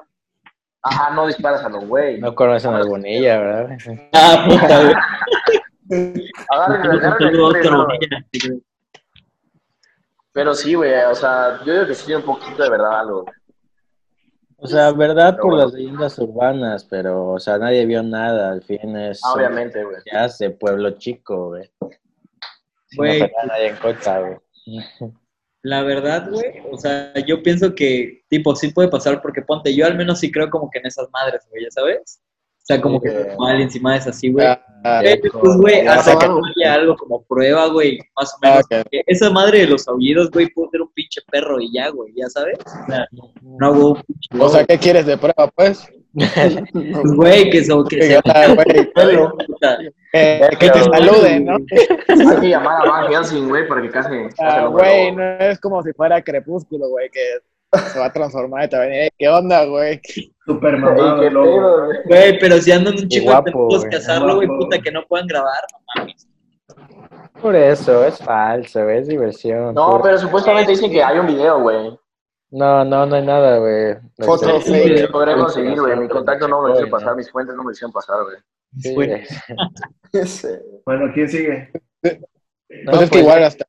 Ajá, 0.82 1.10
no 1.10 1.26
disparas 1.26 1.62
a 1.64 1.68
los 1.68 1.84
güey. 1.86 2.20
No 2.20 2.34
conocen 2.34 2.74
a 2.74 2.84
Bonilla, 2.84 3.38
¿verdad? 3.38 3.78
Ah, 4.12 4.46
puta, 4.48 4.82
güey. 4.82 4.94
Agárrenle, 6.50 6.98
agárrenle, 6.98 7.18
saludo 7.18 7.46
a 7.46 7.50
güey, 7.50 7.60
Oscar 7.62 7.72
no. 7.72 7.86
Bonilla. 7.86 8.24
Pero 10.32 10.54
sí, 10.54 10.74
güey, 10.74 10.92
o 11.10 11.14
sea, 11.14 11.60
yo 11.64 11.72
digo 11.72 11.86
que 11.86 11.94
sí 11.94 12.06
tiene 12.06 12.20
un 12.20 12.26
poquito 12.26 12.62
de 12.62 12.70
verdad 12.70 13.00
algo. 13.00 13.22
güey. 13.22 13.34
O 14.60 14.66
sea, 14.66 14.90
verdad 14.92 15.32
Pero 15.32 15.42
por 15.42 15.50
bueno. 15.52 15.64
las 15.66 15.72
leyendas 15.74 16.18
urbanas, 16.18 16.84
pero, 16.84 17.28
o 17.32 17.38
sea, 17.38 17.58
nadie 17.58 17.86
vio 17.86 18.02
nada. 18.02 18.50
Al 18.52 18.62
fin 18.62 18.96
es. 18.96 19.20
Ah, 19.24 19.34
Obviamente, 19.34 19.84
güey. 19.84 19.96
Ya 20.12 20.28
de 20.28 20.50
pueblo 20.50 20.90
chico, 20.98 21.48
güey. 21.48 21.64
Si 22.86 22.96
no 22.96 23.02
Güey. 23.02 23.32
nadie 23.46 23.68
en 23.68 23.76
güey. 24.20 24.36
La 25.62 25.82
verdad, 25.82 26.28
güey, 26.30 26.62
o 26.70 26.76
sea, 26.78 27.12
yo 27.26 27.42
pienso 27.42 27.74
que, 27.74 28.22
tipo, 28.28 28.54
sí 28.54 28.70
puede 28.72 28.88
pasar 28.88 29.20
porque 29.20 29.42
ponte, 29.42 29.74
yo 29.74 29.86
al 29.86 29.96
menos 29.96 30.20
sí 30.20 30.30
creo 30.30 30.48
como 30.50 30.70
que 30.70 30.78
en 30.78 30.86
esas 30.86 31.08
madres, 31.10 31.46
güey, 31.50 31.64
¿ya 31.64 31.70
sabes? 31.70 32.20
O 32.68 32.74
sea, 32.74 32.82
como 32.82 33.00
que 33.00 33.08
Sí. 33.08 33.16
mal 33.38 33.58
encima 33.62 33.96
es 33.96 34.06
así, 34.06 34.30
güey. 34.30 34.46
Eh, 34.46 35.20
pues, 35.40 35.56
güey, 35.56 35.86
hasta 35.86 36.18
que 36.18 36.26
algo. 36.26 36.40
no 36.40 36.46
haya 36.54 36.74
algo 36.74 36.96
como 36.96 37.22
prueba, 37.22 37.66
güey, 37.68 37.98
más 38.14 38.34
o 38.34 38.38
menos. 38.42 38.64
Ah, 38.70 38.84
que 38.90 39.02
Esa 39.06 39.30
madre 39.30 39.60
de 39.60 39.68
los 39.68 39.88
aullidos, 39.88 40.30
güey, 40.30 40.48
puede 40.50 40.68
ser 40.72 40.82
un 40.82 40.92
pinche 40.92 41.22
perro 41.30 41.58
y 41.60 41.72
ya, 41.72 41.88
güey, 41.88 42.12
ya 42.14 42.28
sabes. 42.28 42.58
O 42.58 42.86
sea, 42.86 43.06
no 43.42 43.66
hago 43.66 43.88
un 43.92 44.02
pinche 44.02 44.28
O 44.38 44.48
sea, 44.50 44.66
¿qué 44.66 44.76
quieres 44.76 45.06
de 45.06 45.16
prueba, 45.16 45.50
pues? 45.56 45.88
Pues, 46.12 47.14
güey, 47.16 47.48
que, 47.48 47.64
so, 47.64 47.84
que 47.88 47.96
Que, 48.00 48.02
se 48.08 48.20
ah, 48.26 48.54
güey, 48.54 49.16
puta. 49.46 49.78
que, 50.12 50.70
te 50.70 50.82
saluden, 50.82 51.46
¿no? 51.46 51.56
Hay 51.56 52.40
que 52.40 52.48
llamar 52.50 52.86
a 52.86 52.90
Van 52.90 53.10
Helsing, 53.10 53.48
güey, 53.48 53.66
para 53.66 53.80
que 53.80 53.90
case. 53.90 54.28
Ah, 54.40 54.66
güey, 54.66 55.10
no 55.12 55.22
es 55.38 55.58
como 55.58 55.82
si 55.82 55.92
fuera 55.94 56.20
crepúsculo, 56.22 56.88
güey, 56.90 57.08
que 57.08 57.20
se 57.72 57.98
va 57.98 58.06
a 58.06 58.12
transformar 58.12 58.64
y 58.64 58.68
te 58.68 58.76
va 58.76 58.82
a 58.82 58.86
venir, 58.86 59.02
"Eh, 59.02 59.10
¿qué 59.18 59.28
onda, 59.28 59.64
güey? 59.66 60.00
Super 60.46 60.76
mamado, 60.78 61.16
güey. 61.30 61.98
Güey, 62.06 62.38
pero 62.38 62.56
si 62.58 62.72
andan 62.72 62.94
un 62.94 63.08
chico 63.08 63.42
de 63.42 63.52
güey. 63.52 63.90
casarlo, 63.90 64.36
güey, 64.36 64.48
puta, 64.48 64.78
que 64.78 64.90
no 64.90 65.04
puedan 65.06 65.26
grabar, 65.26 65.62
no 65.72 65.78
mames. 66.02 66.26
Por 67.40 67.54
eso, 67.54 68.04
es 68.04 68.18
falso, 68.18 68.88
es 68.88 69.06
diversión. 69.08 69.74
No, 69.74 70.00
pero 70.02 70.18
supuestamente 70.18 70.72
dicen 70.72 70.90
que 70.90 71.02
hay 71.02 71.18
un 71.18 71.26
video, 71.26 71.60
güey. 71.60 71.98
No, 72.50 72.82
no, 72.84 73.04
no 73.06 73.14
hay 73.14 73.26
nada, 73.26 73.58
güey. 73.58 73.96
Foto 74.18 74.56
Este, 74.56 74.72
fake. 74.72 74.98
Sí, 74.98 75.06
podré 75.12 75.34
conseguir, 75.36 75.78
güey. 75.80 75.96
Mi 75.98 76.08
contacto 76.08 76.48
no 76.48 76.62
me 76.62 76.68
lo 76.68 76.74
hicieron 76.74 76.90
pasar, 76.90 77.14
mis 77.14 77.30
fuentes 77.30 77.54
no 77.54 77.62
me 77.62 77.66
lo 77.68 77.72
hicieron 77.72 77.92
pasar, 77.92 78.16
güey. 78.24 78.36
Sí, 78.78 78.94
Bueno. 80.86 81.12
¿quién 81.14 81.28
sigue? 81.28 81.70
No, 82.02 82.10
pues 82.92 83.02
es 83.02 83.10
que 83.10 83.18
pues- 83.18 83.20
igual 83.22 83.44
hasta, 83.44 83.66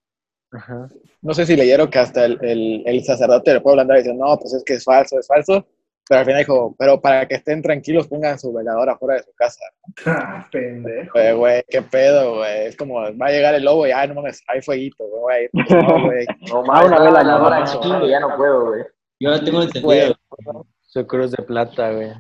Ajá. 0.52 0.88
No 1.21 1.34
sé 1.34 1.45
si 1.45 1.55
leyeron 1.55 1.89
que 1.89 1.99
hasta 1.99 2.25
el, 2.25 2.38
el, 2.41 2.84
el 2.86 3.03
sacerdote 3.03 3.51
del 3.51 3.62
pueblo 3.62 3.82
andaba 3.82 3.97
diciendo, 3.97 4.25
no, 4.25 4.38
pues 4.38 4.53
es 4.53 4.63
que 4.63 4.75
es 4.75 4.84
falso, 4.84 5.19
es 5.19 5.27
falso. 5.27 5.65
Pero 6.10 6.21
al 6.21 6.25
final 6.25 6.39
dijo, 6.39 6.75
pero 6.79 6.99
para 6.99 7.27
que 7.27 7.36
estén 7.36 7.62
tranquilos, 7.62 8.08
pongan 8.08 8.39
su 8.39 8.51
velador 8.51 8.89
afuera 8.89 9.17
de 9.17 9.23
su 9.23 9.32
casa. 9.36 9.60
Ah, 10.08 10.47
pendejo. 10.51 11.12
Güey, 11.13 11.34
güey, 11.34 11.63
qué 11.69 11.84
pedo, 11.84 12.38
güey. 12.38 12.65
Es 12.65 12.75
como, 12.75 12.95
va 12.95 13.27
a 13.27 13.32
llegar 13.32 13.53
el 13.53 13.63
lobo 13.63 13.86
y, 13.86 13.91
ay, 13.91 14.08
no 14.08 14.15
mames, 14.15 14.43
hay 14.47 14.60
fueguito, 14.63 15.03
güey. 15.08 15.49
Pues 15.49 15.69
no, 15.69 16.05
güey. 16.05 16.25
No 16.51 16.63
mames, 16.63 16.88
una 16.88 16.95
una 16.97 17.03
vela, 17.03 17.38
vela, 17.38 17.60
no, 17.65 17.99
no, 17.99 18.08
ya 18.08 18.19
no 18.21 18.36
puedo, 18.36 18.65
güey. 18.69 18.84
Yo 19.19 19.29
la 19.29 19.43
tengo 19.43 19.62
entendido. 19.62 20.15
Su 20.82 21.05
cruz 21.05 21.29
de 21.32 21.43
plata, 21.43 21.91
güey. 21.91 22.12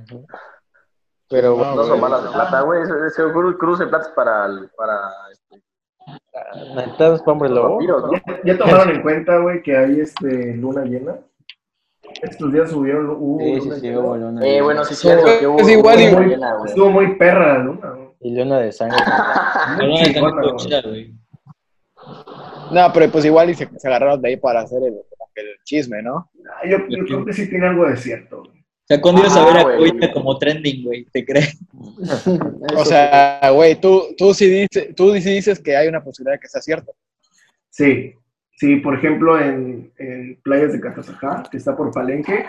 Pero 1.27 1.49
No, 1.49 1.55
bueno, 1.55 1.75
No 1.75 1.83
son 1.85 2.01
balas 2.01 2.23
de 2.25 2.29
plata, 2.29 2.61
güey. 2.61 2.81
Ese 3.07 3.23
cruz, 3.31 3.79
de 3.79 3.87
plata 3.87 4.07
es 4.07 4.13
para 4.13 4.47
este, 5.31 5.63
¿necesitas 6.75 7.21
hombre. 7.25 7.49
¿Ya, 8.25 8.41
ya 8.53 8.57
tomaron 8.57 8.89
en 8.91 9.01
cuenta, 9.01 9.37
güey, 9.39 9.61
que 9.61 9.75
hay 9.77 9.99
este 10.01 10.55
luna 10.55 10.83
llena? 10.85 11.15
Estos 12.21 12.51
días 12.51 12.69
subieron. 12.71 13.15
Uh, 13.19 13.39
Sí, 13.39 13.45
sí, 13.55 13.59
luna 13.67 13.75
sí, 13.75 13.81
llena. 13.81 13.99
hubo 13.99 14.17
luna. 14.17 14.47
Eh, 14.47 14.61
bueno, 14.61 14.83
sí 14.85 14.93
es 14.93 14.99
cierto. 14.99 15.25
que 15.39 15.47
hubo- 15.47 15.59
Es 15.59 15.69
igual, 15.69 15.97
hubo 15.99 16.17
una 16.17 16.27
llena, 16.27 16.55
güey. 16.55 16.69
Estuvo 16.69 16.89
muy 16.89 17.15
perra 17.15 17.53
la 17.57 17.63
luna, 17.63 17.89
güey. 17.91 18.09
Y 18.21 18.35
luna 18.35 18.59
de 18.59 18.71
sangre. 18.71 18.97
Muy 19.77 19.87
muy 19.87 20.31
güey. 20.41 20.55
chida, 20.57 20.81
güey. 20.81 21.13
No, 22.71 22.91
pero 22.93 23.11
pues 23.11 23.25
igual 23.25 23.49
y 23.49 23.55
se, 23.55 23.67
se 23.77 23.87
agarraron 23.87 24.21
de 24.21 24.29
ahí 24.29 24.37
para 24.37 24.61
hacer 24.61 24.81
el, 24.83 24.93
el 25.35 25.45
chisme, 25.63 26.01
¿no? 26.01 26.29
Ah, 26.49 26.67
Yo, 26.67 26.77
yo 26.89 27.05
creo 27.05 27.25
que 27.25 27.33
sí 27.33 27.49
tiene 27.49 27.67
algo 27.67 27.85
de 27.87 27.95
cierto. 27.97 28.43
güey. 28.43 28.58
Sea, 28.89 28.99
cuando 28.99 29.21
ibas 29.21 29.37
a 29.37 29.41
Ah, 29.43 29.45
ver 29.45 29.57
a 29.57 29.63
güey. 29.63 29.91
Coita 29.91 30.11
como 30.11 30.37
trending, 30.39 30.83
güey, 30.83 31.05
¿te 31.05 31.23
crees? 31.23 31.57
O 32.75 32.83
sea, 32.85 33.39
güey, 33.53 33.79
tú, 33.79 34.03
tú, 34.17 34.33
sí 34.33 34.49
dices, 34.49 34.95
tú 34.95 35.13
sí 35.13 35.29
dices 35.31 35.59
que 35.59 35.77
hay 35.77 35.87
una 35.87 36.03
posibilidad 36.03 36.35
de 36.35 36.39
que 36.39 36.47
sea 36.47 36.59
cierto. 36.61 36.91
Sí, 37.69 38.13
sí, 38.57 38.77
por 38.77 38.95
ejemplo, 38.95 39.39
en, 39.39 39.91
en 39.97 40.39
playas 40.43 40.73
de 40.73 40.81
Catazajá, 40.81 41.43
que 41.51 41.57
está 41.57 41.77
por 41.77 41.91
Palenque, 41.91 42.43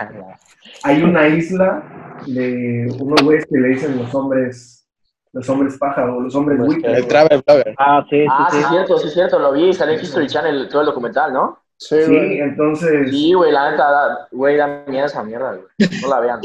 hay 0.83 1.03
una 1.03 1.29
isla 1.29 2.19
de 2.27 2.87
unos 2.99 3.23
güeyes 3.23 3.45
que 3.47 3.59
le 3.59 3.69
dicen 3.69 3.97
los 3.99 4.15
hombres, 4.15 4.89
los 5.33 5.49
hombres 5.49 5.77
pájaro, 5.79 6.21
los 6.21 6.35
hombres 6.35 6.59
Pues, 6.59 6.67
buitres. 6.69 6.99
El 6.99 7.07
travel 7.07 7.43
blogger. 7.47 7.75
Ah, 7.79 8.05
sí, 8.09 8.21
sí, 8.23 8.27
Ah, 8.31 8.49
sí 8.51 8.57
sí. 8.57 8.63
es 8.63 8.69
cierto, 8.71 8.99
sí 8.99 9.09
es 9.09 9.15
cierto. 9.15 9.39
Lo 9.39 9.53
vi, 9.53 9.73
salió 9.75 9.95
en 9.95 10.01
History 10.03 10.27
Channel 10.27 10.69
todo 10.71 10.81
el 10.81 10.87
documental, 10.87 11.33
¿no? 11.35 11.59
Sí, 11.83 11.97
Sí, 12.03 12.07
güey. 12.15 12.41
entonces, 12.41 13.11
Sí, 13.11 13.33
güey, 13.33 13.53
la 13.53 13.71
neta, 13.71 14.29
güey, 14.33 14.57
da 14.59 14.85
miedo 14.87 15.07
esa 15.07 15.23
mierda, 15.25 15.53
güey. 15.55 15.89
No 16.03 16.09
la 16.09 16.21
vean. 16.21 16.41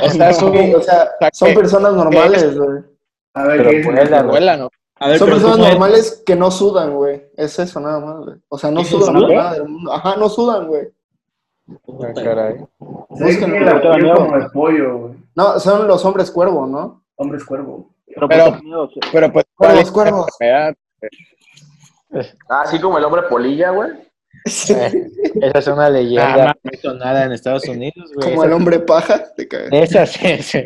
O 0.00 0.08
sea, 0.10 0.32
Sí, 0.32 0.74
o 0.74 0.80
sea, 0.80 1.10
son 1.32 1.54
personas 1.54 1.92
normales, 1.94 2.56
güey. 2.56 2.78
a 3.34 3.42
ver, 3.48 3.64
Pero 3.64 3.92
vuelan, 3.92 4.28
vuela, 4.28 4.56
¿no? 4.56 4.70
A 5.00 5.08
ver, 5.08 5.18
Son 5.18 5.28
personas 5.28 5.58
normales 5.58 6.22
que 6.24 6.36
no 6.36 6.52
sudan, 6.52 6.94
güey. 6.94 7.24
Es 7.36 7.58
eso 7.58 7.80
nada 7.80 7.98
más, 7.98 8.16
güey. 8.24 8.36
O 8.48 8.56
sea, 8.56 8.70
no 8.70 8.80
¿Eso 8.82 9.00
sudan 9.00 9.16
sí? 9.28 9.34
nada 9.34 9.52
del 9.54 9.68
mundo. 9.68 9.92
Ajá, 9.92 10.14
no 10.16 10.28
sudan, 10.28 10.68
güey. 10.68 10.88
Ah, 11.68 12.12
caray. 12.14 12.56
Que 13.18 13.34
tiene 13.34 13.60
la 13.60 13.80
piel 13.80 14.14
como 14.14 14.38
de 14.38 14.48
pollo, 14.50 14.98
güey. 14.98 15.14
No, 15.34 15.58
son 15.58 15.88
los 15.88 16.04
hombres 16.04 16.30
cuervo, 16.30 16.64
¿no? 16.68 17.02
Hombres 17.16 17.44
cuervo. 17.44 17.90
Pero, 18.06 18.28
Pero- 18.28 18.44
pues, 18.50 19.10
Pero 19.12 19.32
pues, 19.32 19.44
Cuervos, 19.56 19.56
¿cuál 19.56 19.78
es 19.78 19.86
la 19.86 19.92
cuervos. 19.92 20.26
Ah, 22.48 22.62
así 22.62 22.80
como 22.80 22.98
el 22.98 23.04
hombre 23.04 23.22
polilla, 23.22 23.70
güey. 23.70 23.90
Eh, 24.46 25.08
Esa 25.40 25.58
es 25.58 25.66
una 25.68 25.86
Ah, 25.86 25.90
leyenda 25.90 26.44
ma- 26.44 26.56
muy 26.62 26.76
sonada 26.76 27.24
en 27.24 27.32
Estados 27.32 27.66
Unidos, 27.68 28.12
güey. 28.14 28.30
Como 28.30 28.44
el 28.44 28.52
hombre 28.52 28.78
paja. 28.80 29.24
Te. 29.34 29.48
Esa 29.72 30.04
sí, 30.06 30.36
sí. 30.42 30.64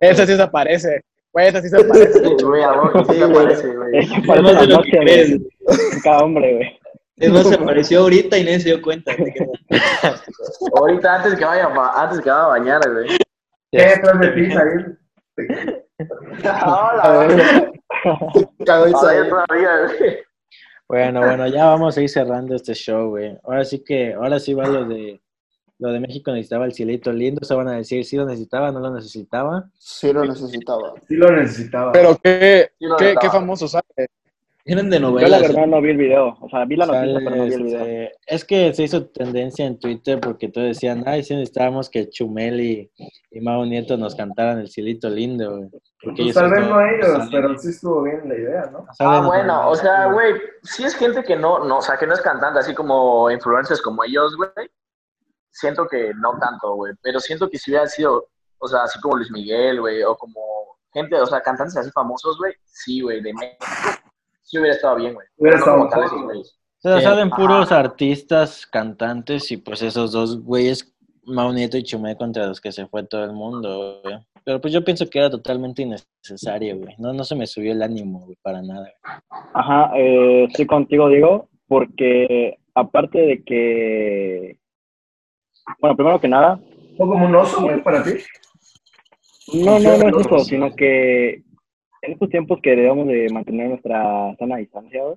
Esa 0.00 0.26
sí, 0.26 0.32
sí 0.32 0.36
se 0.36 0.42
aparece. 0.42 1.04
Güey, 1.32 1.48
esa 1.48 1.60
sí 1.62 1.68
se 1.68 1.76
aparece. 1.80 2.20
Güey, 2.42 2.62
a 2.62 2.72
vos, 2.72 3.06
sí 3.08 3.14
Sí, 3.14 3.20
güey. 3.20 3.76
güey. 3.76 3.98
es 3.98 4.26
más 4.42 4.60
de 4.60 4.66
lo 4.66 4.82
que 4.82 5.40
Cada 6.02 6.18
hombre, 6.24 6.54
güey. 6.56 6.80
Es 7.18 7.30
más, 7.30 7.46
se 7.48 7.54
apareció 7.54 8.00
ahorita 8.00 8.38
y 8.38 8.44
nadie 8.44 8.60
se 8.60 8.68
dio 8.70 8.80
cuenta. 8.82 9.12
Ahorita 10.74 11.16
antes 11.16 11.34
que 11.38 11.44
vaya, 11.44 11.68
antes 11.96 12.20
que 12.20 12.30
vaya 12.30 12.44
a 12.44 12.48
bañar, 12.48 12.80
güey. 12.90 13.08
¿Qué 13.70 13.78
detrás 13.84 14.18
de 14.20 14.28
ti, 14.30 14.50
Jair? 14.50 14.98
Bueno, 20.88 21.20
bueno, 21.20 21.46
ya 21.46 21.66
vamos 21.66 21.96
a 21.96 22.02
ir 22.02 22.08
cerrando 22.08 22.54
este 22.56 22.74
show, 22.74 23.10
güey. 23.10 23.36
Ahora 23.44 23.64
sí 23.64 23.84
que, 23.84 24.14
ahora 24.14 24.40
sí 24.40 24.54
va 24.54 24.66
lo 24.66 24.84
de 24.86 25.20
lo 25.80 25.92
de 25.92 26.00
México 26.00 26.30
necesitaba 26.30 26.66
el 26.66 26.74
cielito 26.74 27.10
lindo, 27.10 27.42
se 27.42 27.54
van 27.54 27.68
a 27.68 27.76
decir 27.76 28.04
si 28.04 28.16
lo 28.16 28.26
necesitaba, 28.26 28.70
no 28.70 28.80
lo 28.80 28.90
necesitaba. 28.92 29.70
Sí 29.78 30.12
lo 30.12 30.24
necesitaba. 30.26 30.92
Sí 31.08 31.14
lo 31.16 31.30
necesitaba. 31.32 31.92
Pero 31.92 32.18
qué, 32.22 32.68
Sí 32.78 32.86
qué, 32.98 33.14
qué 33.18 33.30
famoso 33.30 33.66
sale. 33.66 33.84
Eran 34.66 34.90
de 34.90 34.98
Yo 34.98 35.04
la 35.04 35.08
novelas. 35.10 35.40
verdad 35.40 35.66
no 35.66 35.80
vi 35.80 35.90
el 35.90 35.96
video. 35.96 36.36
O 36.40 36.50
sea, 36.50 36.66
vi 36.66 36.76
la 36.76 36.84
noticia, 36.84 37.06
Sale, 37.14 37.24
pero 37.24 37.36
no 37.36 37.44
vi 37.46 37.54
el 37.54 37.62
video. 37.62 37.80
este, 37.80 38.12
es 38.26 38.44
que 38.44 38.74
se 38.74 38.82
hizo 38.82 39.06
tendencia 39.06 39.64
en 39.64 39.78
Twitter 39.78 40.20
porque 40.20 40.48
todos 40.48 40.68
decían, 40.68 41.02
ay, 41.06 41.22
sí 41.22 41.34
necesitábamos 41.34 41.88
que 41.88 42.10
Chumel 42.10 42.60
y, 42.60 42.90
y 43.30 43.40
Mau 43.40 43.64
Nieto 43.64 43.96
nos 43.96 44.14
cantaran 44.14 44.58
el 44.58 44.68
cielito 44.68 45.08
lindo, 45.08 45.56
güey. 45.56 45.70
Porque 46.02 46.22
Pues 46.22 46.34
tal 46.34 46.50
vez 46.50 46.66
no 46.66 46.80
ellos, 46.80 47.08
salen- 47.08 47.30
pero 47.30 47.58
sí 47.58 47.68
estuvo 47.68 48.02
bien 48.02 48.26
la 48.26 48.34
idea, 48.34 48.70
¿no? 48.72 48.86
Ah, 48.98 49.22
bueno, 49.26 49.68
o 49.68 49.74
sea, 49.74 50.06
güey, 50.06 50.34
sí 50.62 50.84
es 50.84 50.94
gente 50.94 51.22
que 51.22 51.36
no, 51.36 51.64
no, 51.64 51.78
o 51.78 51.82
sea, 51.82 51.96
que 51.98 52.06
no 52.06 52.14
es 52.14 52.20
cantante, 52.22 52.58
así 52.60 52.74
como 52.74 53.30
influencers 53.30 53.82
como 53.82 54.02
ellos, 54.04 54.34
güey. 54.36 54.50
Siento 55.50 55.86
que 55.86 56.12
no 56.14 56.38
tanto, 56.38 56.74
güey, 56.74 56.94
pero 57.02 57.20
siento 57.20 57.50
que 57.50 57.58
si 57.58 57.70
hubiera 57.70 57.86
sido, 57.86 58.28
o 58.58 58.68
sea, 58.68 58.84
así 58.84 58.98
como 59.00 59.16
Luis 59.16 59.30
Miguel, 59.30 59.80
güey, 59.80 60.02
o 60.02 60.16
como 60.16 60.40
gente, 60.92 61.20
o 61.20 61.26
sea, 61.26 61.40
cantantes 61.42 61.76
así 61.76 61.90
famosos, 61.90 62.38
güey, 62.38 62.54
sí, 62.64 63.00
güey, 63.02 63.20
de 63.20 63.34
México, 63.34 63.66
sí 64.42 64.58
hubiera 64.58 64.76
estado 64.76 64.96
bien, 64.96 65.12
güey. 65.14 65.26
Hubiera 65.36 65.58
no 65.58 65.64
estado 65.64 65.84
mejor. 65.84 66.36
O 66.82 66.88
sea, 66.88 67.00
salen 67.02 67.28
puros 67.28 67.72
artistas, 67.72 68.66
cantantes 68.66 69.50
y 69.50 69.58
pues 69.58 69.82
esos 69.82 70.12
dos 70.12 70.42
güeyes, 70.42 70.94
Mau 71.30 71.52
Nieto 71.52 71.76
y 71.78 71.82
Chumel 71.82 72.16
contra 72.16 72.46
los 72.46 72.60
que 72.60 72.72
se 72.72 72.86
fue 72.86 73.04
todo 73.04 73.24
el 73.24 73.32
mundo, 73.32 74.00
güey. 74.04 74.16
Pero 74.44 74.60
pues 74.60 74.72
yo 74.72 74.84
pienso 74.84 75.08
que 75.08 75.18
era 75.18 75.30
totalmente 75.30 75.82
innecesario, 75.82 76.78
güey. 76.78 76.94
No, 76.98 77.12
no 77.12 77.24
se 77.24 77.34
me 77.36 77.46
subió 77.46 77.72
el 77.72 77.82
ánimo, 77.82 78.20
güey, 78.20 78.36
para 78.42 78.62
nada. 78.62 78.80
güey. 78.80 78.92
Ajá, 79.54 79.92
eh, 79.96 80.44
estoy 80.44 80.66
contigo, 80.66 81.08
Diego, 81.08 81.48
porque 81.68 82.56
aparte 82.74 83.18
de 83.20 83.42
que, 83.44 84.56
bueno, 85.80 85.96
primero 85.96 86.20
que 86.20 86.28
nada, 86.28 86.58
¿Fue 86.96 87.06
como 87.08 87.24
un 87.24 87.34
oso, 87.34 87.62
güey, 87.62 87.82
para 87.82 88.02
ti? 88.02 88.10
no, 89.64 89.78
no, 89.78 89.96
no 89.96 90.08
es 90.20 90.26
eso, 90.26 90.38
Sí. 90.40 90.50
sino 90.50 90.74
que 90.74 91.30
en 92.02 92.12
estos 92.12 92.28
tiempos 92.30 92.60
que 92.62 92.76
debemos 92.76 93.06
de 93.08 93.28
mantener 93.32 93.68
nuestra 93.68 94.34
sana 94.38 94.56
distancia, 94.56 95.02
güey, 95.04 95.16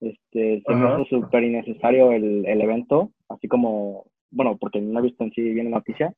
este, 0.00 0.62
se 0.66 0.74
me 0.74 0.86
hizo 1.02 1.04
súper 1.06 1.44
innecesario 1.44 2.12
el, 2.12 2.44
el 2.46 2.60
evento, 2.60 3.10
así 3.28 3.48
como, 3.48 4.04
bueno, 4.36 4.56
porque 4.58 4.80
no 4.80 4.98
he 5.00 5.02
visto 5.02 5.24
en 5.24 5.32
sí 5.32 5.40
bien 5.42 5.70
la 5.70 5.78
noticia, 5.78 6.12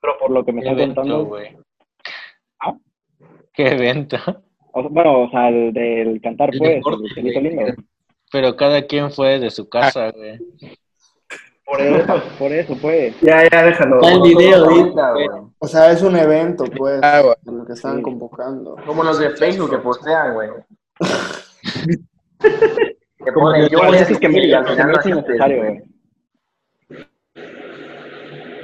pero 0.00 0.18
por 0.18 0.30
lo 0.30 0.44
que 0.44 0.52
me 0.52 0.60
¿Qué 0.62 0.68
están 0.68 0.80
evento, 0.80 1.00
contando, 1.02 1.24
güey? 1.26 1.56
¿Ah? 2.60 2.74
¿Qué 3.52 3.68
evento? 3.68 4.16
o 4.72 4.80
sea, 4.82 4.90
bueno, 4.90 5.22
o 5.22 5.30
sea, 5.30 5.48
el 5.48 5.72
del 5.72 6.20
cantar, 6.20 6.50
El 6.52 6.58
pues, 6.58 6.70
deporte, 6.76 7.04
el 7.16 7.22
güey. 7.32 7.40
lindo. 7.42 7.64
Pero 8.32 8.56
cada 8.56 8.82
quien 8.86 9.10
fue 9.12 9.38
de 9.38 9.50
su 9.50 9.68
casa, 9.68 10.10
güey. 10.10 10.38
Por 11.64 11.80
eso, 11.80 12.22
por 12.38 12.52
eso, 12.52 12.76
pues. 12.82 13.18
Ya, 13.20 13.48
ya, 13.50 13.64
déjalo. 13.64 14.00
Está 14.02 14.12
el 14.14 14.20
video, 14.22 14.64
Ahorita, 14.64 15.12
güey. 15.12 15.28
O 15.58 15.66
sea, 15.66 15.92
es 15.92 16.02
un 16.02 16.16
evento, 16.16 16.64
pues, 16.76 17.00
Ah, 17.02 17.22
güey. 17.22 17.34
de 17.42 17.52
lo 17.52 17.64
que 17.64 17.76
Sí. 17.76 18.02
convocando. 18.02 18.76
Como 18.84 19.02
los 19.04 19.18
de 19.18 19.30
Facebook 19.30 19.70
que 19.70 19.78
postean, 19.78 20.34
güey. 20.34 20.50
que 23.24 23.32
ponen, 23.32 23.68
yo 23.68 23.78
voy 23.78 23.96
a 23.96 24.00
es 24.00 24.18
que 24.18 24.28
me, 24.28 24.46
me 24.46 24.54
asisten. 24.56 25.12
innecesario, 25.12 25.56
güey. 25.58 25.82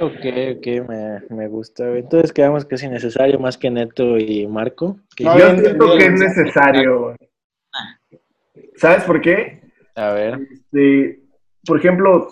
Ok, 0.01 0.57
ok, 0.57 0.67
me, 0.89 1.21
me 1.29 1.47
gusta. 1.47 1.95
Entonces 1.95 2.33
quedamos 2.33 2.65
que 2.65 2.75
es 2.75 2.83
innecesario 2.83 3.39
más 3.39 3.57
que 3.57 3.69
Neto 3.69 4.17
y 4.17 4.47
Marco. 4.47 4.97
que- 5.15 5.23
No, 5.23 5.37
Yo 5.37 5.55
siento 5.57 5.97
que 5.97 6.05
es 6.05 6.19
necesario, 6.19 6.99
güey. 7.01 7.15
¿Sabes 8.75 9.03
por 9.03 9.21
qué? 9.21 9.61
A 9.95 10.11
ver. 10.13 10.39
Este, 10.51 11.19
por 11.65 11.77
ejemplo, 11.77 12.29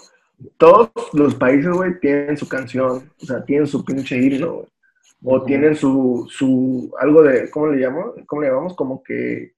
todos 0.57 0.89
los 1.13 1.35
países, 1.35 1.69
güey, 1.71 1.99
tienen 1.99 2.37
su 2.37 2.47
canción, 2.49 3.11
o 3.21 3.25
sea, 3.25 3.43
tienen 3.45 3.67
su 3.67 3.85
pinche 3.85 4.17
himno, 4.17 4.53
güey. 4.53 4.67
O 5.21 5.43
tienen 5.43 5.75
su, 5.75 6.25
su, 6.29 6.91
algo 6.99 7.21
de, 7.23 7.49
¿cómo 7.51 7.67
le 7.67 7.81
llamamos? 7.81 8.15
¿Cómo 8.25 8.41
le 8.41 8.47
llamamos? 8.47 8.73
Como 8.75 9.03
que 9.03 9.51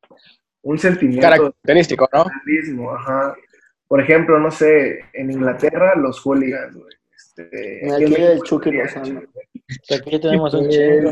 un 0.64 0.78
sentimiento 0.80 1.22
Característico, 1.30 2.10
¿no? 2.12 2.92
ajá. 2.92 3.36
Por 3.88 4.02
ejemplo, 4.02 4.40
no 4.40 4.50
sé, 4.50 5.02
en 5.14 5.32
Inglaterra, 5.32 5.96
los 5.96 6.20
hooligans, 6.20 6.76
güey. 6.76 6.92
Este, 7.38 7.94
Aquí 7.94 8.16
el 8.16 8.42
Chucky 8.42 8.72
Lozano. 8.72 9.22
Aquí 9.90 10.20
tenemos 10.20 10.54
un 10.54 10.70
chingo. 10.70 11.12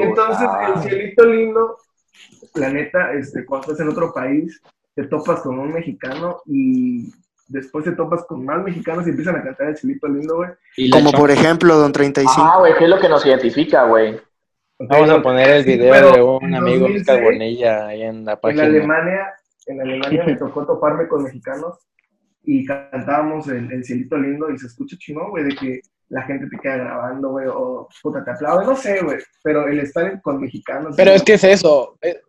Entonces, 0.00 0.48
el 0.68 0.82
cielito 0.82 1.26
lindo, 1.26 1.76
la 2.54 2.70
neta, 2.70 3.12
este, 3.12 3.44
cuando 3.44 3.66
estás 3.66 3.80
en 3.80 3.88
otro 3.88 4.12
país, 4.12 4.62
te 4.94 5.04
topas 5.06 5.40
con 5.40 5.58
un 5.58 5.72
mexicano 5.72 6.42
y 6.46 7.12
después 7.48 7.84
te 7.84 7.92
topas 7.92 8.24
con 8.24 8.44
más 8.44 8.62
mexicanos 8.62 9.06
y 9.06 9.10
empiezan 9.10 9.36
a 9.36 9.42
cantar 9.42 9.68
el 9.68 9.76
cielito 9.76 10.08
lindo, 10.08 10.36
güey. 10.36 10.90
Como 10.90 11.12
por 11.12 11.30
ejemplo, 11.30 11.76
Don 11.76 11.92
35. 11.92 12.32
Ajá, 12.40 12.58
güey, 12.60 12.74
¿qué 12.78 12.84
es 12.84 12.90
lo 12.90 13.00
que 13.00 13.08
nos 13.08 13.26
identifica, 13.26 13.84
güey? 13.84 14.20
Vamos 14.78 15.10
a 15.10 15.22
poner 15.22 15.50
el 15.50 15.64
video 15.64 16.12
de 16.12 16.22
un 16.22 16.44
en 16.44 16.54
amigo 16.54 16.80
2006, 16.80 17.00
Oscar 17.00 17.24
Bonilla 17.24 17.86
ahí 17.86 18.02
en 18.02 18.24
la 18.26 18.32
En 18.32 18.38
página. 18.40 18.64
Alemania, 18.64 19.34
en 19.66 19.80
Alemania 19.80 20.24
me 20.26 20.36
tocó 20.36 20.66
toparme 20.66 21.08
con 21.08 21.24
mexicanos 21.24 21.78
y 22.46 22.64
cantábamos 22.64 23.48
el, 23.48 23.70
el 23.72 23.84
cielito 23.84 24.16
lindo 24.16 24.50
y 24.50 24.58
se 24.58 24.68
escucha 24.68 24.96
chingón, 24.98 25.30
güey, 25.30 25.44
de 25.44 25.54
que 25.56 25.80
la 26.08 26.22
gente 26.22 26.46
te 26.48 26.56
queda 26.58 26.76
grabando, 26.76 27.30
güey, 27.30 27.46
o 27.48 27.88
puta, 28.02 28.24
te 28.24 28.30
aplaude, 28.30 28.64
no 28.64 28.76
sé, 28.76 29.02
güey, 29.02 29.18
pero 29.42 29.66
el 29.66 29.80
estar 29.80 30.22
con 30.22 30.40
mexicanos. 30.40 30.94
pero 30.96 31.10
es 31.10 31.22
que 31.22 31.34
es 31.34 31.44
eso. 31.44 31.96
eh, 32.02 32.20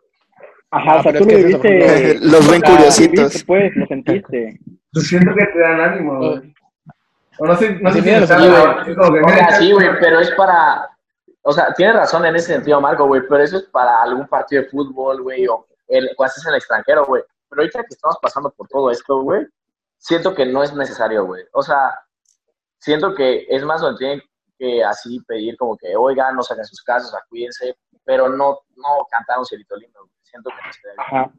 Ajá, 0.72 0.94
Ah, 0.96 1.00
o 1.00 1.04
sea, 1.04 1.12
pero 1.14 1.26
tú 1.26 1.32
es 1.32 1.34
lo 1.34 1.40
es 1.40 1.46
viviste. 1.46 1.86
ejemplo. 1.86 2.30
Los 2.32 2.52
ven 2.52 2.62
o 2.62 2.66
curiositos. 2.76 3.16
viviste, 3.24 3.46
Pues, 3.46 3.76
lo 3.76 3.86
sentiste. 3.88 4.60
siento 4.96 5.34
que 5.36 5.46
te 5.46 5.60
dan 5.60 5.80
ánimo, 5.80 6.18
güey. 6.18 6.54
O 7.40 7.46
no 7.46 7.56
sé, 7.56 7.76
no 7.80 7.92
sé 7.92 8.02
Sí, 8.02 8.10
si 8.10 8.16
O 8.16 8.26
sea, 8.28 8.38
mira, 9.26 9.52
sí, 9.60 9.72
güey, 9.72 9.88
pero 10.02 10.20
es 10.20 10.32
para. 10.32 10.90
O 11.44 11.54
sea, 11.54 11.72
tienes 11.76 11.96
razón 11.96 12.26
en 12.26 12.36
ese 12.36 12.54
sentido, 12.54 12.82
Marco, 12.82 13.06
güey, 13.06 13.22
pero 13.30 13.44
eso 13.44 13.58
es 13.58 13.64
para 13.66 14.02
algún 14.02 14.28
partido 14.28 14.64
de 14.64 14.70
fútbol, 14.70 15.22
güey, 15.22 15.48
o 15.48 15.66
el, 15.88 16.10
cuando 16.18 16.30
estás 16.32 16.46
en 16.48 16.52
el 16.54 16.58
extranjero, 16.58 17.06
güey. 17.06 17.22
Pero 17.50 17.62
ahorita 17.62 17.80
que 17.84 17.88
estamos 17.94 18.18
pasando 18.22 18.50
por 18.50 18.68
todo 18.68 18.92
esto, 18.92 19.22
güey, 19.22 19.46
siento 19.98 20.34
que 20.34 20.46
no 20.46 20.64
es 20.64 20.74
necesario, 20.76 21.26
güey. 21.26 21.44
O 21.54 21.62
sea, 21.62 21.92
siento 22.80 23.14
que 23.14 23.46
es 23.50 23.64
más 23.64 23.82
donde 23.82 23.98
tienen 23.98 24.22
que 24.58 24.84
así 24.84 25.20
pedir 25.28 25.58
como 25.58 25.78
que, 25.78 25.96
oigan, 25.96 26.36
no 26.36 26.44
saquen 26.44 26.66
sus 26.66 26.82
casas, 26.84 27.14
cuídense, 27.30 27.76
pero 28.04 28.30
no, 28.30 28.60
no 28.76 29.06
cantar 29.12 29.40
un 29.40 29.46
cielito 29.46 29.76
lindo. 29.76 30.00
Siento 30.24 30.50
que 30.50 30.56
no 30.56 30.74
se 30.74 30.88
debe. 30.88 30.96
Ajá. 31.00 31.32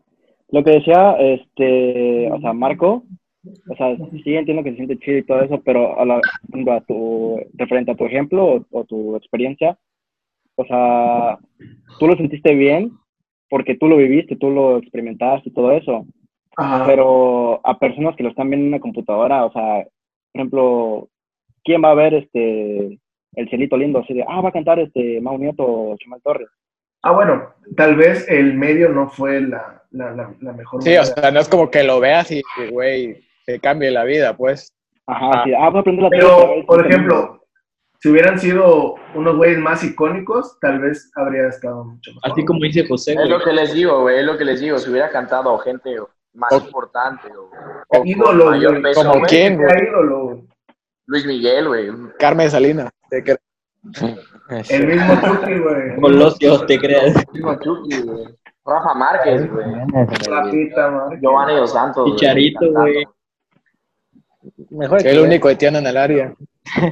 Lo 0.51 0.65
que 0.65 0.71
decía, 0.71 1.13
este, 1.19 2.31
o 2.33 2.41
sea, 2.41 2.53
Marco, 2.53 3.05
o 3.45 3.77
sea, 3.77 3.97
sí 4.25 4.35
entiendo 4.35 4.63
que 4.63 4.71
se 4.71 4.77
siente 4.77 4.99
chido 4.99 5.19
y 5.19 5.27
todo 5.27 5.43
eso, 5.43 5.61
pero 5.65 5.99
a, 5.99 6.05
la, 6.05 6.17
a 6.17 6.81
tu, 6.83 7.39
referente 7.55 7.93
a 7.93 7.97
tu 7.97 8.07
ejemplo 8.07 8.45
o, 8.45 8.67
o 8.71 8.85
tu 8.85 9.17
experiencia, 9.17 9.79
o 10.57 10.65
sea, 10.65 11.39
tú 11.99 12.07
lo 12.07 12.17
sentiste 12.17 12.55
bien 12.55 12.93
porque 13.49 13.77
tú 13.77 13.89
lo 13.89 13.97
viviste, 13.97 14.37
tú 14.37 14.51
lo 14.51 14.79
experimentaste 14.79 15.51
y 15.51 15.53
todo 15.53 15.73
eso, 15.73 16.07
Ajá. 16.59 16.85
pero 16.87 17.61
a 17.65 17.79
personas 17.79 18.17
que 18.17 18.23
lo 18.25 18.31
están 18.31 18.51
viendo 18.51 18.67
en 18.67 18.73
una 18.75 18.81
computadora, 18.81 19.45
o 19.45 19.53
sea, 19.53 19.85
por 20.33 20.41
ejemplo, 20.41 21.09
¿quién 21.65 21.83
va 21.83 21.93
a 21.93 21.95
ver 21.95 22.15
este 22.15 22.99
el 23.35 23.49
cielito 23.49 23.77
lindo 23.77 24.01
así 24.01 24.15
de, 24.15 24.25
ah, 24.29 24.41
va 24.41 24.49
a 24.49 24.53
cantar 24.53 24.79
este 24.81 25.21
Mau 25.21 25.39
Nieto 25.39 25.63
o 25.65 25.97
Chumel 25.99 26.21
Torres? 26.23 26.49
Ah, 27.03 27.13
bueno, 27.13 27.45
tal 27.77 27.95
vez 27.95 28.29
el 28.29 28.55
medio 28.55 28.89
no 28.89 29.09
fue 29.09 29.41
la, 29.41 29.83
la, 29.93 30.11
la, 30.11 30.35
la 30.41 30.53
mejor. 30.53 30.83
Sí, 30.83 30.97
o 30.97 31.05
sea, 31.05 31.31
no 31.31 31.39
es 31.41 31.49
como 31.49 31.71
que 31.71 31.85
lo 31.85 32.01
veas 32.01 32.31
y, 32.33 32.43
güey, 32.71 33.23
te 33.47 33.61
cambie 33.61 33.91
la 33.93 34.03
vida, 34.05 34.37
pues. 34.37 34.75
Ajá, 35.07 35.45
sí, 35.45 35.53
ah, 35.55 35.69
voy 35.69 35.79
a 35.79 35.81
aprender 35.81 36.03
la 36.03 36.11
Pero, 36.11 36.49
vez, 36.57 36.67
por 36.67 36.85
ejemplo, 36.85 37.45
si 38.01 38.09
hubieran 38.11 38.39
sido 38.39 38.97
unos 39.15 39.37
güeyes 39.37 39.59
más 39.59 39.85
icónicos, 39.85 40.59
tal 40.61 40.81
vez 40.81 41.11
habría 41.15 41.47
estado 41.49 41.85
mucho 41.85 42.11
mejor. 42.15 42.33
Así 42.33 42.45
como 42.45 42.61
dice 42.61 42.87
José, 42.89 43.13
Es 43.13 43.17
güey. 43.19 43.29
lo 43.31 43.41
que 43.43 43.53
les 43.53 43.73
digo, 43.75 44.01
güey, 44.03 44.19
es 44.19 44.25
lo 44.25 44.37
que 44.37 44.45
les 44.45 44.61
digo. 44.61 44.79
Si 44.79 44.91
hubiera 44.91 45.11
cantado 45.11 45.57
gente 45.59 45.97
más 46.39 46.53
importante 46.53 47.28
o, 47.36 47.43
o 47.45 47.51
con 47.89 48.07
Ídolo, 48.07 48.47
mayor 48.47 48.70
güey. 48.72 48.82
peso, 48.82 49.01
Como 49.01 49.18
güey, 49.18 49.26
quién, 49.26 49.57
güey. 49.57 49.89
Ídolo. 49.89 50.43
Luis 51.07 51.26
Miguel, 51.26 51.68
güey. 51.68 51.91
Carmen 52.18 52.51
Salinas. 52.51 52.91
El 53.11 54.86
mismo 54.86 55.14
Chucky, 55.20 55.59
güey. 55.59 55.97
Colosio, 56.01 56.66
te 56.66 56.78
creas. 56.78 57.24
Mismo 57.32 57.55
Chucky, 57.61 58.03
güey. 58.03 58.26
Rafa 58.64 58.95
Márquez, 58.95 59.51
güey. 59.51 59.66
Rapita. 60.28 61.09
Giovanni 61.20 61.55
Dos 61.57 61.72
Santos. 61.72 62.05
güey, 62.05 62.16
Chicharito, 62.16 62.70
güey. 62.72 63.07
Mejor 64.70 65.03
que 65.03 65.11
el 65.11 65.20
único 65.20 65.49
haitiano 65.49 65.78
en 65.78 65.86
el 65.86 65.97
área. 65.97 66.34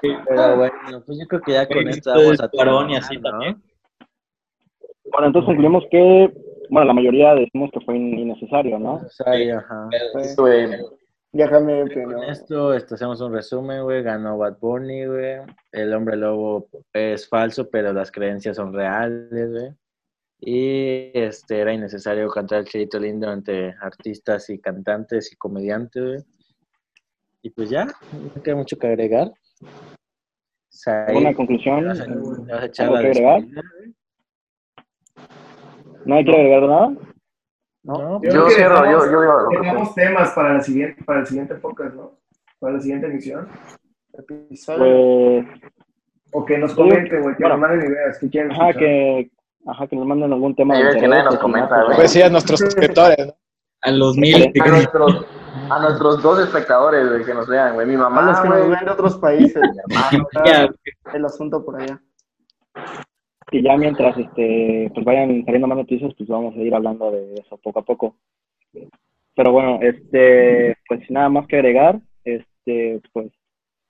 Pero 0.00 0.56
bueno, 0.56 1.02
pues 1.04 1.18
yo 1.18 1.26
creo 1.26 1.40
que 1.40 1.52
ya 1.52 1.66
con 1.66 1.88
esto 1.88 2.10
vamos 2.12 2.40
a 2.40 2.92
y 2.92 2.96
así 2.96 3.16
¿no? 3.16 3.30
también. 3.30 3.62
Bueno, 5.16 5.28
entonces 5.28 5.46
concluimos 5.46 5.84
que, 5.90 6.30
bueno, 6.68 6.88
la 6.88 6.92
mayoría 6.92 7.34
decimos 7.34 7.70
que 7.72 7.80
fue 7.80 7.96
in- 7.96 8.18
innecesario, 8.18 8.78
¿no? 8.78 9.00
Necesario, 9.00 9.58
ajá. 9.58 9.88
Sí. 10.22 10.34
Güey, 10.36 10.68
Ya 11.32 11.48
cambié 11.48 11.84
mi 11.84 11.90
Con 11.94 12.04
opinión. 12.04 12.24
esto 12.30 12.74
este, 12.74 12.94
hacemos 12.96 13.18
un 13.22 13.32
resumen, 13.32 13.82
güey. 13.82 14.02
Ganó 14.02 14.36
Bad 14.36 14.58
Bunny, 14.60 15.06
güey. 15.06 15.36
El 15.72 15.94
hombre 15.94 16.16
lobo 16.16 16.68
es 16.92 17.26
falso, 17.28 17.68
pero 17.70 17.92
las 17.94 18.10
creencias 18.12 18.56
son 18.56 18.74
reales, 18.74 19.50
güey. 19.50 19.70
Y 20.40 21.10
este 21.18 21.60
era 21.60 21.72
innecesario 21.72 22.28
cantar 22.28 22.58
el 22.60 22.64
chilito 22.66 22.98
lindo 22.98 23.32
entre 23.32 23.74
artistas 23.80 24.50
y 24.50 24.58
cantantes 24.58 25.32
y 25.32 25.36
comediantes, 25.36 26.02
güey. 26.04 26.18
Y 27.42 27.50
pues 27.50 27.70
ya, 27.70 27.86
no 28.34 28.42
queda 28.42 28.56
mucho 28.56 28.76
que 28.76 28.86
agregar. 28.86 29.32
Said, 30.68 31.08
¿Alguna 31.08 31.34
conclusión? 31.34 31.80
¿te 31.80 31.86
vas 31.86 32.00
a- 32.00 32.04
te 32.04 32.52
vas 32.52 32.62
a 32.62 32.66
echar 32.66 32.86
¿Algo 32.86 32.96
la 32.96 33.02
que 33.02 33.08
agregar? 33.08 33.42
Hay 36.14 36.24
que 36.24 36.30
agregar 36.30 36.62
nada? 36.62 36.92
No, 37.82 38.20
Yo 38.20 38.20
Yo 38.22 38.30
creo 38.30 38.46
que 38.46 38.54
cierro, 38.54 38.80
dejamos- 38.82 39.04
yo, 39.10 39.12
yo 39.12 39.48
que 39.50 39.56
Tengamos 39.58 39.94
temas 39.94 40.30
para 40.30 40.54
la 40.54 40.60
siguiente, 40.60 41.04
para 41.04 41.20
el 41.20 41.26
siguiente 41.26 41.54
podcast, 41.56 41.94
¿no? 41.94 42.18
Para 42.58 42.74
la 42.74 42.80
siguiente 42.80 43.06
emisión. 43.06 43.48
Episodio. 44.12 45.44
Pues, 45.44 45.72
O 46.32 46.44
que 46.44 46.58
nos 46.58 46.70
Sí. 46.72 46.76
comenten, 46.76 47.22
güey, 47.22 47.36
que 47.36 47.42
Bueno. 47.44 47.56
nos 47.56 47.68
manden 47.68 47.90
ideas. 47.92 48.18
¿Qué 48.18 48.28
quieren 48.30 48.50
ajá, 48.52 48.70
escuchar? 48.70 48.80
que, 48.88 49.30
ajá, 49.66 49.86
que 49.86 49.96
nos 49.96 50.06
manden 50.06 50.32
algún 50.32 50.54
tema 50.56 50.74
Hay 50.76 50.82
de 50.84 51.00
que 51.00 51.08
nadie 51.08 51.24
nos 51.24 51.38
comenta, 51.38 51.84
güey. 51.84 51.96
Pues 51.96 52.10
sí, 52.10 52.20
a 52.22 52.28
nuestros 52.28 52.58
suscriptores, 52.60 53.26
¿no? 53.26 53.32
A 53.82 53.90
los 53.92 54.16
mil. 54.16 54.52
A 54.60 54.66
nuestros, 54.68 55.26
a 55.70 55.80
nuestros 55.80 56.22
dos 56.22 56.40
espectadores, 56.40 57.08
güey, 57.08 57.24
que 57.24 57.32
nos 57.34 57.46
vean, 57.46 57.74
güey. 57.74 57.86
Mi 57.86 57.94
A 57.94 57.98
los 57.98 58.10
mamá, 58.10 58.42
que 58.42 58.48
nos 58.48 58.58
güey. 58.58 58.70
ven 58.70 58.84
de 58.84 58.90
otros 58.90 59.16
países. 59.18 59.62
Mi 59.86 59.94
hermano. 60.34 60.74
El 61.14 61.24
asunto 61.24 61.64
por 61.64 61.80
allá. 61.80 62.00
Que 63.48 63.62
ya 63.62 63.76
mientras 63.76 64.16
este 64.18 64.90
pues 64.92 65.04
vayan 65.04 65.44
saliendo 65.44 65.68
más 65.68 65.78
noticias 65.78 66.12
pues 66.16 66.28
vamos 66.28 66.56
a 66.56 66.60
ir 66.60 66.74
hablando 66.74 67.10
de 67.10 67.34
eso 67.34 67.56
poco 67.58 67.80
a 67.80 67.84
poco. 67.84 68.16
Pero 69.34 69.52
bueno 69.52 69.78
este 69.82 70.76
pues 70.88 71.00
sin 71.06 71.14
nada 71.14 71.28
más 71.28 71.46
que 71.46 71.56
agregar 71.56 72.00
este 72.24 73.00
pues 73.12 73.30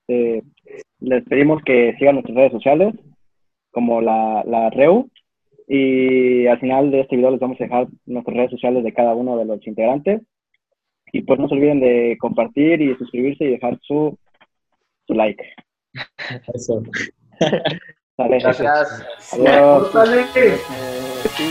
eh, 0.09 0.42
les 1.00 1.24
pedimos 1.24 1.62
que 1.62 1.94
sigan 1.98 2.16
nuestras 2.16 2.36
redes 2.36 2.52
sociales 2.52 2.94
como 3.70 4.00
la, 4.00 4.42
la 4.46 4.70
REU 4.70 5.09
y 5.68 6.46
al 6.46 6.61
final 6.61 6.90
de 6.90 7.00
este 7.00 7.16
video 7.16 7.30
les 7.30 7.40
vamos 7.40 7.61
a 7.61 7.64
dejar 7.64 7.88
nuestras 8.07 8.36
redes 8.36 8.50
sociales 8.52 8.84
de 8.84 8.92
cada 8.92 9.14
uno 9.14 9.36
de 9.36 9.44
los 9.44 9.66
integrantes. 9.66 10.22
Y 11.12 11.22
pues 11.22 11.38
no 11.38 11.48
se 11.48 11.54
olviden 11.54 11.80
de 11.80 12.16
compartir 12.20 12.80
y 12.80 12.94
suscribirse 12.96 13.44
y 13.44 13.50
dejar 13.50 13.78
su, 13.82 14.16
su 15.07 15.14
like. 15.14 15.42
Eso. 16.54 16.82
Sale. 18.16 18.38
Gracias. 18.38 18.88
Adiós. 19.32 19.92
Dale. 19.92 20.26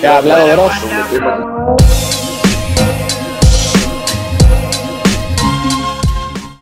Ya 0.02 0.16
ha 0.16 0.18
hablado. 0.18 0.70